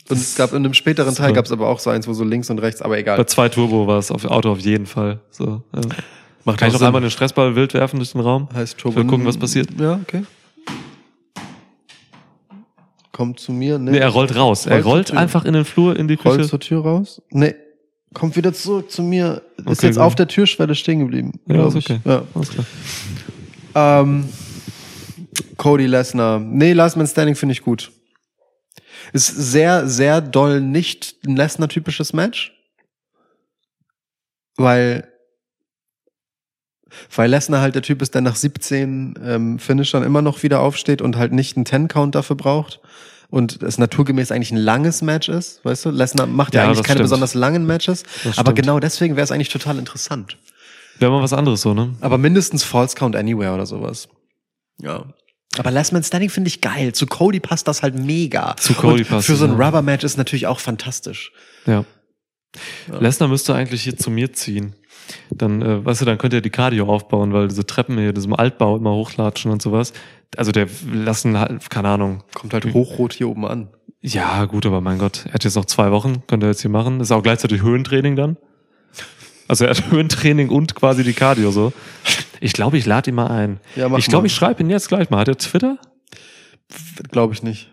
[0.09, 2.23] Und es gab in einem späteren Teil gab es aber auch so eins, wo so
[2.23, 3.17] links und rechts, aber egal.
[3.17, 5.19] Bei zwei Turbo war es auf Auto auf jeden Fall.
[5.31, 5.81] So, ja.
[6.45, 8.49] Macht Kann ich noch einmal den Stressball wild werfen durch den Raum?
[8.55, 8.99] heißt Turbo.
[8.99, 9.69] will gucken, was passiert.
[9.81, 10.23] Ja, okay.
[13.13, 13.93] Kommt zu mir, ne?
[13.93, 14.67] Nee, er rollt raus.
[14.67, 16.49] Er Rollt zur rollt einfach in den Flur in die rollt Küche.
[16.51, 17.23] zur Tür raus.
[17.31, 17.55] Nee.
[18.15, 19.43] Kommt wieder zurück zu mir.
[19.59, 20.05] Ist Okay, jetzt gut.
[20.05, 21.33] auf der Türschwelle stehen geblieben.
[21.47, 21.99] Ja, ist okay.
[22.05, 22.23] Ja.
[22.35, 22.67] Alles klar.
[23.75, 24.25] Ähm,
[25.57, 26.39] Cody Lesnar.
[26.41, 27.93] Nee, Last Man Standing finde ich gut.
[29.13, 32.53] Ist sehr, sehr doll nicht ein Lesnar-typisches Match.
[34.57, 35.07] Weil,
[37.15, 41.03] weil Lesnar halt der Typ ist, der nach 17 ähm, Finishern immer noch wieder aufsteht
[41.03, 42.81] und halt nicht einen 10-Count dafür braucht.
[43.29, 45.91] Und es naturgemäß eigentlich ein langes Match ist, weißt du?
[45.91, 47.05] Lesnar macht ja, Ja, eigentlich keine stimmt.
[47.05, 48.05] besonders langen Matches.
[48.25, 48.59] Das Aber stimmt.
[48.61, 50.39] genau deswegen wäre es eigentlich total interessant.
[50.99, 51.95] Wäre mal was anderes so, ne?
[52.01, 54.09] Aber mindestens False Count Anywhere oder sowas.
[54.81, 55.05] Ja.
[55.61, 56.93] Aber Last Man Standing finde ich geil.
[56.93, 58.57] Zu Cody passt das halt mega.
[58.57, 59.67] Zu Cody Und passt Für so ein ja.
[59.67, 61.33] Rubber-Match ist natürlich auch fantastisch.
[61.67, 61.85] Ja.
[63.01, 64.75] Lesnar müsste eigentlich hier zu mir ziehen.
[65.31, 68.35] Dann, äh, weißt du, dann könnte er die Cardio aufbauen, weil diese Treppen hier, diesem
[68.35, 69.93] Altbau immer hochlatschen und sowas.
[70.37, 72.25] Also der lassen halt, keine Ahnung.
[72.35, 73.69] Kommt halt hochrot hier oben an.
[74.01, 76.71] Ja, gut, aber mein Gott, er hat jetzt noch zwei Wochen, könnte er jetzt hier
[76.71, 77.01] machen.
[77.01, 78.37] Ist auch gleichzeitig Höhentraining dann.
[79.49, 81.73] Also er hat Höhentraining und quasi die Cardio so.
[82.41, 83.61] Ich glaube, ich lade ihn mal ein.
[83.77, 85.19] Ja, mach ich glaube, ich schreibe ihn jetzt gleich mal.
[85.19, 85.79] Hat er Twitter?
[87.11, 87.71] Glaube ich nicht.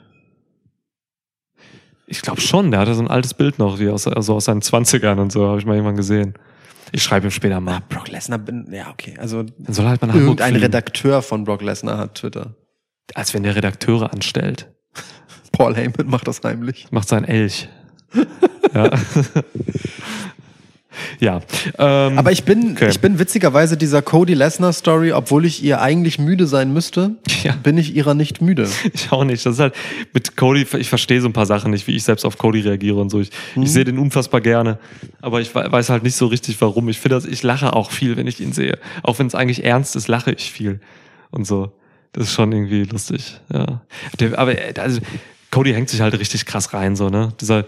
[2.05, 4.61] Ich glaube schon, der hatte so ein altes Bild noch, wie aus, also aus seinen
[4.61, 6.35] 20ern und so, habe ich mal irgendwann gesehen.
[6.91, 7.81] Ich schreibe ihm später mal.
[7.89, 9.15] Brock Lesnar bin, ja, okay.
[9.19, 12.55] Also Dann soll halt mal nach irgendein Redakteur von Brock Lesnar hat Twitter.
[13.15, 14.69] als wenn der Redakteure anstellt.
[15.51, 16.87] Paul Heyman macht das heimlich.
[16.91, 17.69] Macht sein Elch.
[18.73, 18.91] ja.
[21.19, 21.41] ja.
[21.77, 22.89] Ähm, Aber ich bin, Okay.
[22.89, 27.53] ich bin witzigerweise dieser Cody Lesnar Story, obwohl ich ihr eigentlich müde sein müsste, Ja.
[27.61, 28.69] bin ich ihrer nicht müde.
[28.93, 29.45] Ich auch nicht.
[29.45, 29.75] Das ist halt
[30.13, 32.95] mit Cody, ich verstehe so ein paar Sachen nicht, wie ich selbst auf Cody reagiere
[32.99, 33.19] und so.
[33.19, 33.63] Ich, Mhm.
[33.63, 34.77] ich sehe den unfassbar gerne,
[35.21, 36.89] aber ich we- weiß halt nicht so richtig, warum.
[36.89, 38.77] Ich finde, ich lache auch viel, wenn ich ihn sehe.
[39.03, 40.79] Auch wenn es eigentlich ernst ist, lache ich viel
[41.31, 41.71] und so.
[42.13, 43.39] Das ist schon irgendwie lustig.
[43.51, 43.81] Ja.
[44.37, 44.99] Aber äh, also,
[45.49, 47.33] Cody hängt sich halt richtig krass rein, so ne.
[47.41, 47.65] Dieser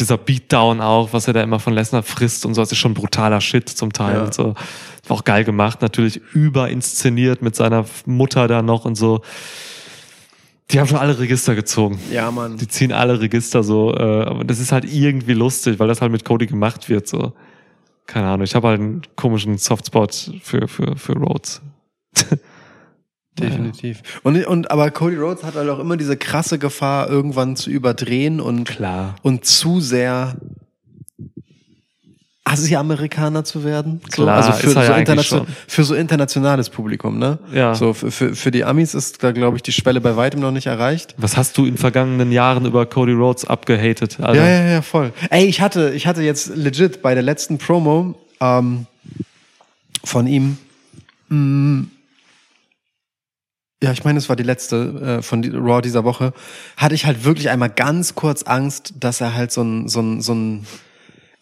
[0.00, 2.94] dieser Beatdown auch, was er da immer von Lesnar frisst und so, das ist schon
[2.94, 4.24] brutaler Shit zum Teil Ja.
[4.24, 4.54] und so.
[5.06, 9.22] War auch geil gemacht, natürlich überinszeniert mit seiner Mutter da noch und so.
[10.70, 11.98] Die haben schon alle Register gezogen.
[12.12, 12.56] Ja, Mann.
[12.56, 13.92] Die ziehen alle Register so.
[13.92, 17.08] Äh, aber das ist halt irgendwie lustig, weil das halt mit Cody gemacht wird.
[17.08, 17.32] So.
[18.06, 18.44] Keine Ahnung.
[18.44, 21.60] Ich habe halt einen komischen Softspot für, für, für Rhodes.
[23.40, 24.02] Definitiv.
[24.22, 28.40] Und, und aber Cody Rhodes hat halt auch immer diese krasse Gefahr, irgendwann zu überdrehen
[28.40, 29.16] und, Klar.
[29.22, 30.36] und zu sehr
[32.44, 34.00] Asi-Amerikaner zu werden.
[34.10, 37.38] So, Klar, also für, ist er so internation- für so internationales Publikum, ne?
[37.52, 37.74] Ja.
[37.74, 40.50] So für, für, für die Amis ist da, glaube ich, die Schwelle bei weitem noch
[40.50, 41.14] nicht erreicht.
[41.16, 44.18] Was hast du in vergangenen Jahren über Cody Rhodes abgehatet?
[44.20, 44.40] Alter?
[44.42, 45.12] Ja, ja, ja, voll.
[45.28, 48.86] Ey, ich hatte, ich hatte jetzt legit bei der letzten Promo ähm,
[50.02, 50.56] von ihm,
[51.28, 51.84] mh,
[53.82, 56.32] ja, ich meine, es war die letzte äh, von Raw dieser Woche,
[56.76, 60.20] hatte ich halt wirklich einmal ganz kurz Angst, dass er halt so ein, so ein,
[60.20, 60.66] so ein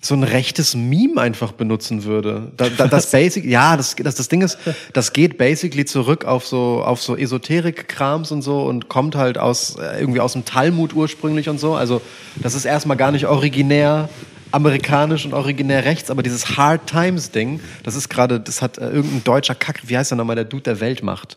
[0.00, 2.52] so ein rechtes Meme einfach benutzen würde.
[2.56, 4.56] Da, da, das Basic, ja, das, das, das Ding ist,
[4.92, 9.76] das geht basically zurück auf so, auf so Esoterik-Krams und so und kommt halt aus,
[9.76, 11.74] äh, irgendwie aus dem Talmud ursprünglich und so.
[11.74, 12.00] Also,
[12.36, 14.08] das ist erstmal gar nicht originär.
[14.50, 18.88] amerikanisch und originär rechts, aber dieses Hard Times Ding, das ist gerade, das hat äh,
[18.88, 21.36] irgendein deutscher Kack, wie heißt er nochmal, der Dude der Welt macht.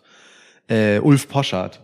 [0.71, 1.81] Äh, Ulf Poschardt.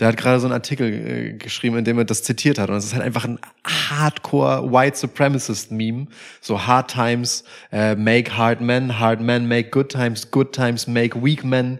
[0.00, 2.70] Der hat gerade so einen Artikel äh, geschrieben, in dem er das zitiert hat.
[2.70, 6.08] Und es ist halt einfach ein Hardcore White Supremacist Meme.
[6.40, 11.22] So Hard Times äh, make hard men, hard men make good times, good times make
[11.22, 11.78] weak men,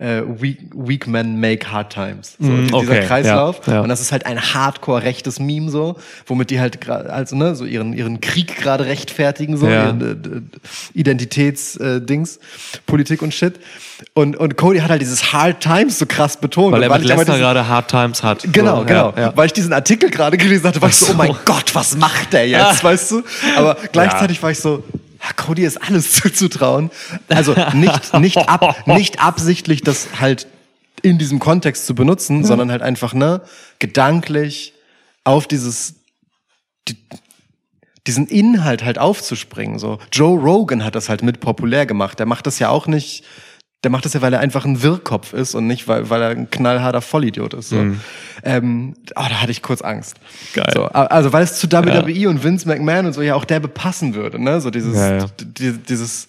[0.00, 2.36] äh, weak, weak men make hard times.
[2.38, 3.66] So, Mm, dieser okay, Kreislauf.
[3.66, 3.80] ja, ja.
[3.80, 5.96] Und das ist halt ein hardcore rechtes Meme so,
[6.26, 9.86] womit die halt also ne, so ihren ihren Krieg gerade rechtfertigen so, Ja.
[9.86, 10.50] ihren
[10.94, 12.38] äh, Identitätsdings, äh, Dings,
[12.86, 13.54] Politik und Shit.
[14.14, 17.16] Und und Cody hat halt dieses Hard Times so krass betont, Weil er mit diesen-
[17.24, 18.44] gerade Hard Times hat.
[18.52, 19.12] Genau, So, genau.
[19.16, 19.32] Ja.
[19.36, 21.38] Weil ich diesen Artikel gerade gelesen hatte, war ich so, Ach oh mein so.
[21.44, 23.22] Gott, was macht der jetzt, weißt du?
[23.56, 24.84] Aber gleichzeitig war ich so,
[25.28, 26.90] ja, Cody ist alles zuzutrauen.
[27.28, 30.46] Also nicht, nicht, ab, nicht absichtlich das halt
[31.02, 33.42] in diesem Kontext zu benutzen, sondern halt einfach, ne,
[33.78, 34.74] gedanklich
[35.22, 35.94] auf dieses,
[36.88, 36.96] die,
[38.06, 39.78] diesen Inhalt halt aufzuspringen.
[39.78, 42.18] So Joe Rogan hat das halt mit populär gemacht.
[42.18, 43.24] Der macht das ja auch nicht.
[43.84, 46.30] Der macht das ja, weil er einfach ein Wirrkopf ist und nicht, weil, weil er
[46.30, 47.68] ein knallharter Vollidiot ist.
[47.68, 47.76] So.
[48.42, 50.16] Ähm, oh, da hatte ich kurz Angst.
[50.18, 50.54] Mhm.
[50.60, 50.70] Geil.
[50.74, 54.14] So, also weil es zu WWE und Vince McMahon und so ja auch derbe passen
[54.14, 54.60] würde, ne?
[54.60, 55.26] So dieses, Ja, ja.
[55.40, 56.26] die- dieses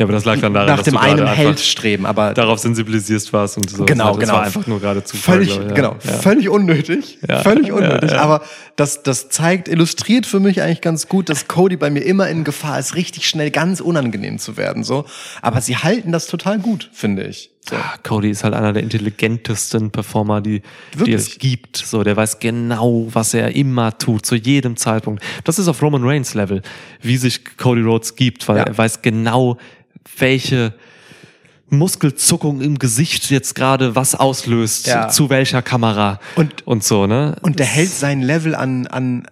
[0.00, 2.32] ja, aber das lag dann daran, nach dass dem du einen einfach Held streben, aber
[2.32, 3.84] darauf sensibilisierst warst und so.
[3.84, 4.32] Genau, das genau.
[4.32, 5.34] war einfach nur gerade Zufall.
[5.34, 5.62] völlig, ja.
[5.74, 6.12] genau, Ja.
[6.14, 7.40] völlig unnötig, Ja.
[7.40, 8.12] völlig unnötig.
[8.12, 8.40] Aber
[8.76, 12.44] das, das zeigt, illustriert für mich eigentlich ganz gut, dass Cody bei mir immer in
[12.44, 14.82] Gefahr ist, richtig schnell ganz unangenehm zu werden.
[14.84, 15.04] So,
[15.42, 17.50] aber sie halten das total gut, finde ich.
[17.68, 17.76] So.
[17.76, 20.62] Ah, Cody ist halt einer der intelligentesten Performer, die,
[21.04, 21.76] die es gibt.
[21.76, 25.22] So, der weiß genau, was er immer tut, zu jedem Zeitpunkt.
[25.44, 26.62] Das ist auf Roman Reigns Level,
[27.02, 28.62] wie sich Cody Rhodes gibt, weil Ja.
[28.64, 29.58] er weiß genau,
[30.18, 30.74] welche
[31.68, 35.08] Muskelzuckung im Gesicht jetzt gerade was auslöst, Ja.
[35.08, 37.36] zu welcher Kamera Und- und so, ne?
[37.42, 39.26] Und der hält sein Level an, an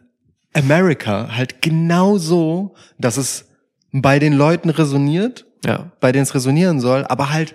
[0.54, 3.46] America halt genau so, dass es
[3.92, 5.90] bei den Leuten resoniert, ja.
[6.00, 7.54] bei denen es resonieren soll, aber halt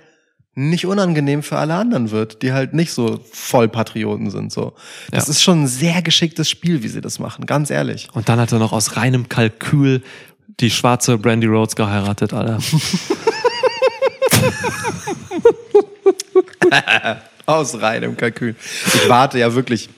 [0.55, 4.51] nicht unangenehm für alle anderen wird, die halt nicht so voll Patrioten sind.
[4.51, 4.73] So,
[5.09, 5.31] das Ja.
[5.31, 8.09] ist schon ein sehr geschicktes Spiel, wie sie das machen, ganz ehrlich.
[8.13, 10.03] Und dann hat er noch aus reinem Kalkül
[10.59, 12.59] die schwarze Brandy Rhodes geheiratet, Alter.
[17.45, 18.55] Aus reinem Kalkül.
[18.93, 19.89] Ich warte ja wirklich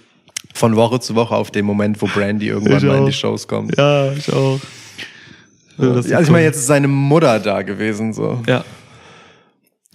[0.53, 3.07] von Woche zu Woche auf den Moment, wo Brandy irgendwann Ich mal in auch.
[3.07, 3.77] die Shows kommt.
[3.77, 4.59] ja, ich auch.
[5.77, 8.41] Ja, also ich meine, jetzt ist seine Mutter da gewesen, so.
[8.47, 8.63] Ja.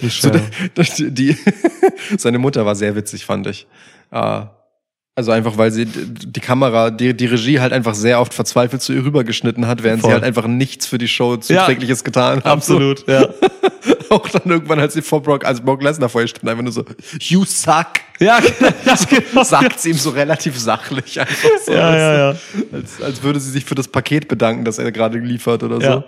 [0.03, 0.31] So,
[0.99, 1.37] die, die,
[2.19, 3.67] seine Mutter war sehr witzig, fand ich.
[4.11, 4.43] Äh,
[5.21, 8.95] also einfach, weil sie die Kamera, die, die Regie halt einfach sehr oft verzweifelt zu
[8.95, 10.09] ihr rübergeschnitten hat, während Voll.
[10.11, 12.47] sie halt einfach nichts für die Show Zuträgliches getan hat.
[12.47, 13.21] Absolut, ja.
[13.23, 13.29] So.
[14.17, 16.73] Auch dann irgendwann, als sie vor Brock, als Brock Lesnar vor ihr stand, einfach nur
[16.73, 16.85] so,
[17.21, 17.87] you suck.
[18.19, 18.39] Ja,
[18.85, 19.45] ja, genau.
[19.45, 21.73] Sagt sie ihm so relativ sachlich einfach so.
[21.73, 22.37] Ja, ja, ja.
[22.73, 25.93] Als, als würde sie sich für das Paket bedanken, das er gerade geliefert oder Ja.
[25.93, 26.05] so.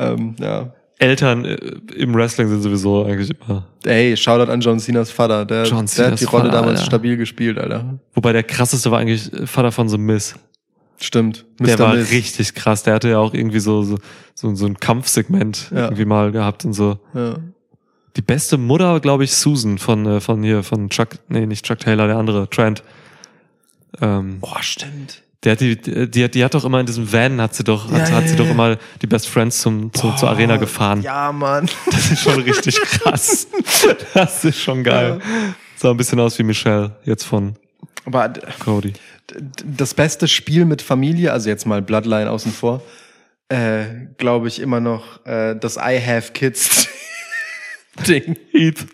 [0.00, 0.72] Ähm, ja.
[0.98, 1.54] Eltern äh,
[1.96, 3.66] im Wrestling sind sowieso eigentlich immer.
[3.84, 5.44] Ey, Shoutout an John Cenas Vater.
[5.44, 6.86] Der, John der Cenas hat die Rolle Vater, damals Alter.
[6.90, 7.98] stabil gespielt, Alter.
[8.14, 10.34] Wobei der krasseste war eigentlich äh, Vater von The Miz.
[10.98, 11.44] Stimmt.
[11.60, 12.10] Der war Miz.
[12.10, 12.82] richtig krass.
[12.82, 13.98] Der hatte ja auch irgendwie so, so,
[14.34, 15.84] so, so ein Kampfsegment Ja.
[15.84, 16.98] irgendwie mal gehabt und so.
[17.12, 17.36] Ja.
[18.16, 21.80] Die beste Mutter, glaube ich, Susan von, äh, von hier, von Chuck, nee, nicht Chuck
[21.80, 22.82] Taylor, der andere, Trent.
[24.00, 25.22] Ähm, Boah, stimmt.
[25.46, 25.76] Der hat die,
[26.10, 28.22] die, hat- die hat doch immer in diesem Van, hat sie doch, hat, Ja, hat
[28.24, 28.50] ja, sie doch ja.
[28.50, 31.00] immer die Best Friends zum, zum, zur Arena gefahren.
[31.02, 31.70] Ja, Mann.
[31.86, 33.46] Das ist schon richtig krass.
[34.12, 35.20] Das ist schon geil.
[35.76, 37.54] Sah ein bisschen aus wie Michelle, jetzt von
[38.04, 38.28] Aber
[38.58, 38.92] Cody.
[39.64, 42.82] das beste Spiel mit Familie, also jetzt mal Bloodline außen vor,
[43.48, 43.84] äh,
[44.18, 46.88] glaube ich immer noch äh, das I Have Kids
[48.08, 48.84] Ding Heath.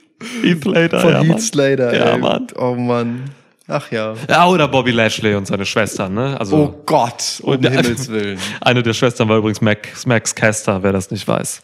[0.43, 1.41] Heath Slater, von ja, Heath.
[1.41, 1.97] Slater.
[1.97, 2.19] Ja, ey.
[2.19, 2.47] Mann.
[2.57, 3.31] Oh Mann.
[3.73, 4.15] Ach ja.
[4.29, 6.39] Ja, oder Bobby Lashley und seine Schwestern, ne?
[6.39, 8.39] Also, Oh Gott, um Und- Himmels Willen.
[8.61, 11.63] eine der Schwestern war übrigens Max, Max Caster, wer das nicht weiß.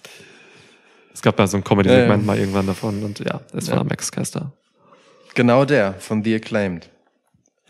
[1.12, 2.26] Es gab ja so ein Comedy-Segment ja.
[2.26, 4.52] mal irgendwann davon und ja, es war Max Caster.
[5.34, 6.88] Genau der von The Acclaimed.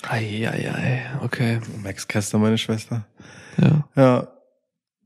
[0.08, 1.60] Eieiei, okay.
[1.82, 3.06] Max Kester, meine Schwester.
[3.60, 3.88] Ja.
[3.96, 4.28] Ja.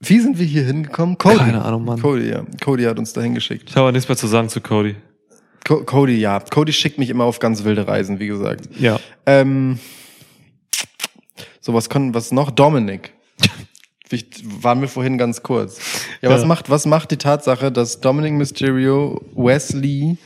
[0.01, 1.17] Wie sind wir hier hingekommen?
[1.17, 1.39] Cody.
[1.39, 2.01] Keine Ahnung, Mann.
[2.03, 2.43] Cody, ja.
[2.63, 3.71] Cody hat uns dahin geschickt.
[3.71, 4.97] Ich habe nichts mehr zu sagen zu Cody.
[5.67, 6.41] Co Cody, ja.
[6.41, 8.69] Cody schickt mich immer auf ganz wilde Reisen, wie gesagt.
[8.79, 8.99] Ja.
[9.27, 9.79] Ähm,
[11.61, 12.51] so, was kann, was noch?
[12.51, 13.13] Dominic.
[14.11, 15.79] Ich, waren wir vorhin ganz kurz.
[16.21, 16.47] Ja, was Ja.
[16.47, 20.19] macht, was macht die Tatsache, dass Dominic Mysterio Wesley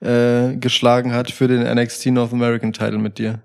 [0.00, 3.40] äh, geschlagen hat für den NXT North American Title mit dir?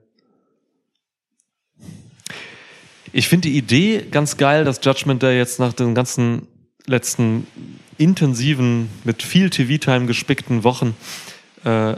[3.14, 6.48] Ich finde die Idee ganz geil, dass Judgment Day jetzt nach den ganzen
[6.86, 7.48] letzten
[7.98, 10.96] intensiven, mit viel TV-Time gespickten Wochen,
[11.66, 11.96] äh,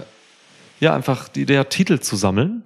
[0.79, 2.63] ja, einfach die Idee hat, Titel zu sammeln.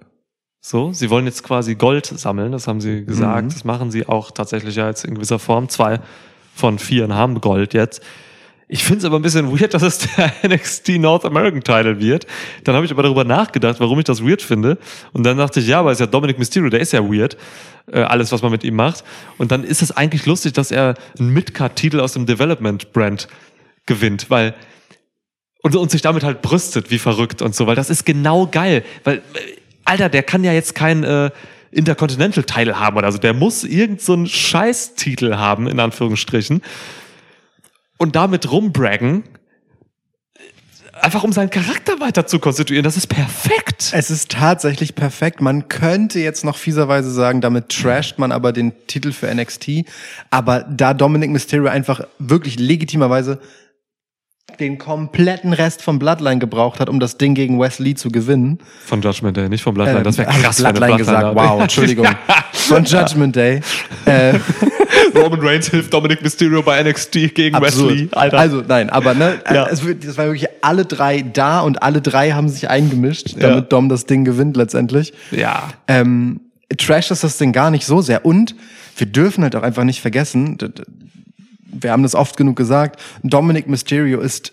[0.60, 3.44] So, sie wollen jetzt quasi Gold sammeln, das haben sie gesagt.
[3.44, 3.48] Mhm.
[3.48, 5.68] Das machen sie auch tatsächlich ja jetzt in gewisser Form.
[5.68, 6.00] Zwei
[6.54, 8.02] von vier haben Gold jetzt.
[8.68, 12.26] Ich finde es aber ein bisschen weird, dass es der NXT North American Title wird.
[12.64, 14.78] Dann habe ich aber darüber nachgedacht, warum ich das weird finde.
[15.12, 17.36] Und dann dachte ich, ja, aber es ist ja Dominic Mysterio, der ist ja weird.
[17.90, 19.04] Äh, alles, was man mit ihm macht.
[19.36, 23.28] Und dann ist es eigentlich lustig, dass er einen Midcard-Titel aus dem Development-Brand
[23.84, 24.54] gewinnt, weil
[25.62, 28.84] und, und sich damit halt brüstet, wie verrückt und so, weil das ist genau geil.
[29.04, 29.20] Weil, äh,
[29.84, 31.30] Alter, der kann ja jetzt kein äh,
[31.70, 33.18] Intercontinental-Title haben oder so.
[33.18, 36.62] Der muss irgend so einen Scheiß-Titel haben, in Anführungsstrichen.
[37.96, 39.24] Und damit rumbraggen,
[41.00, 42.84] einfach um seinen Charakter weiter zu konstituieren.
[42.84, 43.90] Das ist perfekt.
[43.92, 45.40] Es ist tatsächlich perfekt.
[45.40, 49.84] Man könnte jetzt noch fieserweise sagen, damit trasht man aber den Titel für NXT.
[50.30, 53.40] Aber da Dominic Mysterio einfach wirklich legitimerweise
[54.60, 58.58] den kompletten Rest von Bloodline gebraucht hat, um das Ding gegen Wesley zu gewinnen.
[58.84, 59.98] Von Judgment Day, nicht von Bloodline.
[59.98, 61.20] Ähm, das wäre krass, wenn eine Bloodline gesagt.
[61.32, 62.06] Bloodline Wow, Entschuldigung.
[62.52, 63.60] Von Judgment Day.
[64.04, 64.34] Äh,
[65.16, 68.02] Roman Reigns hilft Dominic Mysterio bei NXT gegen Wesley.
[68.04, 68.14] absurd.
[68.16, 68.38] Alter.
[68.38, 69.66] Also nein, aber ne, Ja.
[69.68, 73.42] es, wird- das war wirklich alle drei da und alle drei haben sich eingemischt, damit
[73.56, 73.60] Ja.
[73.62, 75.12] Dom das Ding gewinnt letztendlich.
[75.30, 75.64] ja.
[75.88, 76.40] Ähm,
[76.78, 78.24] Trash ist das Ding gar nicht so sehr.
[78.24, 78.54] Und
[78.96, 80.56] wir dürfen halt auch einfach nicht vergessen,
[81.72, 84.52] wir haben das oft genug gesagt, Dominic Mysterio ist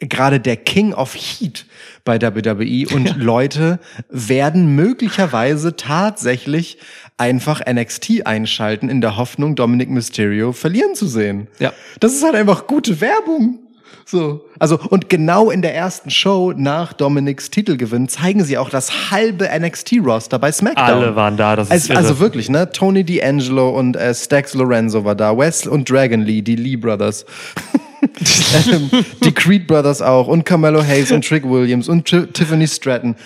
[0.00, 1.66] gerade der King of Heat
[2.04, 6.78] bei WWE und Leute werden möglicherweise tatsächlich
[7.16, 11.48] einfach NXT einschalten in der Hoffnung, Dominic Mysterio verlieren zu sehen.
[11.58, 11.72] Ja.
[12.00, 13.63] Das ist halt einfach gute Werbung.
[14.04, 14.44] So.
[14.58, 19.48] Also, und genau in der ersten Show nach Dominics Titelgewinn zeigen sie auch das halbe
[19.58, 20.84] NXT-Roster bei SmackDown.
[20.84, 22.70] Alle waren da, das ist also, also wirklich, ne?
[22.70, 27.24] Tony D'Angelo und äh, Stax Lorenzo war da, Wes und Dragon Lee, die Lee Brothers.
[29.24, 33.16] die Creed Brothers auch und Carmelo Hayes und Trick Williams und Ti- Tiffany Stratton.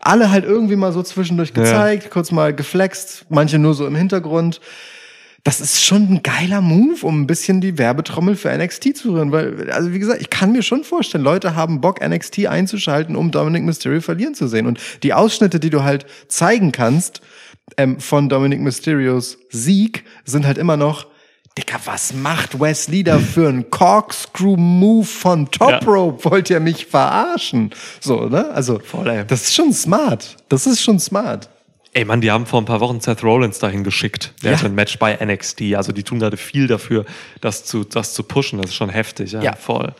[0.00, 4.60] Alle halt irgendwie mal so zwischendurch gezeigt, kurz mal geflext, manche nur so im Hintergrund.
[5.44, 9.30] Das ist schon ein geiler Move, um ein bisschen die Werbetrommel für NXT zu rühren,
[9.30, 13.30] weil, also wie gesagt, ich kann mir schon vorstellen, Leute haben Bock, NXT einzuschalten, um
[13.30, 14.66] Dominic Mysterio verlieren zu sehen.
[14.66, 17.20] Und die Ausschnitte, die du halt zeigen kannst
[17.76, 21.08] ähm, von Dominic Mysterios Sieg, sind halt immer noch,
[21.56, 25.78] Dicker, was macht Wesley da für einen Corkscrew-Move von Top Ja.
[25.78, 26.24] Rope?
[26.24, 27.70] Wollt ihr mich verarschen?
[28.00, 28.50] So, ne?
[28.50, 30.36] Also, Voll, das ist schon smart.
[30.48, 31.48] Das ist schon smart.
[31.94, 34.34] Ey, Mann, die haben vor ein paar Wochen Seth Rollins dahin geschickt.
[34.42, 34.58] Der Ja.
[34.58, 35.76] hat ein Match bei NXT.
[35.76, 37.04] Also die tun gerade viel dafür,
[37.40, 38.60] das zu, das zu pushen.
[38.60, 39.32] Das ist schon heftig.
[39.32, 39.54] Ja, Ja.
[39.54, 39.94] voll.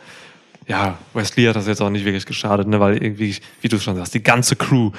[0.67, 2.79] Ja, Wesley hat das jetzt auch nicht wirklich geschadet, ne?
[2.79, 4.91] weil irgendwie, wie du schon sagst, die ganze Crew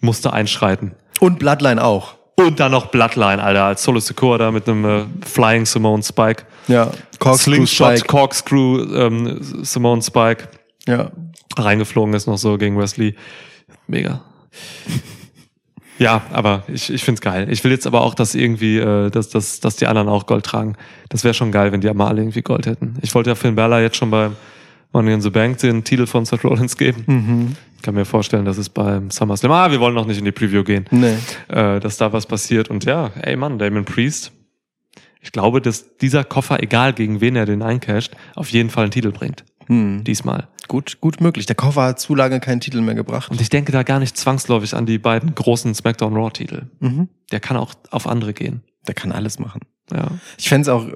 [0.00, 0.92] musste einschreiten.
[1.20, 2.14] Und Bloodline auch.
[2.36, 6.42] Und dann noch Bloodline, Alter, als Solo Secure da mit einem äh, Flying Simone Spike.
[6.66, 6.90] Ja.
[7.20, 8.06] Corkscrew Slingshot, Spike.
[8.08, 10.48] Corkscrew, ähm, Simone Spike
[10.88, 11.12] Ja.
[11.56, 13.14] reingeflogen ist noch so gegen Wesley.
[13.86, 14.20] Mega.
[15.98, 17.46] Ja, aber ich, ich find's geil.
[17.50, 20.44] Ich will jetzt aber auch, dass irgendwie, äh, dass, dass, dass die anderen auch Gold
[20.44, 20.74] tragen.
[21.08, 22.96] Das wäre schon geil, wenn die mal alle irgendwie Gold hätten.
[23.02, 24.34] Ich wollte ja Finn Balor jetzt schon beim
[24.92, 27.56] Money in the Bank den Titel von Seth Rollins geben.
[27.76, 30.32] Ich kann mir vorstellen, dass es beim SummerSlam, ah, wir wollen noch nicht in die
[30.32, 31.16] Preview gehen, Nee.
[31.48, 32.70] äh, dass da was passiert.
[32.70, 34.32] Und ja, ey Mann, Damon Priest,
[35.20, 38.90] ich glaube, dass dieser Koffer, egal gegen wen er den eincasht, auf jeden Fall einen
[38.90, 39.44] Titel bringt.
[39.68, 40.48] Diesmal.
[40.68, 41.46] Gut, gut möglich.
[41.46, 43.30] Der Koffer hat zu lange keinen Titel mehr gebracht.
[43.30, 46.66] Und ich denke da gar nicht zwangsläufig an die beiden großen SmackDown Raw-Titel.
[46.80, 47.08] Mhm.
[47.32, 48.62] Der kann auch auf andere gehen.
[48.86, 49.60] Der kann alles machen.
[49.92, 50.08] Ja.
[50.38, 50.86] Ich fänd's auch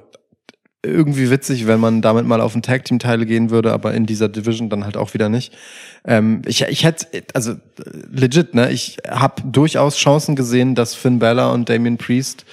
[0.81, 4.05] irgendwie witzig, wenn man damit mal auf den Tag Team Teile gehen würde, aber in
[4.05, 5.53] dieser Division dann halt auch wieder nicht.
[6.05, 7.55] Ähm, ich, ich hätte, also
[8.09, 12.45] legit, ne, ich habe durchaus Chancen gesehen, dass Finn Balor und Damian Priest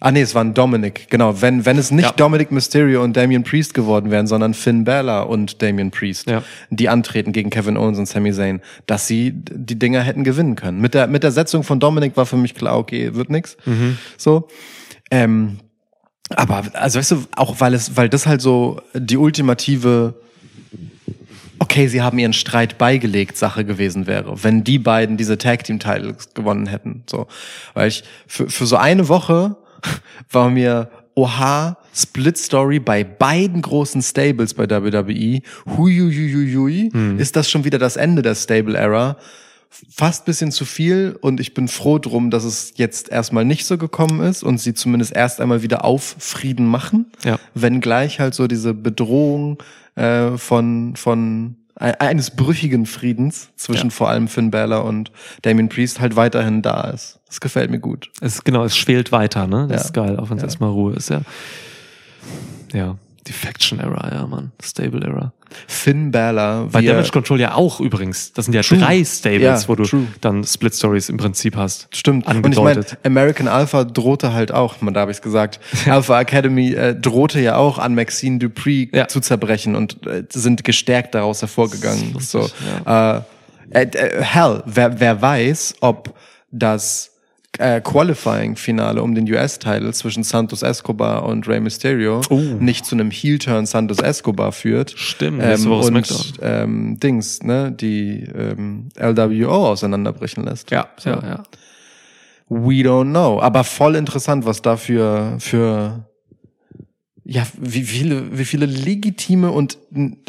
[0.00, 1.40] Ah nee, es waren Dominic, genau.
[1.40, 2.12] Wenn, wenn es nicht Ja.
[2.12, 6.42] Dominic Mysterio und Damian Priest geworden wären, sondern Finn Balor und Damian Priest, Ja.
[6.70, 10.80] die antreten gegen Kevin Owens und Sami Zayn, dass sie die Dinger hätten gewinnen können.
[10.80, 13.56] Mit der, mit der Setzung von Dominic war für mich klar, okay, wird nix.
[14.16, 14.46] So.
[15.10, 15.58] Ähm,
[16.30, 20.14] aber, also weißt du, auch weil es, weil das halt so die ultimative
[21.60, 25.80] okay, sie haben ihren Streit beigelegt, Sache gewesen wäre, wenn die beiden diese Tag Team
[25.80, 27.26] Titles gewonnen hätten, so.
[27.74, 29.56] Weil ich, für, für so eine Woche
[30.30, 37.64] war mir, oha, Split Story bei beiden großen Stables bei WWE, huiuiuiui, ist das schon
[37.64, 39.16] wieder das Ende der Stable Era?
[39.70, 43.76] Fast bisschen zu viel und ich bin froh drum, dass es jetzt erstmal nicht so
[43.76, 47.06] gekommen ist und sie zumindest erst einmal wieder auf Frieden machen.
[47.22, 47.38] Ja.
[47.54, 49.62] Wenngleich halt so diese Bedrohung
[49.94, 53.90] äh, von, von eines brüchigen Friedens zwischen Ja.
[53.94, 57.20] vor allem Finn Balor und Damien Priest halt weiterhin da ist.
[57.28, 58.10] Das gefällt mir gut.
[58.20, 59.66] Es, genau, es schwelt weiter, ne?
[59.68, 59.86] Das Ja.
[59.86, 60.48] ist geil, auch wenn es Ja.
[60.48, 61.20] erstmal Ruhe ist, ja.
[62.72, 62.96] Ja.
[63.26, 64.52] Die Faction Era, ja, Mann.
[64.62, 65.32] Stable Era.
[65.66, 68.32] Finn Balor, Bei Damage Control ja auch übrigens.
[68.32, 68.78] Das sind ja True.
[68.78, 70.06] drei Stables, Ja, wo du true.
[70.20, 71.88] dann Split Stories im Prinzip hast.
[71.94, 72.26] Stimmt.
[72.26, 72.98] Und ich meine, Angedeutet.
[73.04, 77.56] American Alpha drohte halt auch, man da habe ich gesagt, Alpha Academy äh, drohte ja
[77.56, 79.08] auch an Maxine Dupree Ja.
[79.08, 82.16] zu zerbrechen und äh, sind gestärkt daraus hervorgegangen.
[82.16, 82.40] Ist so.
[82.40, 83.16] lustig, äh,
[83.70, 86.14] äh, äh, hell, wer, wer weiß, ob
[86.50, 87.10] das
[87.58, 92.36] äh, Qualifying-Finale um den US-Title zwischen Santos Escobar und Rey Mysterio Oh.
[92.36, 94.92] nicht zu einem Heel-Turn Santos Escobar führt.
[94.96, 100.70] Stimmt, ähm, Woche und ähm, Dings, ne, die ähm, LWO auseinanderbrechen lässt.
[100.70, 101.10] Ja, so.
[101.10, 101.42] ja, ja.
[102.48, 103.40] We don't know.
[103.40, 106.06] Aber voll interessant, was da für, für
[107.30, 109.76] ja, wie viele, wie viele legitime und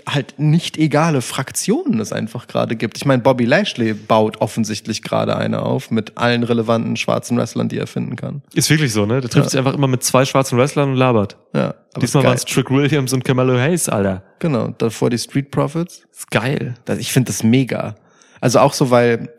[0.05, 2.97] halt nicht egale Fraktionen es einfach gerade gibt.
[2.97, 7.77] Ich meine, Bobby Lashley baut offensichtlich gerade eine auf mit allen relevanten schwarzen Wrestlern, die
[7.77, 8.41] er finden kann.
[8.53, 9.21] Ist wirklich so, ne?
[9.21, 9.49] Der trifft Ja.
[9.51, 11.37] sich einfach immer mit zwei schwarzen Wrestlern und labert.
[11.55, 14.21] Ja, Diesmal waren es Trick Williams und Camelo Hayes, Alter.
[14.39, 16.01] Genau, davor die Street Profits.
[16.11, 16.73] Ist geil.
[16.97, 17.95] Ich finde das mega.
[18.41, 19.29] Also auch so, weil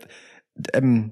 [0.73, 1.11] ähm,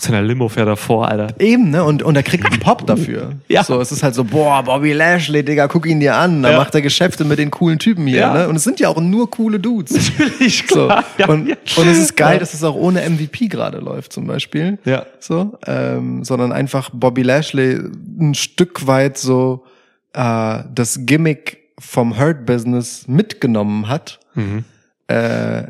[0.00, 1.34] Seiner Limo fährt davor, Alter.
[1.40, 1.82] Eben, ne?
[1.84, 3.32] Und, und er kriegt einen Pop dafür.
[3.48, 3.64] Ja.
[3.64, 6.42] So, es ist halt so, boah, Bobby Lashley, Digga, guck ihn dir an.
[6.42, 6.56] Da Ja.
[6.58, 8.32] macht er Geschäfte mit den coolen Typen hier, Ja.
[8.34, 8.48] ne?
[8.48, 9.92] Und es sind ja auch nur coole Dudes.
[10.18, 10.86] Natürlich, So.
[10.86, 11.04] klar.
[11.18, 14.78] Ja, und, und es ist geil, dass es auch ohne MVP gerade läuft, zum Beispiel.
[14.84, 15.04] Ja.
[15.18, 17.78] So, ähm, sondern einfach Bobby Lashley
[18.20, 19.64] ein Stück weit so
[20.12, 24.64] äh, das Gimmick vom Hurt Business mitgenommen hat Mhm.
[25.08, 25.62] äh,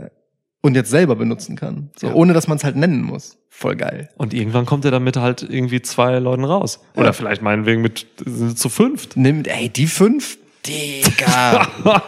[0.69, 1.91] und jetzt selber benutzen kann.
[1.97, 2.13] So, Ja.
[2.15, 3.37] ohne dass man es halt nennen muss.
[3.51, 4.09] Voll geil.
[4.17, 6.81] Und irgendwann kommt er damit halt irgendwie zwei Leuten raus.
[6.95, 7.13] Oder Ja.
[7.13, 9.17] vielleicht meinetwegen mit sind zu fünft.
[9.17, 10.39] Nimmt, ey, die fünf?
[10.67, 11.67] Digga.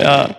[0.00, 0.36] ja.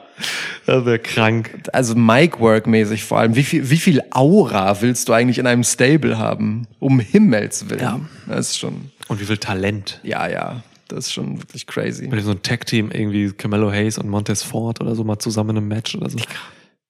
[0.65, 1.59] Das wäre krank.
[1.73, 3.35] also Mic-Work-mäßig vor allem.
[3.35, 6.67] Wie viel, wie viel Aura willst du eigentlich in einem Stable haben?
[6.79, 7.81] Um Himmels Willen.
[7.81, 7.99] Ja.
[8.27, 9.99] Das ist schon, Und wie viel Talent.
[10.03, 10.63] ja, ja.
[10.89, 12.07] Das ist schon wirklich crazy.
[12.07, 15.57] Mit so ein Tag-Team, irgendwie Camelo Hayes und Montez Ford oder so mal zusammen in
[15.57, 16.19] einem Match oder so.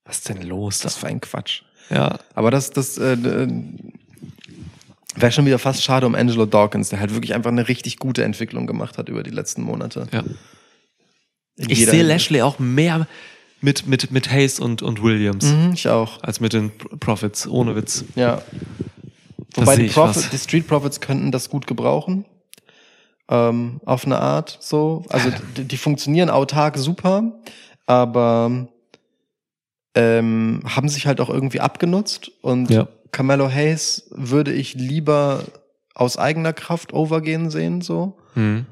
[0.05, 0.79] Was ist denn los?
[0.79, 1.61] Das war ein Quatsch.
[1.89, 2.17] ja.
[2.35, 3.47] Aber das, das äh, äh,
[5.15, 8.23] wäre schon wieder fast schade um Angelo Dawkins, der halt wirklich einfach eine richtig gute
[8.23, 10.07] Entwicklung gemacht hat über die letzten Monate.
[10.11, 10.23] ja.
[11.55, 12.01] In Ich sehe.
[12.01, 13.05] Lashley auch mehr
[13.61, 16.21] mit, mit, mit Hayes und, und Williams Mhm, ich auch.
[16.23, 18.03] als mit den Profits, ohne Witz.
[18.15, 18.41] Ja.
[19.53, 20.31] Wobei die, was.
[20.31, 22.25] die Street Profits könnten das gut gebrauchen.
[23.29, 25.05] Ähm, auf eine Art so.
[25.09, 27.39] Also die, die funktionieren autark super,
[27.85, 28.67] aber
[29.95, 32.31] ähm, haben sich halt auch irgendwie abgenutzt.
[32.41, 32.87] Und Ja.
[33.11, 35.43] Carmelo Hayes würde ich lieber
[35.93, 38.17] aus eigener Kraft overgehen sehen, so.
[38.35, 38.65] Mhm.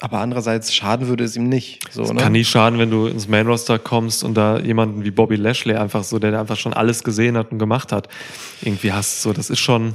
[0.00, 1.92] Aber andererseits schaden würde es ihm nicht.
[1.92, 2.20] So, Es ne?
[2.20, 5.76] kann nie schaden, wenn du ins Main Roster kommst und da jemanden wie Bobby Lashley
[5.76, 8.08] einfach so, der einfach schon alles gesehen hat und gemacht hat,
[8.62, 9.22] irgendwie hast.
[9.22, 9.94] So, das ist schon,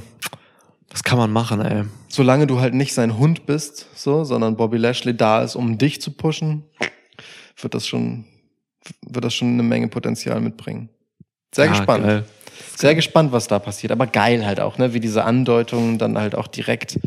[0.88, 1.84] das kann man machen, ey.
[2.08, 6.00] Solange du halt nicht sein Hund bist, so, sondern Bobby Lashley da ist, um dich
[6.00, 6.64] zu pushen,
[7.60, 8.24] wird das schon,
[9.06, 10.88] wird das schon eine Menge Potenzial mitbringen.
[11.54, 12.04] Sehr Ja, gespannt.
[12.04, 12.24] geil.
[12.76, 13.92] Sehr gespannt, was da passiert.
[13.92, 16.98] Aber geil halt auch, ne, wie diese Andeutungen dann halt auch direkt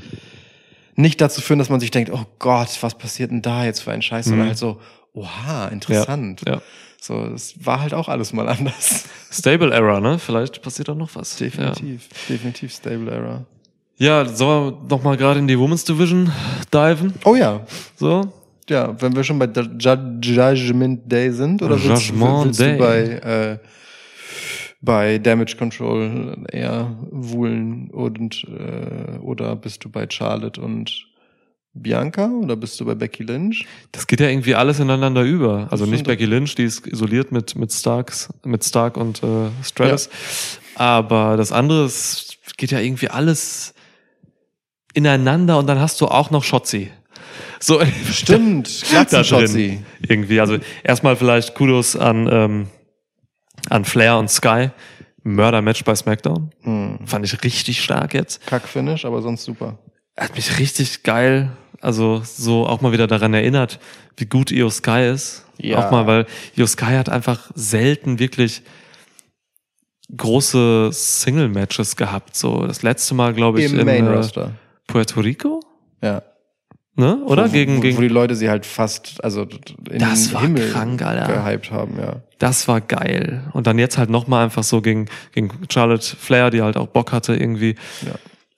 [0.95, 3.91] nicht dazu führen, dass man sich denkt, oh Gott, was passiert denn da jetzt für
[3.91, 4.49] ein Scheiß, sondern Mhm.
[4.49, 4.81] halt so,
[5.13, 6.41] oha, interessant.
[6.47, 6.61] Ja.
[6.99, 9.05] So, es war halt auch alles mal anders.
[9.31, 10.19] Stable Error, ne?
[10.19, 11.37] Vielleicht passiert auch noch was.
[11.37, 13.45] Definitiv, definitiv Stable Error.
[13.97, 16.31] Ja, ja sollen wir noch mal gerade in die Women's Division
[16.73, 17.13] diven?
[17.25, 17.61] Oh ja,
[17.95, 18.31] So?
[18.71, 22.71] Ja, wenn wir schon bei Ju- Ju- Judgment Day sind, oder willst, willst Day.
[22.73, 23.57] du bei, äh,
[24.81, 31.05] bei Damage Control eher wuhlen und äh, oder bist du bei Charlotte und
[31.73, 33.65] Bianca oder bist du bei Becky Lynch?
[33.91, 35.67] Das geht ja irgendwie alles ineinander über.
[35.69, 36.05] Also nicht.
[36.07, 40.09] Becky Lynch, die ist isoliert mit, mit Starks, mit Stark und äh, Stratus.
[40.75, 43.73] Aber das andere ist, geht ja irgendwie alles
[44.93, 46.89] ineinander und dann hast du auch noch Shotzi.
[47.61, 47.79] So,
[48.11, 49.85] Stimmt, da drin.
[50.07, 50.39] Irgendwie.
[50.39, 52.67] Also erstmal vielleicht Kudos an, ähm,
[53.69, 54.71] an Flair und Sky.
[55.23, 56.49] Mörder-Match bei SmackDown.
[56.61, 56.99] Hm.
[57.05, 58.45] Fand ich richtig stark jetzt.
[58.47, 59.77] Kack-Finish, aber sonst super.
[60.17, 63.79] Hat mich richtig geil, also so auch mal wieder daran erinnert,
[64.17, 65.45] wie gut Io Sky ist.
[65.59, 65.77] Ja.
[65.77, 66.25] Auch mal, weil
[66.55, 68.63] Io Sky hat einfach selten wirklich
[70.15, 72.35] große Single-Matches gehabt.
[72.35, 74.51] So das letzte Mal, glaube ich, Im in Main äh, Roster.
[74.87, 75.61] Puerto Rico,
[76.01, 76.23] Ja.
[77.01, 77.17] Ne?
[77.25, 79.47] Oder wo, gegen wo, gegen wo die Leute sie halt fast, also
[79.89, 81.33] in Das den war Himmel krank, Alter.
[81.33, 82.17] gehypt haben, ja.
[82.39, 83.43] Das war geil.
[83.53, 87.11] Und dann jetzt halt nochmal einfach so gegen, gegen Charlotte Flair, die halt auch Bock
[87.11, 87.75] hatte irgendwie.
[88.05, 88.13] Ja.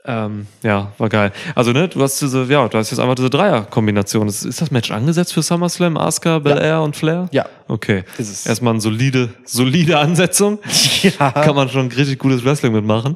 [0.06, 1.32] Ähm, ja, war geil.
[1.56, 4.28] Also, ne, du hast diese, ja, du hast jetzt einfach diese Dreier-Kombination.
[4.28, 5.96] Ist, ist das Match angesetzt für SummerSlam?
[5.96, 7.30] Asuka, Belair und Flair?
[7.32, 7.46] Ja.
[7.70, 8.04] Okay.
[8.18, 8.46] Ist es.
[8.46, 10.60] Erstmal eine solide, solide Ansetzung.
[11.04, 11.32] Ja.
[11.32, 13.16] Kann man schon richtig gutes Wrestling mitmachen.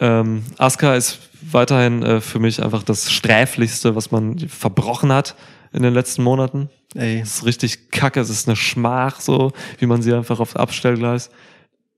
[0.00, 5.36] Ähm, Asuka ist weiterhin äh, für mich einfach das Sträflichste, was man verbrochen hat
[5.72, 6.70] in den letzten Monaten.
[6.94, 7.20] Ey.
[7.20, 11.30] Es ist richtig kacke, es ist eine Schmach, so wie man sie einfach aufs Abstellgleis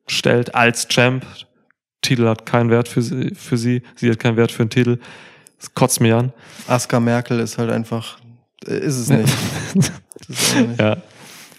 [0.06, 1.24] stellt als Champ.
[2.02, 4.98] Titel hat keinen Wert für sie, für sie, sie hat keinen Wert für einen Titel.
[5.58, 6.32] Das kotzt mich an.
[6.66, 8.18] Aska Merkel ist halt einfach,
[8.66, 9.32] äh, ist es nicht.
[10.28, 10.80] das ist nicht.
[10.80, 10.96] Ja.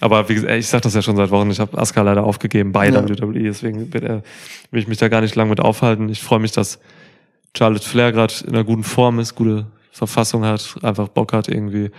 [0.04, 2.72] Aber wie gesagt, ich sag das ja schon seit Wochen, ich habe Asuka leider aufgegeben
[2.74, 3.08] bei Ja.
[3.08, 4.22] WWE, deswegen äh,
[4.72, 6.10] will ich mich da gar nicht lang mit aufhalten.
[6.10, 6.80] Ich freue mich, dass
[7.58, 11.90] Charlotte Flair gerade in einer guten Form ist, gute Verfassung hat, einfach Bock hat irgendwie.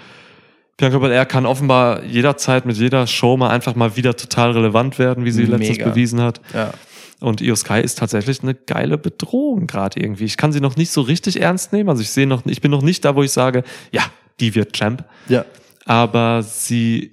[0.77, 5.25] Bianca Belair kann offenbar jederzeit mit jeder Show mal einfach mal wieder total relevant werden,
[5.25, 5.89] wie sie letztens Mega.
[5.91, 6.41] bewiesen hat.
[6.53, 6.73] Ja.
[7.21, 10.25] Und Io Sky ist tatsächlich eine geile Bedrohung gerade irgendwie.
[10.25, 11.89] Ich kann sie noch nicht so richtig ernst nehmen.
[11.89, 13.63] Also ich sehe noch, ich bin noch nicht da, wo ich sage,
[13.93, 14.03] ja,
[14.41, 15.45] die wird Champ Ja.
[15.87, 17.13] aber sie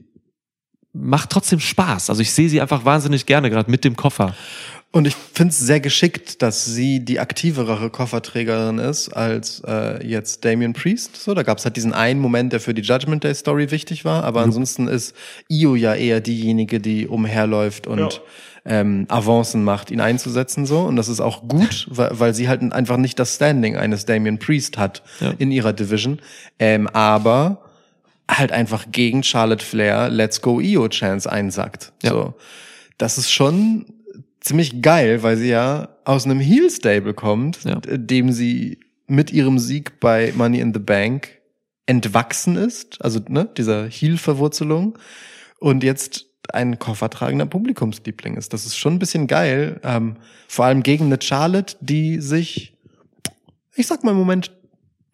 [0.94, 2.10] macht trotzdem Spaß.
[2.10, 4.36] Also ich sehe sie einfach wahnsinnig gerne, gerade mit dem Koffer.
[4.94, 10.44] Und ich finde es sehr geschickt, dass sie die aktivere Kofferträgerin ist als äh, jetzt
[10.44, 11.16] Damien Priest.
[11.16, 14.04] So, da gab es halt diesen einen Moment, der für die Judgment Day Story wichtig
[14.04, 15.16] war, aber ansonsten ist
[15.50, 18.22] Io ja eher diejenige, die umherläuft und
[18.66, 20.82] ähm, Avancen macht, ihn einzusetzen so.
[20.82, 24.40] Und das ist auch gut, weil, weil sie halt einfach nicht das Standing eines Damien
[24.40, 25.34] Priest hat Ja.
[25.38, 26.20] in ihrer Division.
[26.60, 27.64] Ähm, aber
[28.32, 31.92] halt einfach gegen Charlotte Flair Let's Go Io Chance einsackt.
[32.02, 32.12] Ja.
[32.12, 32.34] So.
[32.98, 33.86] Das ist schon
[34.40, 37.76] ziemlich geil, weil sie ja aus einem Heel Stable kommt, Ja.
[37.82, 41.30] dem sie mit ihrem Sieg bei Money in the Bank
[41.86, 44.98] entwachsen ist, also ne, dieser Heel Verwurzelung
[45.60, 48.54] und jetzt ein koffertragender Publikumsliebling ist.
[48.54, 50.16] Das ist schon ein bisschen geil, ähm,
[50.48, 52.74] vor allem gegen eine Charlotte, die sich,
[53.76, 54.52] ich sag mal im Moment,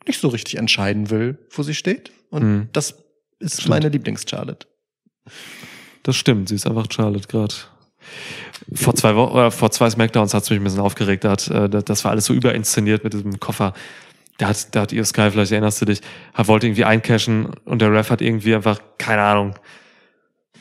[0.06, 2.12] nicht so richtig entscheiden will, wo sie steht.
[2.30, 2.70] Und Hm.
[2.74, 2.96] das
[3.40, 3.70] ist Stimmt.
[3.70, 4.68] meine Lieblings-Charlotte.
[6.04, 7.54] Das stimmt, sie ist einfach Charlotte gerade.
[8.74, 11.24] Vor zwei Wochen, oder vor zwei Smackdowns hat es mich ein bisschen aufgeregt.
[11.24, 13.74] Da hat, äh, das war alles so überinszeniert mit diesem Koffer.
[14.38, 16.02] Da hat, da hat Io Sky, vielleicht erinnerst du dich,
[16.34, 19.56] er wollte irgendwie eincashen und der Ref hat irgendwie einfach, keine Ahnung,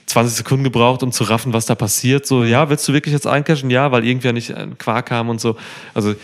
[0.07, 2.27] 20 Sekunden gebraucht, um zu raffen, was da passiert.
[2.27, 3.71] So, ja, willst du wirklich jetzt eincashen?
[3.71, 5.57] Ja, weil irgendwer nicht ein Quark kam und so.
[5.95, 6.15] Also,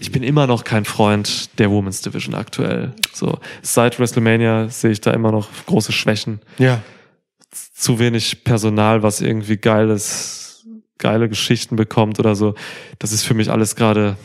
[0.00, 2.92] ich bin immer noch kein Freund der Women's Division aktuell.
[3.12, 6.82] So, seit WrestleMania sehe ich da immer noch große Schwächen Ja.
[7.74, 10.64] zu wenig Personal, was irgendwie geiles,
[10.98, 12.54] geile Geschichten bekommt oder so.
[12.98, 14.16] Das ist für mich alles gerade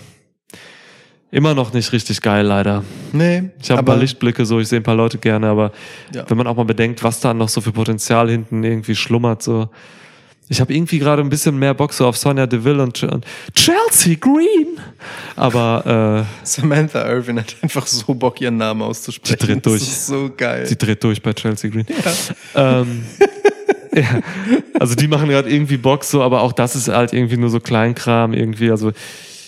[1.31, 2.83] immer noch nicht richtig geil, leider.
[3.11, 3.49] Nee.
[3.61, 5.71] Ich habe ein paar Lichtblicke, so ich sehe ein paar Leute gerne, aber
[6.13, 6.23] Ja.
[6.29, 9.69] wenn man auch mal bedenkt, was da noch so für Potenzial hinten irgendwie schlummert, so.
[10.47, 14.15] Ich habe irgendwie gerade ein bisschen mehr Bock so auf Sonja Deville und, und Chelsea
[14.15, 14.79] Green.
[15.35, 19.37] Aber Samantha Irvin hat einfach so Bock, ihren Namen auszusprechen.
[19.41, 19.79] Die dreht durch.
[19.79, 20.63] Das ist so geil.
[20.63, 21.85] äh, sie dreht durch bei Chelsea Green.
[22.53, 23.05] Ähm,
[23.93, 24.21] ja,
[24.79, 27.59] also die machen gerade irgendwie Bock so, aber auch das ist halt irgendwie nur so
[27.59, 28.69] Kleinkram irgendwie.
[28.69, 28.91] Also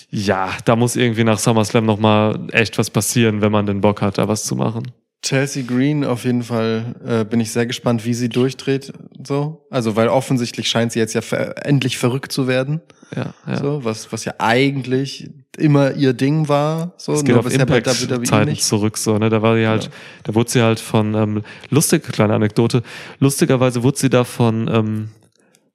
[0.09, 4.01] ja, da muss irgendwie nach SummerSlam noch mal echt was passieren, wenn man den Bock
[4.01, 4.83] hat, da was zu machen.
[5.23, 8.93] Chelsea Green auf jeden Fall äh, bin ich sehr gespannt, wie sie durchdreht.
[9.25, 12.81] So, also weil offensichtlich scheint sie jetzt ja ver endlich verrückt zu werden.
[13.15, 13.57] Ja, ja.
[13.57, 16.93] So, was was ja eigentlich immer ihr Ding war.
[16.97, 18.63] So, Es geht nur auf bisher bei Impact WWE Zeiten nicht.
[18.63, 19.29] zurück so, ne?
[19.29, 19.89] Da war sie halt, Ja.
[20.25, 22.83] da wurde sie halt von ähm, lustige kleine Anekdote.
[23.19, 25.09] Lustigerweise wurde sie da von ähm,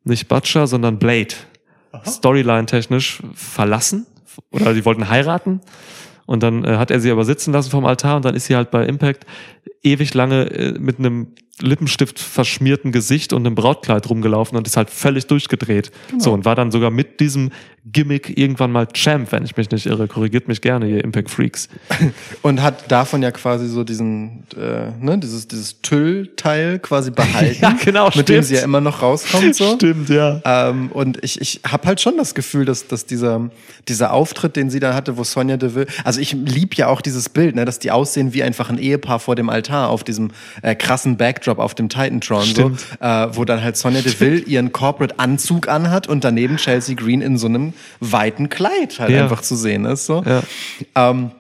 [0.04, 1.34] nicht Butcher, sondern Blade
[2.06, 4.06] Storyline technisch verlassen
[4.50, 5.60] oder die wollten heiraten
[6.32, 8.56] und dann äh, hat er sie aber sitzen lassen vom Altar und dann ist sie
[8.56, 9.26] halt bei Impact
[9.82, 11.28] ewig lange äh, mit einem
[11.60, 15.92] Lippenstift verschmierten Gesicht und einem Brautkleid rumgelaufen und ist halt völlig durchgedreht.
[16.18, 17.50] So und war dann sogar mit diesem
[17.84, 20.06] Gimmick irgendwann mal Champ, wenn ich mich nicht irre.
[20.06, 21.68] Korrigiert mich gerne, ihr Impact Freaks.
[22.42, 27.60] Und hat davon ja quasi so diesen, äh, ne, dieses, dieses Tüllteil quasi behalten.
[27.60, 28.44] Ja, genau, Mit dem stimmt.
[28.44, 29.74] sie ja immer noch rauskommt, so.
[29.74, 30.40] Stimmt, ja.
[30.44, 33.50] Ähm, und ich, ich habe halt schon das Gefühl, dass, dass dieser,
[33.88, 37.30] dieser Auftritt, den sie da hatte, wo Sonja Deville, also ich lieb ja auch dieses
[37.30, 40.30] Bild, ne, dass die aussehen wie einfach ein Ehepaar vor dem Altar auf diesem
[40.62, 42.80] äh, krassen Backdrop auf dem Titantron, Stimmt.
[42.80, 47.36] so, äh, wo dann halt Sonja Deville ihren Corporate-Anzug anhat und daneben Chelsea Green in
[47.36, 49.24] so einem weiten Kleid halt Ja.
[49.24, 50.06] einfach zu sehen ist.
[50.06, 50.22] So.
[50.24, 50.42] Ja.
[50.94, 51.32] Ähm,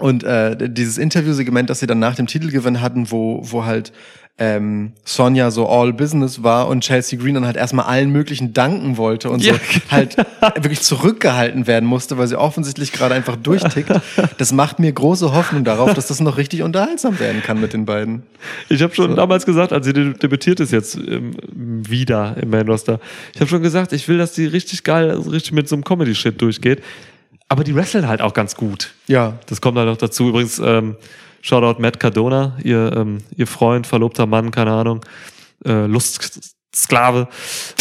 [0.00, 3.92] und äh, dieses Interviewsegment, das sie dann nach dem Titelgewinn hatten, wo, wo halt
[4.36, 8.96] ähm, Sonja so all business war und Chelsea Green dann halt erstmal allen möglichen danken
[8.96, 9.60] wollte und Ja, so
[9.92, 10.16] halt
[10.56, 13.90] wirklich zurückgehalten werden musste, weil sie offensichtlich gerade einfach durchtickt.
[14.38, 17.84] Das macht mir große Hoffnung darauf, dass das noch richtig unterhaltsam werden kann mit den
[17.84, 18.24] beiden.
[18.68, 22.66] Ich habe schon damals gesagt, als sie de- debütiert ist jetzt ähm, wieder im Main
[22.68, 22.98] Roster,
[23.34, 25.84] ich habe schon gesagt, ich will, dass die richtig geil, also richtig mit so einem
[25.84, 26.82] Comedy-Shit durchgeht.
[27.48, 28.92] Aber die wresteln halt auch ganz gut.
[29.06, 30.28] Ja, Das kommt halt noch dazu.
[30.30, 30.96] Übrigens, ähm,
[31.44, 35.04] Shoutout Matt Cardona, ihr, ähm, ihr Freund, verlobter Mann, keine Ahnung,
[35.66, 37.28] äh, Lustsklave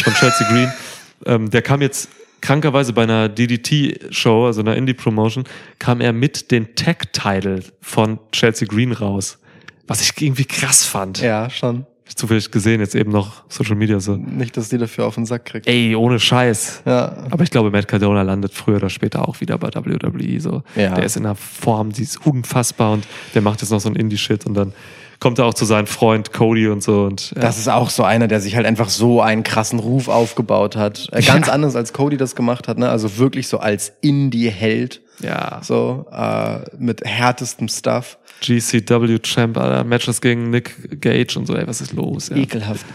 [0.04, 0.74] von Chelsea Green.
[1.26, 2.10] ähm, der kam jetzt
[2.42, 5.46] krankerweise bei einer DDT-Show, also einer Indie-Promotion,
[5.80, 9.40] kam er mit den Tag-Title von Chelsea Green raus.
[9.88, 11.22] Was ich irgendwie krass fand.
[11.22, 11.86] ja, schon.
[12.06, 14.16] Zufällig gesehen, jetzt eben noch Social Media so.
[14.16, 15.68] Nicht, dass die dafür auf den Sack kriegt.
[15.68, 16.84] Ey, ohne Scheiß.
[16.86, 17.16] Ja.
[17.32, 20.40] Aber ich glaube, Matt Cardona landet früher oder später auch wieder bei WWE.
[20.40, 20.64] So.
[20.76, 20.96] Ja.
[20.96, 23.96] Der ist in einer Form, die ist unfassbar und der macht jetzt noch so ein
[23.96, 24.74] Indie-Shit und dann
[25.20, 27.42] kommt er auch zu seinem Freund Cody und so und ja.
[27.42, 31.08] Das ist auch so einer, der sich halt einfach so einen krassen Ruf aufgebaut hat.
[31.14, 32.90] Äh, Ganz anders als Cody das gemacht hat, ne?
[32.90, 35.02] Also wirklich so als Indie-Held.
[35.22, 35.62] ja.
[35.64, 38.18] So, äh, mit härtestem Stuff.
[38.42, 42.30] GCW Champ, Alter, Matches gegen Nick Gage und so, ey, was ist los?
[42.30, 42.38] Ja.
[42.38, 42.86] Ekelhaft.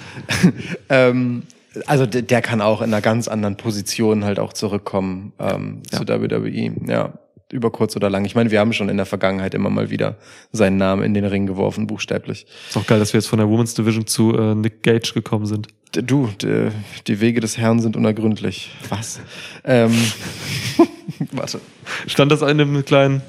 [0.89, 1.44] ähm,
[1.86, 5.98] also der, kann auch in einer ganz anderen Position halt auch zurückkommen ähm, Ja.
[5.98, 6.73] zu WWE.
[6.86, 7.15] Ja,
[7.52, 8.24] über kurz oder lang.
[8.24, 10.16] Ich meine, wir haben schon in der Vergangenheit immer mal wieder
[10.52, 12.47] seinen Namen in den Ring geworfen, buchstäblich.
[12.69, 15.47] Ist auch geil, dass wir jetzt von der Women's Division zu äh, Nick Gage gekommen
[15.47, 15.69] sind.
[15.93, 16.28] Du,
[17.06, 18.70] die Wege des Herrn sind unergründlich.
[18.90, 19.20] Was?
[19.65, 19.94] ähm,
[21.32, 21.60] warte.
[22.06, 23.23] Stand das in einem kleinen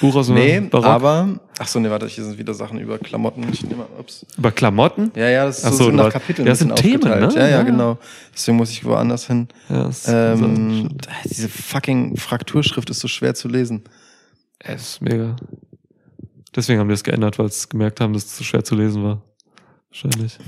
[0.00, 0.86] Buch aus dem Nee, Barock?
[0.86, 1.40] aber.
[1.58, 3.44] Ach so, nee, warte, hier sind wieder Sachen über Klamotten.
[3.52, 4.26] Ich nehme mal, ups.
[4.36, 5.12] Über Klamotten?
[5.14, 7.34] Ja, ja, das ist Ach so, so, sind nach Kapiteln das sind Themen, aufgeteilt.
[7.34, 7.40] ne?
[7.40, 7.62] Ja, ja, Ja.
[7.62, 7.98] genau.
[8.34, 9.48] Deswegen muss ich woanders hin.
[9.68, 13.84] Ja, das Ähm, so, diese fucking Frakturschrift ist so schwer zu lesen.
[14.58, 15.36] es ist mega.
[16.56, 19.02] Deswegen haben wir es geändert, weil es gemerkt haben, dass es zu schwer zu lesen
[19.04, 19.22] war.
[19.90, 20.38] Wahrscheinlich.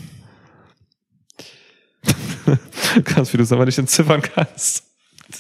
[3.05, 4.85] Ganz wie du es aber nicht entziffern kannst.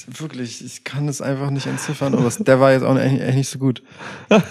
[0.08, 3.48] Wirklich, ich kann es einfach nicht entziffern, aber der war jetzt auch echt, echt nicht
[3.48, 3.82] so gut.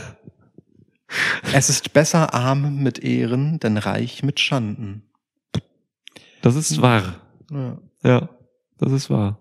[1.54, 5.04] Es ist besser arm mit Ehren, denn reich mit Schanden.
[6.42, 7.16] Das ist wahr.
[7.52, 7.78] Ja.
[8.04, 8.30] Ja,
[8.80, 9.38] das ist wahr.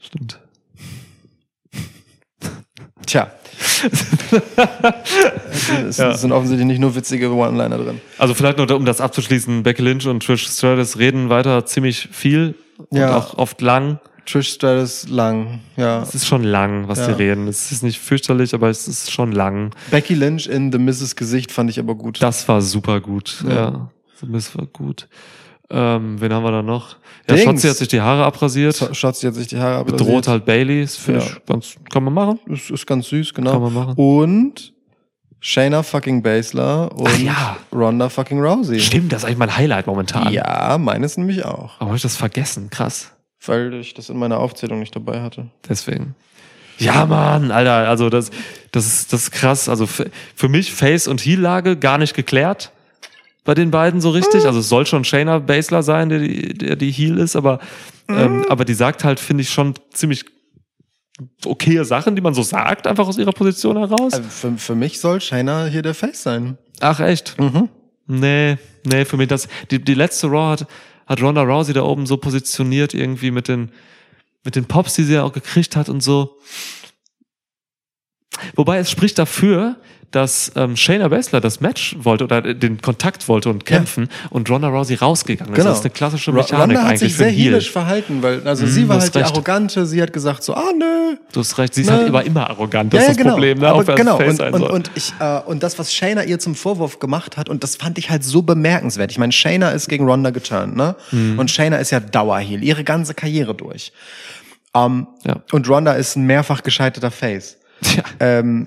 [0.00, 0.40] Stimmt.
[3.06, 3.30] Tja.
[5.86, 6.14] es Ja.
[6.16, 8.00] sind offensichtlich nicht nur witzige One-Liner drin.
[8.18, 12.54] Also vielleicht nur, um das abzuschließen, Becky Lynch und Trish Stratus reden weiter ziemlich viel
[12.88, 13.16] und Ja.
[13.16, 14.00] auch oft lang.
[14.26, 16.00] Trish Stratus lang, ja.
[16.02, 17.08] Es ist schon lang, was Ja.
[17.08, 17.48] die reden.
[17.48, 19.70] Es ist nicht fürchterlich, aber es ist schon lang.
[19.90, 21.16] Becky Lynch in The Mrs.
[21.16, 22.22] Gesicht fand ich aber gut.
[22.22, 23.42] Das war super gut.
[23.48, 23.54] Ja.
[23.54, 23.90] Ja,
[24.28, 25.08] das war gut.
[25.70, 26.96] Ähm, wen haben wir da noch?
[27.28, 27.44] Ja, Dings.
[27.44, 28.90] Shotzi hat sich die Haare abrasiert.
[28.92, 29.98] Schatz, jetzt sich die Haare abrasiert.
[30.06, 30.82] Bedroht halt Bailey.
[30.82, 31.26] Das finde Ja.
[31.26, 32.38] ich ganz, kann man machen.
[32.46, 33.52] Das ist ganz süß, genau.
[33.52, 33.94] Kann man machen.
[33.96, 34.72] Und
[35.40, 37.56] Shayna fucking Baszler und Ach ja.
[37.74, 38.78] Ronda fucking Rousey.
[38.80, 40.32] Stimmt, das ist eigentlich mein Highlight momentan.
[40.32, 41.72] Ja, meines nämlich auch.
[41.80, 42.68] Aber habe ich das vergessen?
[42.70, 43.10] Krass.
[43.46, 45.46] Weil ich das in meiner Aufzählung nicht dabei hatte.
[45.68, 46.14] Deswegen.
[46.78, 48.30] Ja, Mann, Alter, also das,
[48.70, 49.68] das ist, das ist krass.
[49.68, 52.72] Also für, für mich Face- und Heel-Lage gar nicht geklärt
[53.44, 54.46] bei den beiden so richtig.
[54.46, 57.58] Also es soll schon Shayna Baszler sein, der die, der die Heel ist, aber,
[58.08, 60.24] ähm, aber die sagt halt, finde ich, schon ziemlich
[61.44, 64.14] okaye Sachen, die man so sagt, einfach aus ihrer Position heraus.
[64.14, 66.58] Also für, für mich soll Shayna hier der Face sein.
[66.80, 67.38] Ach, echt?
[67.38, 67.68] Mhm.
[68.06, 70.66] Nee, nee, für mich das, die, die letzte Raw hat,
[71.06, 73.72] hat Ronda Rousey da oben so positioniert irgendwie mit den,
[74.44, 76.38] mit den Pops, die sie ja auch gekriegt hat und so.
[78.54, 79.80] Wobei es spricht dafür,
[80.12, 84.48] dass ähm, Shayna Baszler das Match wollte oder äh, den Kontakt wollte und kämpfen und
[84.48, 85.56] Ronda Rousey rausgegangen ist.
[85.56, 85.70] Genau.
[85.70, 88.70] Das ist eine klassische Mechanik Ronda hat eigentlich sich sehr heelisch verhalten, weil also Mhm,
[88.70, 89.32] sie war halt die recht.
[89.32, 91.16] Arrogante, sie hat gesagt so, ah nö.
[91.32, 91.96] Du hast recht, sie ist Ne.
[91.96, 92.92] halt immer, immer arrogant.
[92.94, 93.68] Das ist das Problem, ne?
[93.68, 94.18] Aber genau.
[94.18, 97.62] Und, und, und, ich, äh, und das, was Shayna ihr zum Vorwurf gemacht hat, und
[97.64, 99.10] das fand ich halt so bemerkenswert.
[99.10, 100.94] Ich meine, Shayna ist gegen Ronda geturnt, ne?
[101.10, 101.38] Mhm.
[101.38, 103.92] Und Shayna ist ja Dauerheel, ihre ganze Karriere durch.
[104.74, 105.36] Ähm, Ja.
[105.52, 107.56] Und Ronda ist ein mehrfach gescheiterter Face.
[107.82, 108.02] Tja.
[108.20, 108.66] Ähm,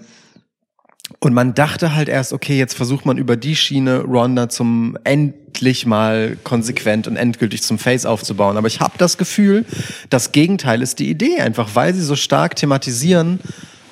[1.19, 5.85] und man dachte halt erst, okay, jetzt versucht man über die Schiene Ronda zum endlich
[5.85, 8.57] mal konsequent und endgültig zum Face aufzubauen.
[8.57, 9.65] Aber ich habe das Gefühl,
[10.09, 13.39] das Gegenteil ist die Idee, einfach weil sie so stark thematisieren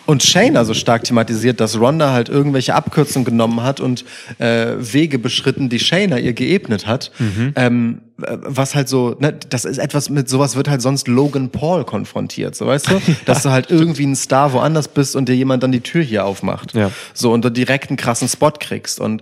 [0.05, 4.03] und Shayna so stark thematisiert, dass Ronda halt irgendwelche Abkürzungen genommen hat und
[4.39, 7.11] äh, Wege beschritten, die Shayna ihr geebnet hat.
[7.55, 11.49] Ähm, äh, was halt so, ne, das ist etwas mit sowas wird halt sonst Logan
[11.49, 15.35] Paul konfrontiert, so weißt du, dass du halt irgendwie ein Star woanders bist und dir
[15.35, 16.91] jemand dann die Tür hier aufmacht, Ja.
[17.13, 18.99] so und du direkt einen krassen Spot kriegst.
[18.99, 19.21] Und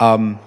[0.00, 0.38] ähm,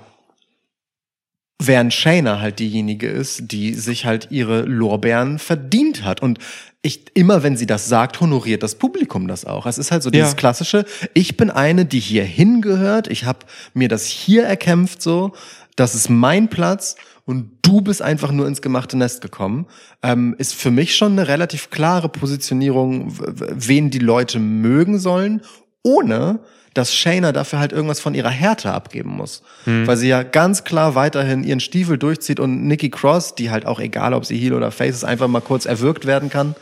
[1.68, 6.40] während Shayna halt diejenige ist, die sich halt ihre Lorbeeren verdient hat und
[6.84, 9.68] ich, immer wenn sie das sagt, honoriert das Publikum das auch.
[9.68, 10.36] Es ist halt so dieses Ja.
[10.36, 13.40] klassische, ich bin eine, die hier hingehört, ich habe
[13.76, 15.34] mir das hier erkämpft so,
[15.76, 19.68] das ist mein Platz und du bist einfach nur ins gemachte Nest gekommen,
[20.02, 25.42] ähm, ist für mich schon eine relativ klare Positionierung, wen die Leute mögen sollen,
[25.84, 26.40] ohne
[26.74, 29.42] dass Shayna dafür halt irgendwas von ihrer Härte abgeben muss.
[29.66, 33.80] Weil sie ja ganz klar weiterhin ihren Stiefel durchzieht und Nikki Cross, die halt auch
[33.80, 36.56] egal, ob sie Heel oder Face ist, einfach mal kurz erwürgt werden kann.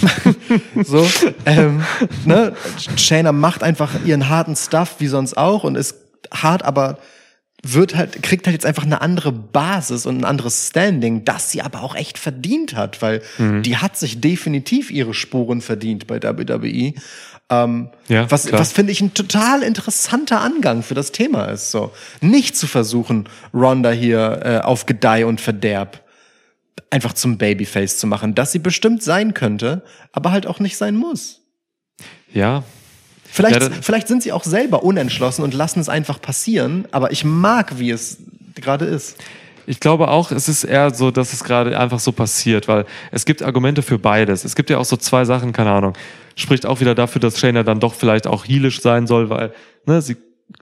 [0.84, 1.08] so,
[1.44, 1.82] ähm,
[2.24, 2.54] ne?
[2.96, 5.96] Shayna macht einfach ihren harten Stuff wie sonst auch und ist
[6.32, 6.98] hart, aber
[7.62, 11.62] wird halt, kriegt halt jetzt einfach eine andere Basis und ein anderes Standing, das sie
[11.62, 13.62] aber auch echt verdient hat, weil Mhm.
[13.62, 16.94] die hat sich definitiv ihre Spuren verdient bei WWE.
[17.48, 21.70] Ähm, Ja, was, was finde ich ein total interessanter Angang für das Thema ist.
[21.70, 26.02] So nicht zu versuchen, Ronda hier äh, auf Gedeih und Verderb
[26.90, 29.82] einfach zum Babyface zu machen, dass sie bestimmt sein könnte,
[30.12, 31.40] aber halt auch nicht sein muss.
[32.32, 32.64] Ja,
[33.36, 37.24] Vielleicht, Ja, vielleicht sind sie auch selber unentschlossen und lassen es einfach passieren, aber ich
[37.24, 38.18] mag, wie es
[38.54, 39.18] gerade ist.
[39.66, 43.24] Ich glaube auch, es ist eher so, dass es gerade einfach so passiert, weil es
[43.24, 44.44] gibt Argumente für beides.
[44.44, 45.94] Es gibt ja auch so zwei Sachen, keine Ahnung.
[46.36, 49.52] Spricht auch wieder dafür, dass Shayna dann doch vielleicht auch heelisch sein soll, weil
[49.86, 50.16] ne, sie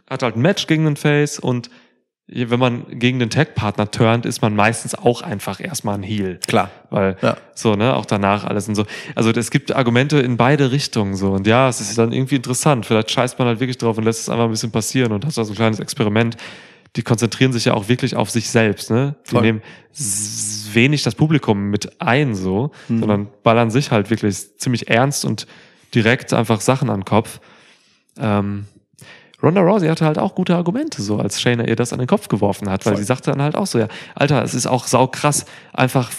[0.08, 1.68] hat halt ein Match gegen den Face und
[2.26, 6.40] wenn man gegen den Tag-Partner turnt, ist man meistens auch einfach erstmal ein Heel.
[6.46, 6.70] Klar.
[6.88, 7.36] Weil Ja.
[7.54, 8.86] so, ne, auch danach alles und so.
[9.14, 11.32] Also es gibt Argumente in beide Richtungen so.
[11.32, 12.86] Und ja, es ist dann irgendwie interessant.
[12.86, 15.36] Vielleicht scheißt man halt wirklich drauf und lässt es einfach ein bisschen passieren und hat
[15.36, 16.38] da so ein kleines Experiment.
[16.96, 19.16] Die konzentrieren sich ja auch wirklich auf sich selbst, ne?
[19.26, 19.42] Die Voll.
[19.42, 19.62] nehmen
[20.74, 22.98] wenig das Publikum mit ein, so, Mhm.
[23.00, 25.46] sondern ballern sich halt wirklich ziemlich ernst und
[25.94, 27.40] direkt einfach Sachen an den Kopf.
[28.18, 28.66] Ähm,
[29.42, 32.28] Ronda Rousey hatte halt auch gute Argumente, so als Shayna ihr das an den Kopf
[32.28, 32.98] geworfen hat, weil Voll.
[33.00, 36.10] sie sagte dann halt auch so, ja, Alter, es ist auch saukrass, einfach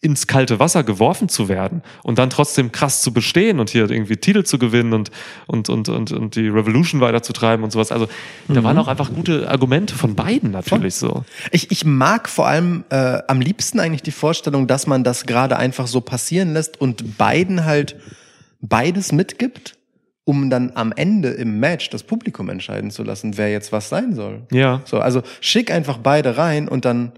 [0.00, 4.16] ins kalte Wasser geworfen zu werden und dann trotzdem krass zu bestehen und hier irgendwie
[4.16, 5.10] Titel zu gewinnen und,
[5.46, 7.90] und, und, und, und die Revolution weiterzutreiben und sowas.
[7.90, 8.08] Also
[8.46, 11.24] da waren auch einfach gute Argumente von beiden natürlich so.
[11.50, 15.56] Ich, ich mag vor allem äh, am liebsten eigentlich die Vorstellung, dass man das gerade
[15.56, 17.96] einfach so passieren lässt und beiden halt
[18.60, 19.76] beides mitgibt,
[20.24, 24.14] um dann am Ende im Match das Publikum entscheiden zu lassen, wer jetzt was sein
[24.14, 24.42] soll.
[24.52, 27.12] Ja, So, also schick einfach beide rein und dann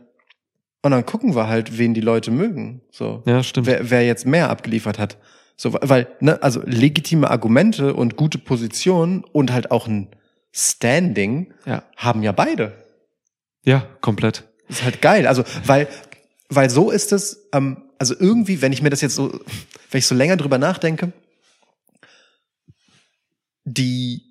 [0.83, 2.81] und dann gucken wir halt, wen die Leute mögen.
[2.91, 3.67] So, ja, stimmt.
[3.67, 5.19] wer, wer jetzt mehr abgeliefert hat.
[5.57, 10.09] So, weil, ne, also legitime Argumente und gute Positionen und halt auch ein
[10.53, 11.83] Standing Ja.
[11.97, 12.73] haben ja beide.
[13.65, 14.45] Ja, komplett.
[14.69, 15.27] ist halt geil.
[15.27, 15.87] Also, weil,
[16.49, 19.31] weil so ist es, ähm, also irgendwie, wenn ich mir das jetzt so,
[19.91, 21.13] wenn ich so länger drüber nachdenke,
[23.65, 24.30] die,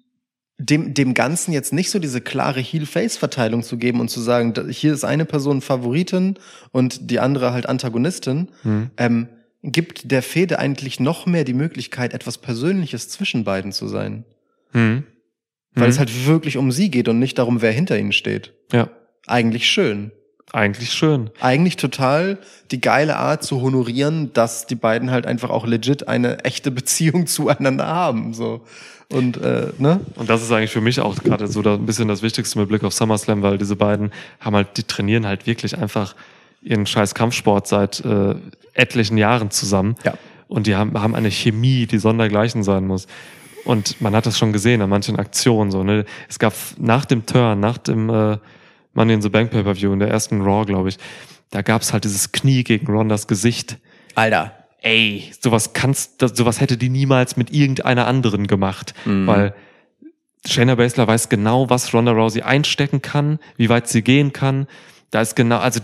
[0.59, 4.93] dem, dem Ganzen jetzt nicht so diese klare Heel-Face-Verteilung zu geben und zu sagen, hier
[4.93, 6.35] ist eine Person Favoritin
[6.71, 8.91] und die andere halt Antagonistin, Hm.
[8.97, 9.27] ähm,
[9.63, 14.25] gibt der Fehde eigentlich noch mehr die Möglichkeit, etwas Persönliches zwischen beiden zu sein.
[14.71, 15.03] Hm.
[15.75, 15.89] Weil Hm.
[15.89, 18.53] es halt wirklich um sie geht und nicht darum, wer hinter ihnen steht.
[18.71, 18.89] Ja,
[19.27, 20.11] Eigentlich schön.
[20.53, 21.29] Eigentlich schön.
[21.39, 22.37] eigentlich total
[22.71, 27.27] die geile Art zu honorieren, dass die beiden halt einfach auch legit eine echte Beziehung
[27.27, 28.33] zueinander haben.
[28.33, 28.61] So.
[29.11, 30.01] Und äh, ne?
[30.15, 32.69] Und das ist eigentlich für mich auch gerade so da ein bisschen das Wichtigste mit
[32.69, 36.15] Blick auf SummerSlam, weil diese beiden haben halt, die trainieren halt wirklich einfach
[36.61, 38.35] ihren scheiß Kampfsport seit äh,
[38.73, 39.95] etlichen Jahren zusammen.
[40.03, 40.13] Ja.
[40.47, 43.07] Und die haben, haben eine Chemie, die sondergleichen sein muss.
[43.65, 45.83] Und man hat das schon gesehen an manchen Aktionen so.
[45.83, 46.05] Ne?
[46.27, 48.37] Es gab nach dem Turn, nach dem äh,
[48.93, 50.97] Money in the Bank Pay-Per-View, in der ersten Raw, glaube ich,
[51.51, 53.77] da gab es halt dieses Knie gegen Rondas Gesicht.
[54.15, 54.53] Alter.
[54.81, 59.27] Ey, sowas kannst, sowas hätte die niemals mit irgendeiner anderen gemacht, Mhm.
[59.27, 59.53] weil
[60.47, 64.67] Shayna Baszler weiß genau, was Ronda Rousey einstecken kann, wie weit sie gehen kann.
[65.11, 65.81] Da ist genau, also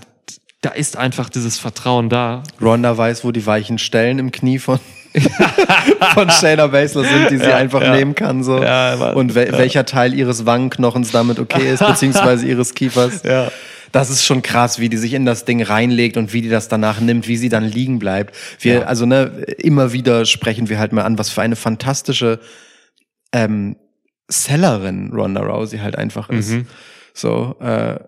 [0.62, 2.44] da ist einfach dieses Vertrauen da.
[2.62, 4.80] Ronda weiß, wo die weichen Stellen im Knie von,
[6.14, 7.96] von Shayna Baszler sind, die sie Ja, einfach ja.
[7.96, 8.44] nehmen kann.
[8.44, 8.62] So.
[8.62, 9.12] Ja.
[9.12, 13.24] Und wel welcher Teil ihres Wangenknochens damit okay ist, beziehungsweise ihres Kiefers.
[13.24, 13.52] Ja.
[13.92, 16.68] Das ist schon krass, wie die sich in das Ding reinlegt und wie die das
[16.68, 18.36] danach nimmt, wie sie dann liegen bleibt.
[18.60, 22.40] Wir, also ne, immer wieder sprechen wir halt mal an, was für eine fantastische
[23.32, 23.78] ähm,
[24.28, 26.50] Sellerin Ronda Rousey halt einfach ist.
[26.50, 26.68] Mhm.
[27.14, 28.00] So, äh,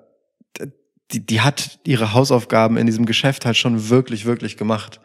[1.12, 5.00] die, die hat ihre Hausaufgaben in diesem Geschäft halt schon wirklich, wirklich gemacht.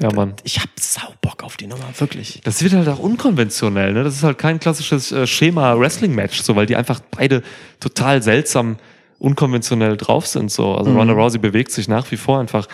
[0.00, 0.34] Ja, Mann.
[0.44, 2.40] Ich hab sau Bock auf die Nummer, wirklich.
[2.44, 4.04] Das wird halt auch unkonventionell, ne?
[4.04, 7.42] Das ist halt kein klassisches äh, Schema-Wrestling-Match, so, weil die einfach beide
[7.80, 8.76] total seltsam
[9.18, 10.74] unkonventionell drauf sind, so.
[10.74, 10.98] Also Mhm.
[10.98, 12.68] Ronda Rousey bewegt sich nach wie vor einfach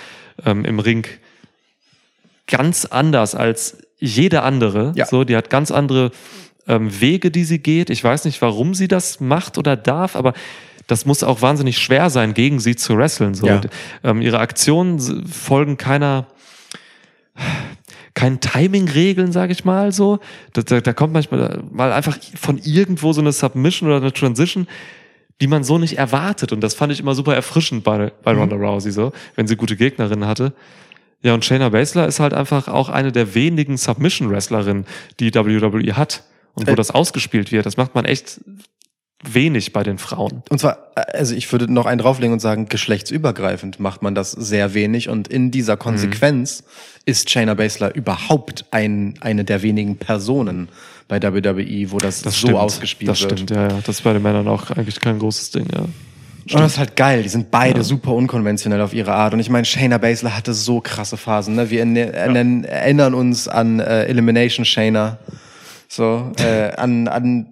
[0.45, 1.07] ähm, im Ring
[2.49, 4.93] ganz anders als jede andere.
[4.97, 5.07] Ja.
[5.07, 6.11] So, die hat ganz andere
[6.67, 7.89] ähm, Wege, die sie geht.
[7.91, 10.33] Ich weiß nicht, warum sie das macht oder darf, aber
[10.89, 13.35] das muss auch wahnsinnig schwer sein, gegen sie zu wresteln.
[13.35, 13.47] So.
[13.47, 13.57] Ja.
[13.57, 13.69] Und,
[14.03, 16.27] ähm, ihre Aktionen folgen keiner
[18.15, 20.19] keinen Timing-Regeln, sage ich mal so.
[20.53, 24.67] Da, da, da kommt manchmal mal einfach von irgendwo so eine Submission oder eine Transition,
[25.41, 26.53] die man so nicht erwartet.
[26.53, 29.77] Und das fand ich immer super erfrischend bei, bei Ronda Rousey so, wenn sie gute
[29.77, 30.53] Gegnerinnen hatte.
[31.23, 34.87] Ja, und Shayna Baszler ist halt einfach auch eine der wenigen Submission-Wrestlerinnen,
[35.21, 36.77] die WWE hat und wo Äh.
[36.77, 37.65] das ausgespielt wird.
[37.65, 38.41] Das macht man echt
[39.23, 40.43] wenig bei den Frauen.
[40.51, 44.33] Und zwar, äh, also ich würde noch einen drauflegen und sagen, geschlechtsübergreifend macht man das
[44.33, 45.09] sehr wenig.
[45.09, 46.65] Und in dieser Konsequenz
[47.05, 50.69] ist Shayna Baszler überhaupt ein, eine der wenigen Personen
[51.09, 52.59] bei WWE, wo das, Das so stimmt.
[52.59, 53.33] ausgespielt Das wird.
[53.41, 53.79] stimmt, ja, ja.
[53.85, 55.81] Das ist bei den Männern auch eigentlich kein großes Ding, ja.
[55.81, 57.23] Und das ist halt geil.
[57.23, 59.33] Die sind beide super unkonventionell auf ihre Art.
[59.33, 61.55] Und ich meine, Shayna Baszler hatte so krasse Phasen.
[61.55, 61.71] Ne?
[61.71, 65.19] Wir erne- erinnern uns an äh, Elimination Shayna.
[65.87, 67.47] So, äh, an, an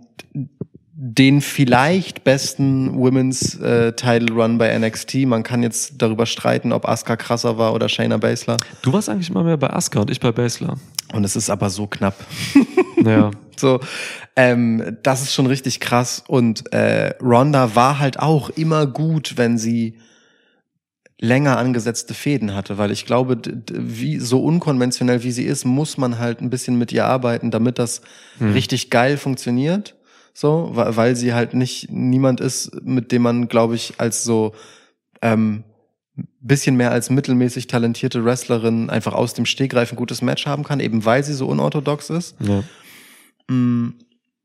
[1.03, 5.25] den vielleicht besten Women's äh, Title Run bei NXT.
[5.25, 8.59] Man kann jetzt darüber streiten, ob Asuka krasser war oder Shayna Baszler.
[8.83, 10.77] Du warst eigentlich immer mehr bei Asuka und ich bei Basler.
[11.15, 12.15] Und es ist aber so knapp.
[13.03, 13.31] Naja.
[13.57, 13.81] So,
[14.37, 16.23] ähm, das ist schon richtig krass.
[16.29, 19.97] Und äh, Ronda war halt auch immer gut, wenn sie
[21.19, 23.41] länger angesetzte Fäden hatte, weil ich glaube,
[23.73, 27.79] wie so unkonventionell wie sie ist, muss man halt ein bisschen mit ihr arbeiten, damit
[27.79, 28.03] das
[28.39, 29.95] richtig geil funktioniert.
[30.41, 34.55] So, weil, weil sie halt nicht niemand ist, mit dem man, glaube ich, als so
[35.21, 35.65] ähm,
[36.41, 40.81] bisschen mehr als mittelmäßig talentierte Wrestlerin einfach aus dem Stegreif ein gutes Match haben kann,
[40.81, 42.37] eben weil sie so unorthodox ist.
[42.41, 42.65] Ja.
[43.55, 43.97] Mm,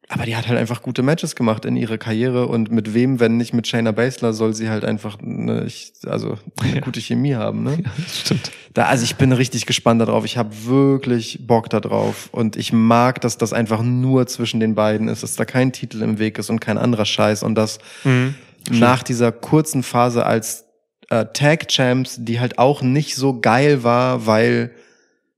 [0.08, 3.38] Aber die hat halt einfach gute Matches gemacht in ihrer Karriere und mit wem, wenn
[3.38, 5.68] nicht mit Shayna Baszler, soll sie halt einfach eine,
[6.06, 6.82] also eine Ja.
[6.82, 7.64] gute Chemie haben.
[7.64, 7.84] Ne?
[7.98, 8.52] Das stimmt.
[8.76, 10.26] Da, also ich bin richtig gespannt darauf.
[10.26, 15.08] Ich habe wirklich Bock darauf und ich mag, dass das einfach nur zwischen den beiden
[15.08, 18.36] ist, dass da kein Titel im Weg ist und kein anderer Scheiß und dass Mhm.
[18.70, 20.66] nach dieser kurzen Phase als
[21.10, 24.72] äh, Tag Champs, die halt auch nicht so geil war, weil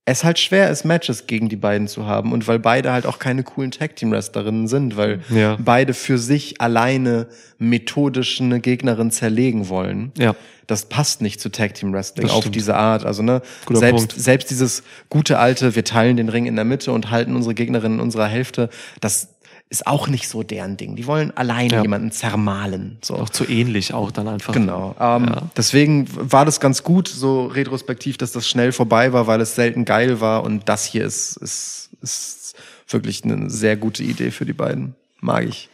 [0.09, 3.19] es halt schwer ist, Matches gegen die beiden zu haben und weil beide halt auch
[3.19, 5.57] keine coolen Tag Team Wrestlerinnen sind, weil Ja.
[5.59, 7.27] beide für sich alleine
[7.59, 10.11] methodisch eine Gegnerin zerlegen wollen.
[10.17, 10.33] Ja.
[10.65, 13.05] Das passt nicht zu Tag Team Wrestling Das auf diese Art.
[13.05, 14.21] Also ne, Guter selbst Punkt.
[14.21, 17.95] selbst dieses gute alte, wir teilen den Ring in der Mitte und halten unsere Gegnerin
[17.95, 18.69] in unserer Hälfte,
[19.01, 19.29] das
[19.69, 20.95] ist auch nicht so deren Ding.
[20.95, 21.81] Die wollen alleine Ja.
[21.81, 22.97] jemanden zermahlen.
[23.01, 23.15] So.
[23.15, 24.53] Auch zu ähnlich auch dann einfach.
[24.53, 24.95] Genau.
[24.99, 25.41] Ähm, Ja.
[25.57, 29.83] Deswegen war das ganz gut, so retrospektiv, dass das schnell vorbei war, weil es selten
[29.83, 30.43] geil war.
[30.43, 32.55] Und das hier ist, ist, ist
[32.87, 34.95] wirklich eine sehr gute Idee für die beiden.
[35.19, 35.67] Mag ich.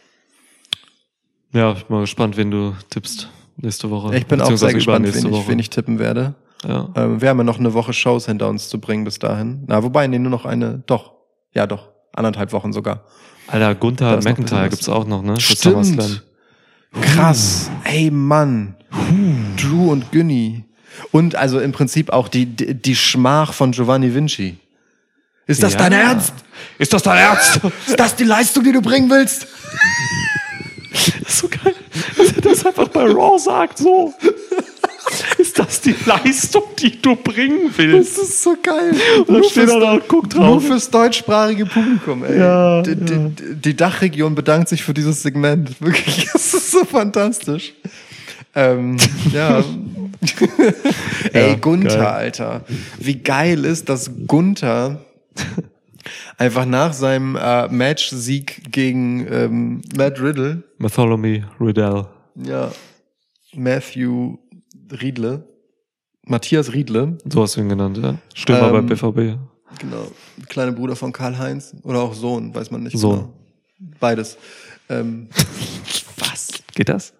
[1.52, 4.16] Ja, ich bin mal gespannt, wen du tippst nächste Woche.
[4.16, 6.34] Ich bin auch sehr gespannt, wen ich, wen ich tippen werde.
[6.66, 6.88] Ja.
[6.96, 9.62] Ähm, wir haben ja noch eine Woche Shows hinter uns zu bringen bis dahin.
[9.68, 11.12] Na, wobei, nee, nur noch eine, doch.
[11.52, 11.90] Ja, doch.
[12.14, 13.00] Anderthalb Wochen sogar.
[13.46, 15.38] Alter, Gunther McIntyre gibt's auch noch, ne?
[15.40, 16.22] Stimmt.
[17.00, 17.70] Krass.
[17.84, 18.74] Ey, Mann.
[19.60, 20.64] Drew und Günni.
[21.10, 24.56] Und also im Prinzip auch die, die, die Schmach von Giovanni Vinci.
[25.46, 25.80] Ist das Ja.
[25.80, 26.32] dein Ernst?
[26.78, 27.60] Ist das dein Ernst?
[27.86, 29.46] Ist das die Leistung, die du bringen willst?
[31.20, 31.74] Das ist so geil,
[32.16, 34.14] dass er das einfach bei Raw sagt, so.
[35.44, 38.18] Ist das die Leistung, die du bringen Das willst?
[38.18, 38.92] ist so geil.
[39.26, 40.64] Und dann steht er da und guckt Nur drauf.
[40.66, 42.38] fürs deutschsprachige Publikum, ey.
[42.38, 45.80] Ja, die, die, die Dachregion bedankt sich für dieses Segment.
[45.80, 47.74] Wirklich, das ist so fantastisch.
[48.54, 48.96] Ähm,
[49.32, 49.62] ja.
[51.32, 52.06] ey, Ja, Gunther, geil.
[52.06, 52.64] Alter.
[52.98, 55.04] Wie geil ist, dass Gunther
[56.38, 62.06] einfach nach seinem äh, Match-Sieg gegen ähm, Matt Riddle, Bartholomew Riddell.
[62.36, 62.70] ja,
[63.56, 64.36] Matthew
[65.00, 65.46] Riedle,
[66.26, 68.16] Matthias Riedle, So hast du ihn genannt, ja?
[68.34, 69.38] Stürmer Ähm, bei BVB.
[69.78, 70.06] Genau.
[70.48, 71.74] Kleine Bruder von Karl-Heinz.
[71.82, 73.16] Oder auch Sohn, weiß man nicht Sohn.
[73.78, 73.94] genau.
[74.00, 74.38] Beides.
[74.88, 75.28] Ähm,
[76.18, 76.48] was?
[76.74, 77.12] Geht das?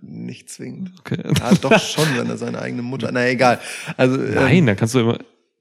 [0.00, 0.92] Nicht zwingend.
[1.00, 1.22] Okay.
[1.38, 3.10] Ja, doch schon, wenn er seine eigene Mutter.
[3.12, 3.58] Na egal.
[3.96, 5.18] Also, ähm, Nein, dann kannst du immer.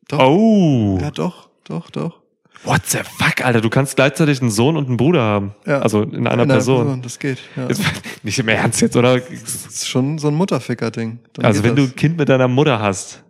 [0.08, 0.20] Doch.
[0.20, 0.98] Oh.
[1.02, 2.21] Ja, doch, doch, doch.
[2.64, 3.62] What the fuck, Alter?
[3.62, 5.56] Du kannst gleichzeitig einen Sohn und einen Bruder haben.
[5.66, 5.80] Ja.
[5.80, 7.02] Also in einer In einer Person.
[7.02, 7.40] Das geht.
[7.56, 7.68] Ja.
[7.68, 7.82] Jetzt,
[8.24, 9.20] nicht im Ernst jetzt, oder?
[9.20, 11.20] Das ist schon so ein Mutterficker-Ding.
[11.42, 11.92] Also wenn du das.
[11.92, 13.24] ein Kind mit deiner Mutter hast.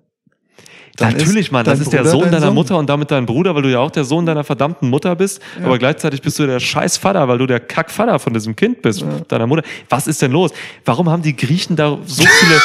[0.98, 2.56] Dann Natürlich, Mann, das ist der Bruder Sohn dein deiner Sohn.
[2.56, 5.42] Mutter und damit dein Bruder, weil du ja auch der Sohn deiner verdammten Mutter bist.
[5.64, 9.06] Aber gleichzeitig bist du der scheiß Vater, weil du der Kackvater von diesem Kind bist,
[9.30, 9.64] deiner Mutter.
[9.88, 10.52] Was ist denn los?
[10.84, 12.62] Warum haben die Griechen da so viele,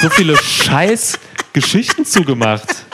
[0.00, 1.18] so viele scheiß
[1.52, 2.86] Geschichten zugemacht?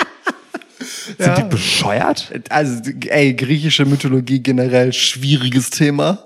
[1.19, 2.33] Sind die bescheuert?
[2.49, 6.19] Also, ey, griechische Mythologie generell schwieriges Thema.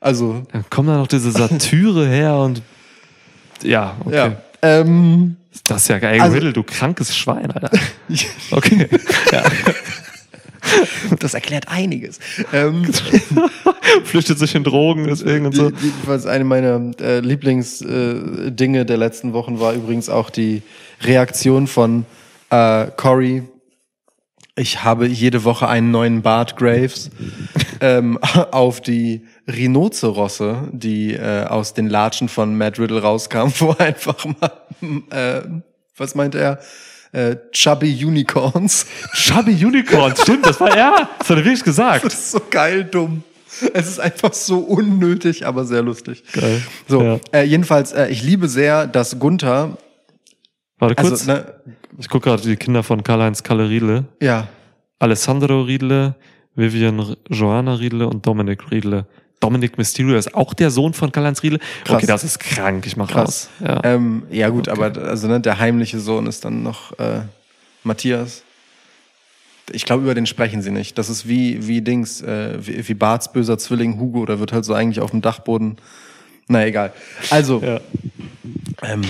[0.00, 2.62] Also, Dann kommen da noch diese Satyre her und
[3.62, 4.14] ja, okay.
[4.14, 4.36] ja.
[4.62, 5.36] Ähm,
[5.66, 6.20] Das ist ja geil.
[6.20, 7.70] Also- Riddle, du krankes Schwein, Alter.
[8.50, 8.88] Okay.
[9.32, 9.42] ja.
[11.20, 12.18] das erklärt einiges.
[12.52, 12.84] Ähm,
[14.04, 15.70] Flüchtet sich in Drogen, deswegen und so.
[16.04, 20.62] Was eine meiner äh, Lieblingsdinge äh, der letzten Wochen war übrigens auch die
[21.02, 22.06] Reaktion von
[22.50, 23.42] äh, Cory.
[24.56, 27.10] Ich habe jede Woche einen neuen Bart Graves
[27.80, 34.24] ähm, auf die Rhinozerosse, die äh, aus den Latschen von Matt Riddle rauskam, wo einfach
[34.24, 34.52] mal,
[35.10, 35.42] äh,
[35.96, 36.60] was meinte er?
[37.12, 38.86] Äh, chubby Unicorns.
[39.14, 41.08] Chubby Unicorn, stimmt, das war er.
[41.18, 42.04] Das hat er wirklich gesagt.
[42.04, 43.22] Das ist so geil dumm.
[43.72, 46.24] Es ist einfach so unnötig, aber sehr lustig.
[46.32, 46.60] Geil.
[46.88, 47.20] So, Ja.
[47.32, 49.78] äh, jedenfalls, äh, ich liebe sehr, dass Gunther,
[50.78, 51.28] Warte kurz.
[51.28, 51.54] also, ne,
[51.98, 54.04] ich gucke gerade die Kinder von Karl-Heinz Kalle Riedle.
[54.20, 54.48] ja,
[54.98, 56.14] Alessandro Riedle,
[56.54, 59.06] Vivian Johanna Riedle und Dominik Riedle.
[59.40, 61.58] Dominic Mysterio ist auch der Sohn von Karl-Heinz Riedel.
[61.84, 61.96] Krass.
[61.96, 63.50] Okay, das ist krank, ich mach Krass.
[63.60, 63.68] raus.
[63.68, 63.80] Ja.
[63.84, 67.22] Ähm, ja gut, aber also ne, der heimliche Sohn ist dann noch äh,
[67.82, 68.42] Matthias.
[69.72, 70.96] Ich glaube, über den sprechen sie nicht.
[70.96, 74.64] Das ist wie, wie Dings, äh, wie, wie Barts böser Zwilling Hugo, der wird halt
[74.64, 75.76] so eigentlich auf dem Dachboden.
[76.48, 76.92] Na egal.
[77.30, 77.80] Also, Ja.
[78.82, 79.02] ähm,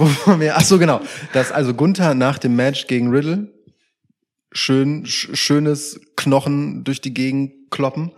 [0.00, 0.56] wo waren wir?
[0.56, 1.00] Ach so, genau.
[1.32, 3.48] Dass also Gunther nach dem Match gegen Riddle
[4.52, 8.10] schön, sch schönes Knochen durch die Gegend kloppen,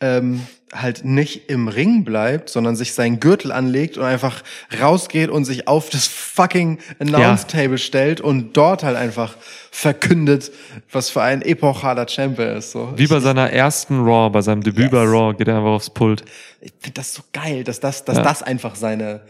[0.00, 0.40] ähm,
[0.72, 4.42] halt nicht im Ring bleibt, sondern sich seinen Gürtel anlegt und einfach
[4.80, 9.36] rausgeht und sich auf das fucking Announce Table stellt und dort halt einfach
[9.70, 10.50] verkündet,
[10.90, 12.72] was für ein epochaler Champ er ist.
[12.72, 12.92] So.
[12.96, 14.92] Wie bei seiner ersten Raw, bei seinem Debüt Yes.
[14.92, 16.24] bei Raw, geht er einfach aufs Pult.
[16.60, 18.22] ich finde das so geil, dass das, dass Ja.
[18.22, 19.20] das einfach seine,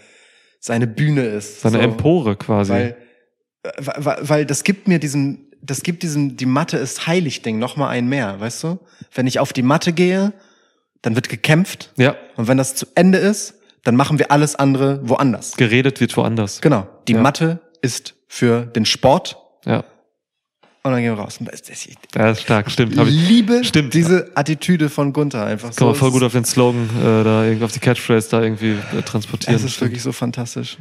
[0.61, 1.63] seine Bühne ist.
[1.63, 1.83] Seine so.
[1.83, 2.73] Empore quasi.
[2.73, 2.97] Weil,
[3.79, 7.77] weil, weil das gibt mir diesen, das gibt diesen, die Matte ist heilig Ding noch
[7.77, 8.79] mal ein mehr, weißt du?
[9.15, 10.33] Wenn ich auf die Matte gehe,
[11.03, 11.93] dann wird gekämpft.
[11.97, 13.55] ja, Und wenn das zu Ende ist,
[13.85, 15.57] dann machen wir alles andere woanders.
[15.57, 16.61] geredet wird woanders.
[16.61, 16.87] Genau.
[17.09, 17.21] Die Ja.
[17.23, 19.85] Matte ist für den Sport Ja,
[20.83, 21.39] und dann gehen wir raus.
[21.41, 22.97] Das- das- ja ist stark, stimmt.
[22.99, 23.93] Hab ich, liebe Stimmt.
[23.95, 27.45] diese Attitüde von Gunther einfach kann man voll gut ist- auf den Slogan, äh, da
[27.45, 29.55] irgendwie auf die Catchphrase da irgendwie äh, transportieren.
[29.57, 30.79] Es ist wirklich so fantastisch.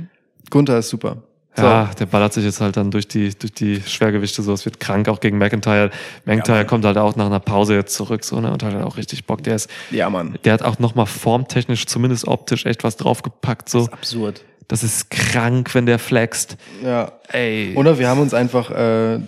[0.49, 1.17] Gunther ist super.
[1.55, 1.63] So.
[1.63, 4.53] Ja, der ballert sich jetzt halt dann durch die, durch die Schwergewichte so.
[4.53, 5.89] Es wird krank, auch gegen McIntyre.
[6.23, 6.67] McIntyre Mann.
[6.67, 9.25] kommt halt auch nach einer Pause jetzt zurück, so, ne, und hat halt auch richtig
[9.25, 9.43] Bock.
[9.43, 10.37] Der ist, Ja, Mann.
[10.45, 13.89] der hat auch nochmal formtechnisch, zumindest optisch, echt was draufgepackt, so.
[13.91, 14.43] Absurd.
[14.69, 16.55] Das ist krank, wenn der flext.
[16.83, 17.11] Ja.
[17.29, 17.73] Ey.
[17.75, 19.19] Oder wir haben uns einfach, äh,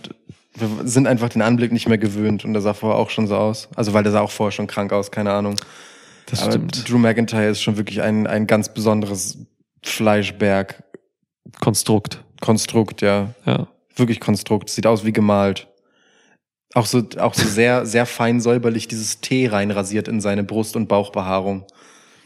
[0.55, 3.37] wir sind einfach den Anblick nicht mehr gewöhnt und der sah vorher auch schon so
[3.37, 3.69] aus.
[3.75, 5.55] Also weil der sah auch vorher schon krank aus, keine Ahnung.
[6.25, 6.89] das Aber stimmt.
[6.89, 9.37] Drew McIntyre ist schon wirklich ein, ein ganz besonderes
[9.83, 13.01] Fleischberg-Konstrukt, Konstrukt.
[13.01, 13.29] ja.
[13.45, 13.67] Ja.
[13.95, 14.69] Wirklich Konstrukt.
[14.69, 15.67] Sieht aus wie gemalt.
[16.73, 20.87] Auch so, auch so sehr, sehr fein säuberlich dieses Tee reinrasiert in seine Brust- und
[20.87, 21.65] Bauchbehaarung.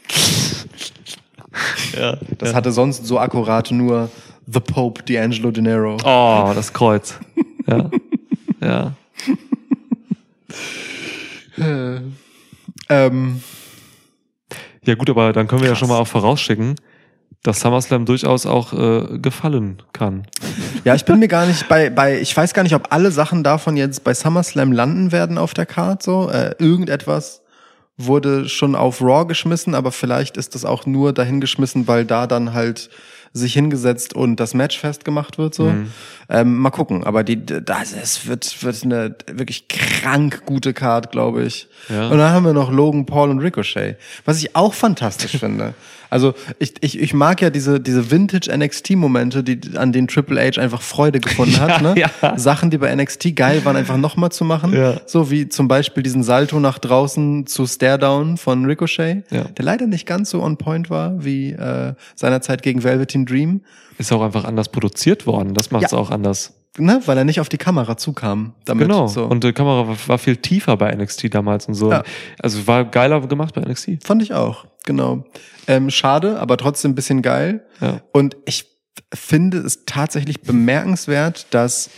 [1.96, 2.16] ja.
[2.38, 4.10] Das hatte sonst so akkurat nur
[4.46, 5.96] The Pope D'Angelo De Niro.
[6.04, 7.18] Oh, das Kreuz.
[7.66, 7.90] Ja.
[8.60, 8.92] ja.
[12.88, 13.42] Ähm,
[14.84, 15.80] Ja, gut, aber dann können wir ja Krass.
[15.80, 16.76] schon mal auch vorausschicken,
[17.42, 20.26] dass SummerSlam durchaus auch äh, gefallen kann.
[20.84, 23.42] Ja, ich bin mir gar nicht bei, bei, ich weiß gar nicht, ob alle Sachen
[23.42, 26.28] davon jetzt bei SummerSlam landen werden auf der Card so.
[26.30, 27.42] Äh, irgendetwas
[27.96, 32.52] wurde schon auf Raw geschmissen, aber vielleicht ist das auch nur dahingeschmissen, weil da dann
[32.52, 32.90] halt
[33.36, 35.72] sich hingesetzt und das Match festgemacht wird so.
[36.28, 41.44] Ähm, mal gucken, aber die, das es wird wird eine wirklich krank gute Card, glaube
[41.44, 41.68] ich.
[41.88, 42.08] Ja.
[42.08, 45.74] Und dann haben wir noch Logan Paul und Ricochet, was ich auch fantastisch finde.
[46.10, 50.60] Also ich, ich, ich mag ja diese, diese Vintage NXT-Momente, die, an denen Triple H
[50.60, 51.80] einfach Freude gefunden hat.
[51.80, 51.94] Ja, ne?
[52.22, 52.38] ja.
[52.38, 54.72] Sachen, die bei NXT geil waren, einfach nochmal zu machen.
[54.74, 55.00] Ja.
[55.06, 59.44] So wie zum Beispiel diesen Salto nach draußen zu Staredown von Ricochet, Ja.
[59.44, 63.62] der leider nicht ganz so on point war wie äh, seinerzeit gegen Velveteen Dream,
[63.98, 65.54] Ist auch einfach anders produziert worden.
[65.54, 66.52] Das macht es auch anders.
[66.78, 67.00] Ne?
[67.06, 68.54] weil er nicht auf die Kamera zukam.
[68.64, 69.06] Damit, Genau.
[69.06, 69.24] So.
[69.24, 71.90] Und die Kamera war, war viel tiefer bei NXT damals und so.
[71.90, 72.02] Ja.
[72.38, 74.04] Also war geiler gemacht bei NXT.
[74.04, 75.24] Fand ich auch, genau.
[75.66, 77.64] Ähm, schade, aber trotzdem ein bisschen geil.
[77.80, 78.00] Ja.
[78.12, 78.66] Und ich
[79.12, 81.90] finde es tatsächlich bemerkenswert, dass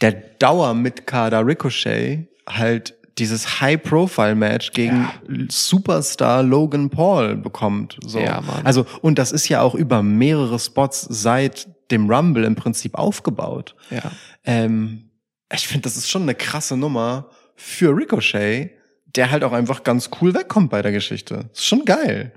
[0.00, 5.08] der Dauer-Mitkader Ricochet halt dieses High-Profile-Match gegen
[5.48, 7.98] Superstar Logan Paul bekommt.
[8.04, 8.18] So.
[8.18, 8.64] Ja, Mann.
[8.64, 13.76] Also, und das ist ja auch über mehrere Spots seit dem Rumble im Prinzip aufgebaut.
[13.90, 14.10] Ja.
[14.44, 15.10] Ähm,
[15.52, 18.70] ich finde, das ist schon eine krasse Nummer für Ricochet,
[19.14, 21.50] der halt auch einfach ganz cool wegkommt bei der Geschichte.
[21.52, 22.32] Ist schon geil.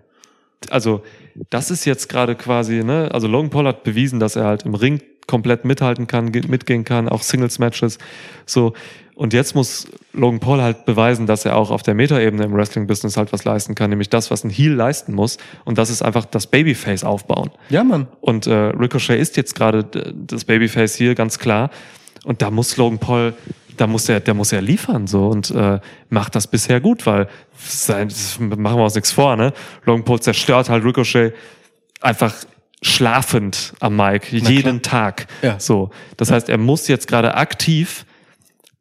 [0.70, 1.04] Also,
[1.50, 4.76] das ist jetzt gerade quasi, ne, also Logan Paul hat bewiesen, dass er halt im
[4.76, 7.98] Ring komplett mithalten kann, ge- mitgehen kann, auch Singles-Matches.
[8.46, 8.74] So.
[9.16, 13.16] Und jetzt muss Logan Paul halt beweisen, dass er auch auf der Metaebene im Wrestling-Business
[13.16, 15.38] halt was leisten kann, nämlich das, was ein Heel leisten muss.
[15.64, 17.50] Und das ist einfach das Babyface aufbauen.
[17.70, 18.08] Ja, Mann.
[18.20, 21.70] Und äh, Ricochet ist jetzt gerade das Babyface hier, ganz klar.
[22.26, 23.34] Und da muss Logan Paul,
[23.78, 25.80] da muss er, der muss er liefern so und äh,
[26.10, 29.54] macht das bisher gut, weil sein, das machen wir uns nichts vor, ne?
[29.86, 31.34] Logan Paul zerstört halt Ricochet
[32.02, 32.34] einfach
[32.82, 35.28] schlafend am Mic jeden Tag.
[35.42, 35.58] Ja.
[35.60, 38.06] So, das heißt, er muss jetzt gerade aktiv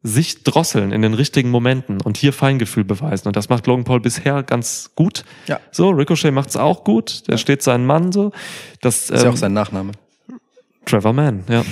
[0.05, 3.27] sich drosseln in den richtigen Momenten und hier Feingefühl beweisen.
[3.27, 5.25] Und das macht Logan Paul bisher ganz gut.
[5.47, 5.59] Ja.
[5.71, 7.27] So, Ricochet macht's auch gut.
[7.27, 8.31] Der steht seinen Mann so.
[8.81, 9.93] Das, Ist ja ähm, auch sein Nachname.
[10.85, 11.65] Trevor Mann, ja.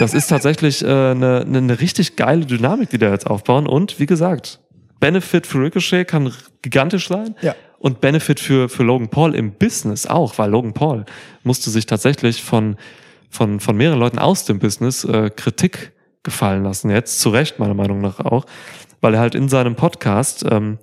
[0.00, 3.68] Das ist tatsächlich äh, eine, eine, eine richtig geile Dynamik, die da jetzt aufbauen.
[3.68, 4.58] Und wie gesagt,
[4.98, 6.32] Benefit für Ricochet kann
[6.62, 7.36] gigantisch sein.
[7.42, 7.54] Ja.
[7.78, 11.04] Und Benefit für, für Logan Paul im Business auch, weil Logan Paul
[11.44, 12.76] musste sich tatsächlich von,
[13.30, 15.92] von, von mehreren Leuten aus dem Business äh, Kritik
[16.28, 16.90] gefallen lassen.
[16.90, 18.46] Jetzt zu Recht, meiner Meinung nach auch.
[19.00, 20.78] weil er halt in seinem Podcast ähm,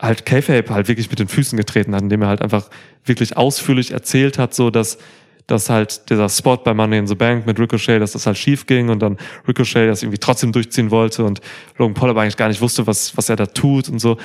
[0.00, 2.68] halt K-Fape halt wirklich mit den Füßen getreten hat, indem er halt einfach
[3.04, 4.98] wirklich ausführlich erzählt hat, so dass
[5.46, 8.66] dass halt dieser Spot bei Money in the Bank mit Ricochet, dass das halt schief
[8.66, 9.16] ging und dann
[9.48, 11.40] Ricochet das irgendwie trotzdem durchziehen wollte und
[11.76, 14.16] Logan Paul aber eigentlich gar nicht wusste, was, was er da tut und so.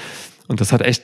[0.47, 1.01] Und das hat echt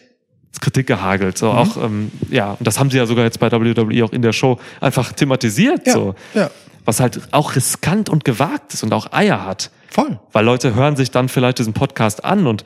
[0.59, 1.39] Kritik gehagelt.
[1.39, 1.57] So Mhm.
[1.57, 4.31] auch, ähm, ja, und das haben sie ja sogar jetzt bei WWE auch in der
[4.33, 6.15] Show einfach thematisiert, Ja, so.
[6.35, 6.51] ja.
[6.85, 9.71] Was halt auch riskant und gewagt ist und auch Eier hat.
[9.89, 10.19] Voll.
[10.31, 12.65] Weil Leute hören sich dann vielleicht diesen Podcast an und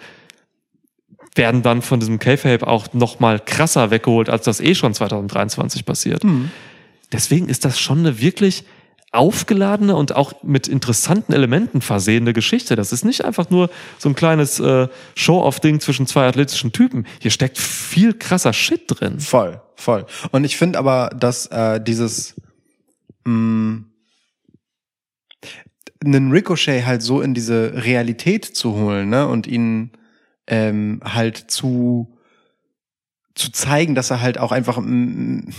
[1.36, 5.86] werden dann von diesem K-Fape auch noch mal krasser weggeholt, als das eh schon 2023
[5.86, 6.24] passiert.
[6.24, 6.52] Mhm.
[7.12, 8.64] Deswegen ist das schon eine wirklich
[9.12, 12.76] aufgeladene und auch mit interessanten Elementen versehene Geschichte.
[12.76, 17.06] Das ist nicht einfach nur so ein kleines äh, Show-off-Ding zwischen zwei athletischen Typen.
[17.20, 19.20] Hier steckt viel krasser Shit drin.
[19.20, 20.06] Voll, voll.
[20.32, 22.36] Und ich finde aber, dass äh, dieses
[23.26, 23.84] mh,
[26.04, 29.92] einen Ricochet halt so in diese Realität zu holen, ne, und ihn
[30.48, 32.12] ähm, halt zu
[33.36, 35.50] zu zeigen, dass er halt auch einfach mm,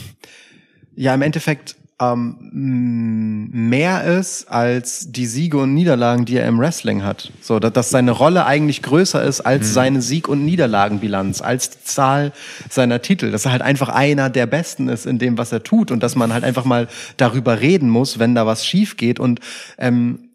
[0.95, 6.59] ja im Endeffekt ähm, mm, mehr ist als die Siege und Niederlagen, die er im
[6.59, 7.33] Wrestling hat.
[7.41, 11.85] So, dass, dass seine Rolle eigentlich größer ist als seine Sieg- und Niederlagenbilanz, als die
[11.85, 12.33] Zahl
[12.69, 13.31] seiner Titel.
[13.31, 16.17] Dass er halt einfach einer der Besten ist in dem, was er tut und dass
[16.17, 19.41] man halt einfach mal darüber reden muss, wenn da was schief geht und
[19.79, 20.26] ähm,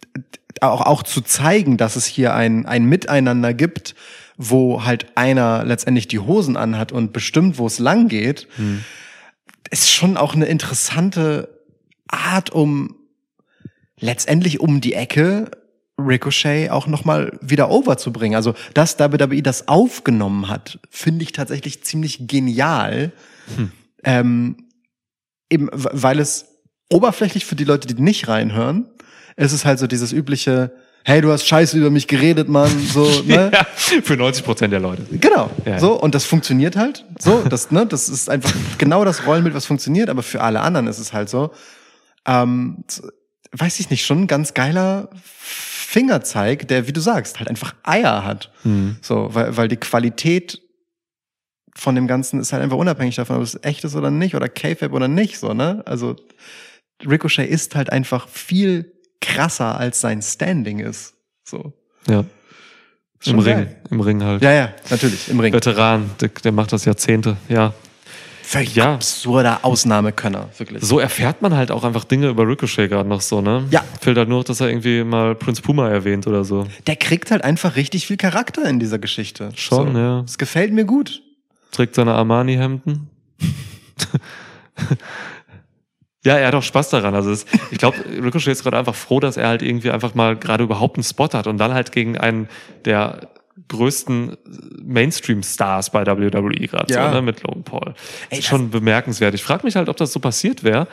[0.62, 3.96] auch, auch zu zeigen, dass es hier ein, ein Miteinander gibt,
[4.38, 8.48] wo halt einer letztendlich die Hosen anhat und bestimmt, wo es lang geht,
[9.70, 11.50] ist schon auch eine interessante
[12.08, 12.96] Art, um
[14.00, 15.52] letztendlich um die Ecke
[15.98, 18.36] Ricochet auch nochmal wieder over zu bringen.
[18.36, 23.12] Also, dass WWE das aufgenommen hat, finde ich tatsächlich ziemlich genial.
[24.04, 24.58] Ähm,
[25.50, 26.48] eben, weil es
[26.90, 28.90] oberflächlich für die Leute, die nicht reinhören,
[29.36, 30.72] ist es halt so dieses übliche,
[31.04, 33.52] hey, du hast scheiße über mich geredet, Mann, so, ne?
[33.54, 33.66] Ja,
[34.04, 35.04] für 90 Prozent der Leute.
[35.12, 35.50] Genau.
[35.66, 35.80] Ja.
[35.80, 37.06] So, und das funktioniert halt.
[37.20, 40.88] So, das, ne, das ist einfach genau das Rollenbild, was funktioniert, aber für alle anderen
[40.88, 41.52] ist es halt so.
[42.26, 42.84] Ähm,
[43.52, 48.24] weiß ich nicht, schon ein ganz geiler Fingerzeig, der, wie du sagst, halt einfach Eier
[48.24, 48.52] hat.
[49.02, 50.62] So, weil, weil die Qualität
[51.76, 54.48] von dem Ganzen ist halt einfach unabhängig davon, ob es echt ist oder nicht, oder
[54.48, 55.84] K-Fab oder nicht, so, ne?
[55.86, 56.16] Also,
[57.06, 61.14] Ricochet ist halt einfach viel krasser, als sein Standing ist.
[61.44, 61.74] So.
[62.08, 62.24] Ja.
[63.20, 63.56] Schon Im Ring.
[63.56, 63.82] geil.
[63.92, 64.42] Im Ring halt.
[64.42, 65.54] Ja, ja, natürlich, im Ring.
[65.54, 67.74] Veteran, der, der macht das Jahrzehnte, ja.
[68.44, 68.96] Völlig Ja.
[68.96, 70.84] absurder Ausnahmekönner, wirklich.
[70.84, 73.66] So erfährt man halt auch einfach Dinge über Ricochet gerade noch so, ne?
[73.70, 73.84] Ja.
[74.02, 76.66] Fehlt halt nur, noch, dass er irgendwie mal Prince Puma erwähnt oder so.
[76.88, 79.52] Der kriegt halt einfach richtig viel Charakter in dieser Geschichte.
[79.56, 80.00] Schon, so.
[80.00, 80.22] ja.
[80.24, 81.22] Das gefällt mir gut.
[81.72, 83.08] Trägt seine Armani-Hemden.
[86.24, 87.16] ja, er hat auch Spaß daran.
[87.16, 90.36] Also es, ich glaube, Ricochet ist gerade einfach froh, dass er halt irgendwie einfach mal
[90.36, 92.48] gerade überhaupt einen Spot hat und dann halt gegen einen
[92.86, 93.30] der
[93.68, 94.38] größten
[94.84, 97.10] Mainstream-Stars bei WWE gerade Ja.
[97.10, 97.94] so, ne, mit Logan Paul.
[98.30, 99.34] Ey, ist schon bemerkenswert.
[99.34, 100.88] Ich frage mich halt, ob das so passiert wäre,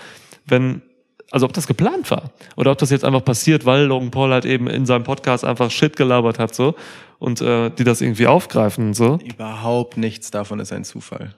[0.46, 0.82] wenn
[1.30, 4.46] also ob das geplant war oder ob das jetzt einfach passiert, weil Logan Paul halt
[4.46, 6.74] eben in seinem Podcast einfach Shit gelabert hat so
[7.18, 9.18] und äh, die das irgendwie aufgreifen und so.
[9.22, 11.34] Überhaupt nichts davon ist ein Zufall.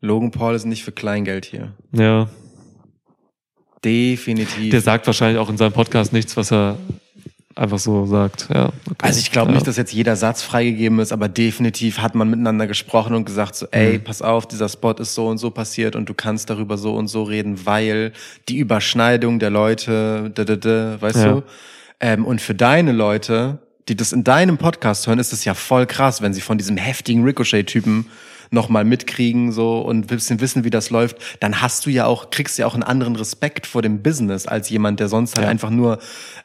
[0.00, 1.74] Logan Paul ist nicht für Kleingeld hier.
[1.92, 2.28] Ja.
[3.84, 4.70] Definitiv.
[4.70, 6.76] Der sagt wahrscheinlich auch in seinem Podcast nichts, was er
[7.56, 8.48] einfach so sagt.
[8.52, 8.94] Ja, okay.
[9.00, 9.54] also ich glaube ja.
[9.56, 13.54] nicht, dass jetzt jeder Satz freigegeben ist, aber definitiv hat man miteinander gesprochen und gesagt
[13.54, 14.04] so, ey, Mhm.
[14.04, 17.08] pass auf, dieser Spot ist so und so passiert und du kannst darüber so und
[17.08, 18.12] so reden, weil
[18.48, 21.32] die Überschneidung der Leute, da, da, da, weißt Ja.
[21.32, 21.42] du?
[22.00, 23.58] Ähm, und für deine Leute,
[23.88, 26.76] die das in deinem Podcast hören, ist es ja voll krass, wenn sie von diesem
[26.76, 28.06] heftigen Ricochet-Typen
[28.50, 32.30] nochmal mitkriegen so und ein bisschen wissen, wie das läuft, dann hast du ja auch,
[32.30, 35.50] kriegst ja auch einen anderen Respekt vor dem Business als jemand, der sonst halt Ja.
[35.50, 35.98] einfach nur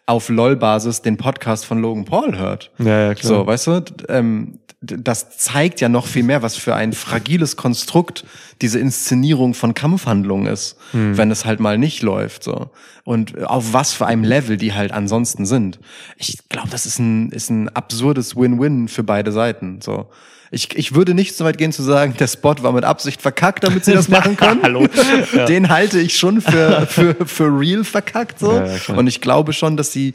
[0.06, 2.72] auf LOL-Basis den Podcast von Logan Paul hört.
[2.78, 3.28] Ja, ja, klar.
[3.30, 8.24] So, weißt du, ähm, das zeigt ja noch viel mehr, was für ein fragiles Konstrukt
[8.62, 11.18] diese Inszenierung von Kampfhandlungen ist, Hm.
[11.18, 12.70] wenn es halt mal nicht läuft, so.
[13.04, 15.80] Und auf was für einem Level die halt ansonsten sind.
[16.18, 20.08] Ich glaube, das ist ein, ist ein absurdes Win-Win für beide Seiten, so.
[20.52, 23.64] Ich, ich würde nicht so weit gehen zu sagen, der Spot war mit Absicht verkackt,
[23.64, 24.62] damit sie das machen können.
[24.64, 24.88] Hallo.
[25.34, 25.46] Ja.
[25.46, 28.54] Den halte ich schon für, für, für real verkackt, so.
[28.54, 28.96] Ja.
[28.96, 30.14] Und ich glaube schon, dass sie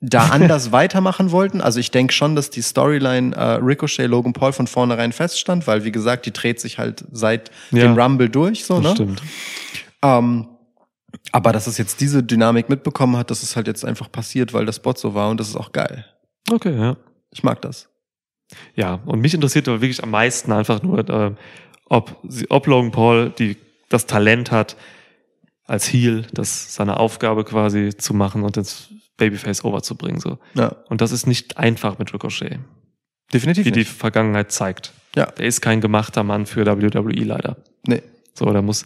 [0.00, 1.60] da anders weitermachen wollten.
[1.60, 5.84] Also ich denke schon, dass die Storyline äh, Ricochet Logan Paul von vornherein feststand, weil
[5.84, 8.90] wie gesagt, die dreht sich halt seit dem Rumble durch, so ne?
[8.92, 9.22] stimmt.
[10.02, 10.48] Ähm,
[11.32, 14.66] aber dass es jetzt diese Dynamik mitbekommen hat, das ist halt jetzt einfach passiert, weil
[14.66, 16.04] der Spot so war und das ist auch geil.
[16.50, 16.96] Okay, ja.
[17.30, 17.88] Ich mag das.
[18.74, 21.32] Ja, und mich interessiert aber wirklich am meisten einfach nur, äh,
[21.88, 22.16] ob,
[22.48, 23.56] ob Logan Paul die,
[23.88, 24.76] das Talent hat,
[25.64, 30.20] als Heel, das seine Aufgabe quasi zu machen und das Babyface overzubringen.
[30.20, 30.38] So.
[30.54, 32.60] Ja, Und das ist nicht einfach mit Ricochet,
[33.32, 33.90] definitiv wie die nicht.
[33.90, 34.92] Vergangenheit zeigt.
[35.16, 35.26] Ja.
[35.26, 37.56] Der ist kein gemachter Mann für WWE leider.
[37.86, 38.02] Nee.
[38.34, 38.84] So, da muss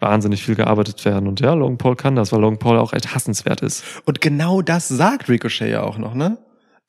[0.00, 1.28] wahnsinnig viel gearbeitet werden.
[1.28, 3.84] Und ja, Logan Paul kann das, weil Logan Paul auch echt hassenswert ist.
[4.04, 6.38] Und genau das sagt Ricochet ja auch noch, ne?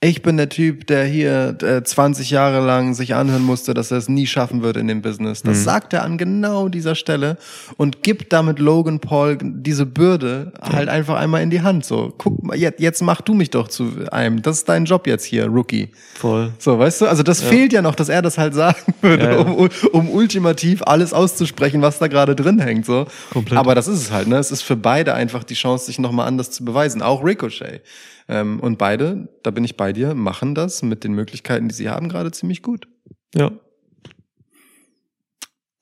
[0.02, 3.98] Ich bin der Typ, der hier äh, 20 Jahre lang sich anhören musste, dass er
[3.98, 5.42] es nie schaffen wird in dem Business.
[5.44, 5.64] Das Mhm.
[5.64, 7.38] sagt er an genau dieser Stelle
[7.76, 11.84] und gibt damit Logan Paul diese Bürde halt einfach einmal in die Hand.
[11.84, 14.42] So, guck mal, jetzt, jetzt mach du mich doch zu einem.
[14.42, 15.90] Das ist dein Job jetzt hier, Rookie.
[16.16, 16.54] Voll.
[16.60, 19.32] So, weißt du, also das fehlt ja noch, dass er das halt sagen würde, Ja,
[19.34, 19.40] ja.
[19.40, 22.86] Um, um ultimativ alles auszusprechen, was da gerade drin hängt.
[22.86, 23.06] So.
[23.34, 23.60] Komplett.
[23.60, 24.38] Aber das ist es halt, ne?
[24.38, 27.02] Es ist für beide einfach die Chance, sich nochmal anders zu beweisen.
[27.02, 27.82] Auch Ricochet.
[28.30, 31.90] Ähm, und beide, da bin ich bei dir, machen das mit den Möglichkeiten, die sie
[31.90, 32.88] haben, gerade ziemlich gut.
[33.36, 33.52] Ja.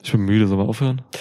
[0.02, 1.02] Ich bin müde, soll mal aufhören?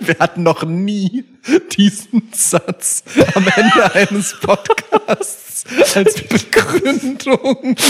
[0.00, 1.24] Wir hatten noch nie
[1.72, 3.02] diesen Satz
[3.34, 5.64] am Ende eines Podcasts
[5.96, 7.76] als Begründung.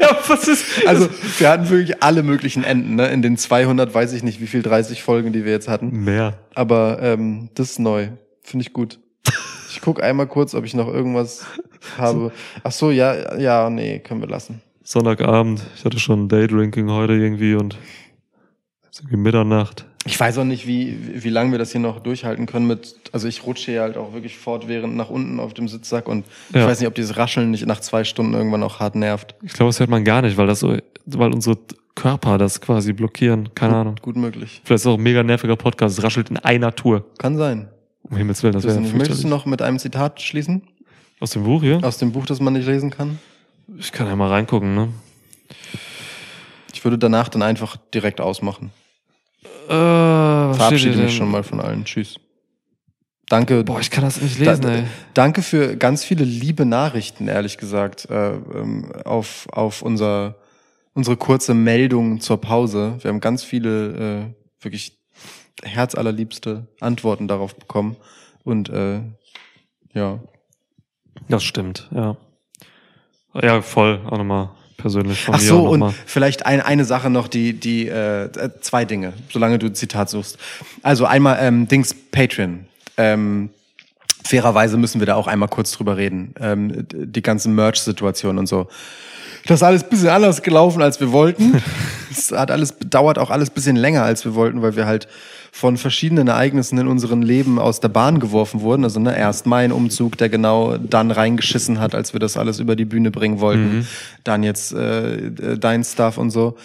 [0.00, 0.64] Ja, was ist?
[0.86, 3.08] Also, wir hatten wirklich alle möglichen Enden, ne?
[3.08, 6.04] In den 200, weiß ich nicht, wie viel, 30 Folgen, die wir jetzt hatten.
[6.04, 6.38] Mehr.
[6.54, 8.08] Aber ähm, das ist neu.
[8.42, 8.98] Finde ich gut.
[9.74, 11.44] Ich guck einmal kurz, ob ich noch irgendwas
[11.98, 12.30] habe.
[12.62, 14.62] Ach so, ja, ja, nee, können wir lassen.
[14.84, 15.62] Sonntagabend.
[15.76, 17.76] Ich hatte schon Daydrinking heute irgendwie und
[18.82, 19.86] es ist irgendwie Mitternacht.
[20.06, 23.26] Ich weiß auch nicht, wie, wie lange wir das hier noch durchhalten können mit, also
[23.26, 26.66] ich rutsche hier halt auch wirklich fortwährend nach unten auf dem Sitzsack und ich Ja.
[26.66, 29.34] weiß nicht, ob dieses Rascheln nicht nach zwei Stunden irgendwann auch hart nervt.
[29.42, 30.76] Ich glaube, das hört man gar nicht, weil das so,
[31.06, 31.56] weil unsere
[31.94, 33.54] Körper das quasi blockieren.
[33.54, 33.94] Keine Ahnung.
[34.02, 34.60] Gut möglich.
[34.64, 35.96] Vielleicht ist es auch ein mega nerviger Podcast.
[35.98, 37.04] Es raschelt in einer Tour.
[37.18, 37.68] Kann sein.
[38.04, 38.80] Um Himmels Willen, das wäre.
[38.80, 40.62] Möchtest du noch mit einem Zitat schließen?
[41.20, 41.80] Aus dem Buch hier?
[41.82, 43.18] Aus dem Buch, das man nicht lesen kann?
[43.78, 44.88] Ich kann ja mal reingucken, ne?
[46.72, 48.70] Ich würde danach dann einfach direkt ausmachen.
[49.68, 51.84] Äh, Verabschiede mich schon mal von allen.
[51.84, 52.16] Tschüss.
[53.28, 53.64] Danke.
[53.64, 54.84] Boah, ich kann das nicht lesen, Da- ey.
[55.14, 60.36] Danke für ganz viele liebe Nachrichten, ehrlich gesagt, äh, ähm, auf, auf unser,
[60.92, 62.98] unsere kurze Meldung zur Pause.
[63.00, 64.98] Wir haben ganz viele äh, wirklich
[65.62, 67.96] herzallerliebste Antworten darauf bekommen.
[68.44, 69.00] Und äh,
[69.94, 70.18] ja,
[71.28, 72.16] Das stimmt, ja.
[73.40, 74.00] Ja, voll.
[74.06, 75.94] Auch nochmal persönlich von Ach so, und nochmal.
[76.06, 80.10] vielleicht ein, eine Sache noch, die, die äh, äh, zwei Dinge, solange du ein Zitat
[80.10, 80.38] suchst.
[80.82, 82.66] Also einmal ähm, Dings Patreon.
[82.96, 83.50] Ähm,
[84.24, 86.34] fairerweise müssen wir da auch einmal kurz drüber reden.
[86.40, 88.68] Ähm, die ganze Merch-Situation und so.
[89.46, 91.60] Das ist alles ein bisschen anders gelaufen, als wir wollten.
[92.16, 95.08] Es hat alles, dauert auch alles ein bisschen länger, als wir wollten, weil wir halt
[95.54, 98.82] von verschiedenen Ereignissen in unserem Leben aus der Bahn geworfen wurden.
[98.82, 102.74] Also ne, erst mein Umzug, der genau dann reingeschissen hat, als wir das alles über
[102.74, 103.86] die Bühne bringen wollten.
[104.24, 106.56] Dann jetzt äh, dein Stuff und so.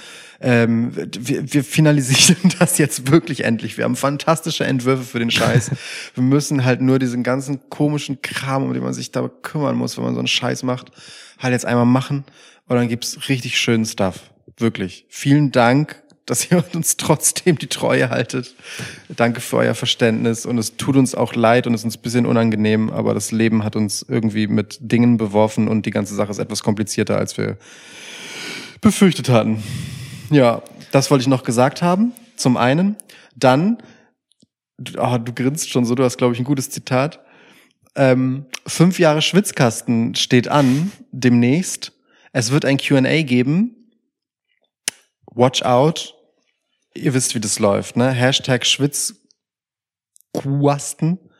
[0.41, 3.77] Ähm, wir, wir finalisieren das jetzt wirklich endlich.
[3.77, 5.69] Wir haben fantastische Entwürfe für den Scheiß.
[6.15, 9.97] wir müssen halt nur diesen ganzen komischen Kram, um den man sich da kümmern muss,
[9.97, 10.91] wenn man so einen Scheiß macht,
[11.37, 12.23] halt jetzt einmal machen.
[12.67, 14.31] Und dann gibt's richtig schönen Stuff.
[14.57, 15.05] Wirklich.
[15.09, 18.55] Vielen Dank, dass ihr uns trotzdem die Treue haltet.
[19.09, 20.45] Danke für euer Verständnis.
[20.45, 23.63] Und es tut uns auch leid und ist uns ein bisschen unangenehm, aber das Leben
[23.63, 27.57] hat uns irgendwie mit Dingen beworfen und die ganze Sache ist etwas komplizierter, als wir
[28.81, 29.63] befürchtet hatten.
[30.29, 30.61] Ja,
[30.91, 32.13] das wollte ich noch gesagt haben.
[32.35, 32.95] Zum einen.
[33.35, 33.77] Dann,
[34.77, 37.19] du, ah, du grinst schon so, du hast, glaube ich, ein gutes Zitat.
[37.95, 41.93] Ähm, fünf Jahre Schwitzkasten steht an, demnächst.
[42.31, 43.75] Es wird ein Q&A geben.
[45.33, 46.18] Watch out.
[46.95, 48.09] Ihr wisst, wie das läuft, ne?
[48.11, 49.19] Hashtag Schwitzquasten.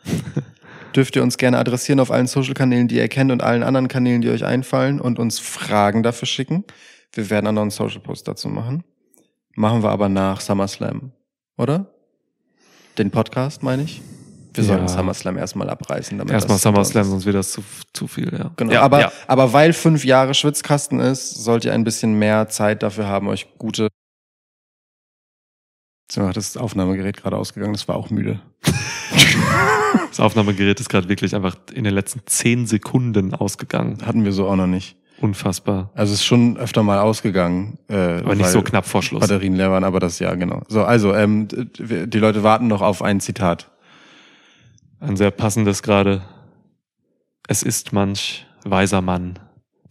[0.95, 4.21] Dürft ihr uns gerne adressieren auf allen Social-Kanälen, die ihr kennt und allen anderen Kanälen,
[4.21, 6.63] die euch einfallen und uns Fragen dafür schicken.
[7.13, 8.83] Wir werden auch noch einen Social-Post dazu machen.
[9.55, 11.11] Machen wir aber nach SummerSlam,
[11.57, 11.93] oder?
[12.97, 14.01] Den Podcast, meine ich.
[14.53, 14.69] Wir Ja.
[14.69, 16.17] sollten SummerSlam erstmal abreißen.
[16.17, 17.63] Damit Erstmal SummerSlam, sonst wird das zu,
[17.93, 18.51] zu viel, ja.
[18.55, 18.71] Genau.
[18.73, 19.11] Ja, aber, ja.
[19.27, 23.47] aber weil fünf Jahre Schwitzkasten ist, sollt ihr ein bisschen mehr Zeit dafür haben, euch
[23.59, 23.89] gute.
[26.11, 28.39] So, das Aufnahmegerät gerade ausgegangen, das war auch müde.
[30.09, 33.99] Das Aufnahmegerät ist gerade wirklich einfach in den letzten zehn Sekunden ausgegangen.
[34.05, 34.97] Hatten wir so auch noch nicht.
[35.21, 35.91] Unfassbar.
[35.93, 37.77] Also es ist schon öfter mal ausgegangen.
[37.89, 39.21] Äh, Aber nicht so knapp vor Schluss.
[39.21, 40.63] Batterien leer waren, aber das ja, genau.
[40.67, 43.69] So, also, ähm, die Leute warten noch auf ein Zitat.
[44.99, 46.21] Ein sehr passendes gerade.
[47.47, 49.39] Es ist manch weiser Mann,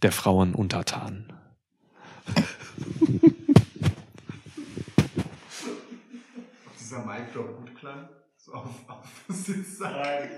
[0.01, 1.33] der Frauen untertan.
[6.99, 8.09] dieser Mic-Drop gut klang?
[8.37, 9.91] So auf, auf Sitzsack.
[9.91, 10.29] Nein.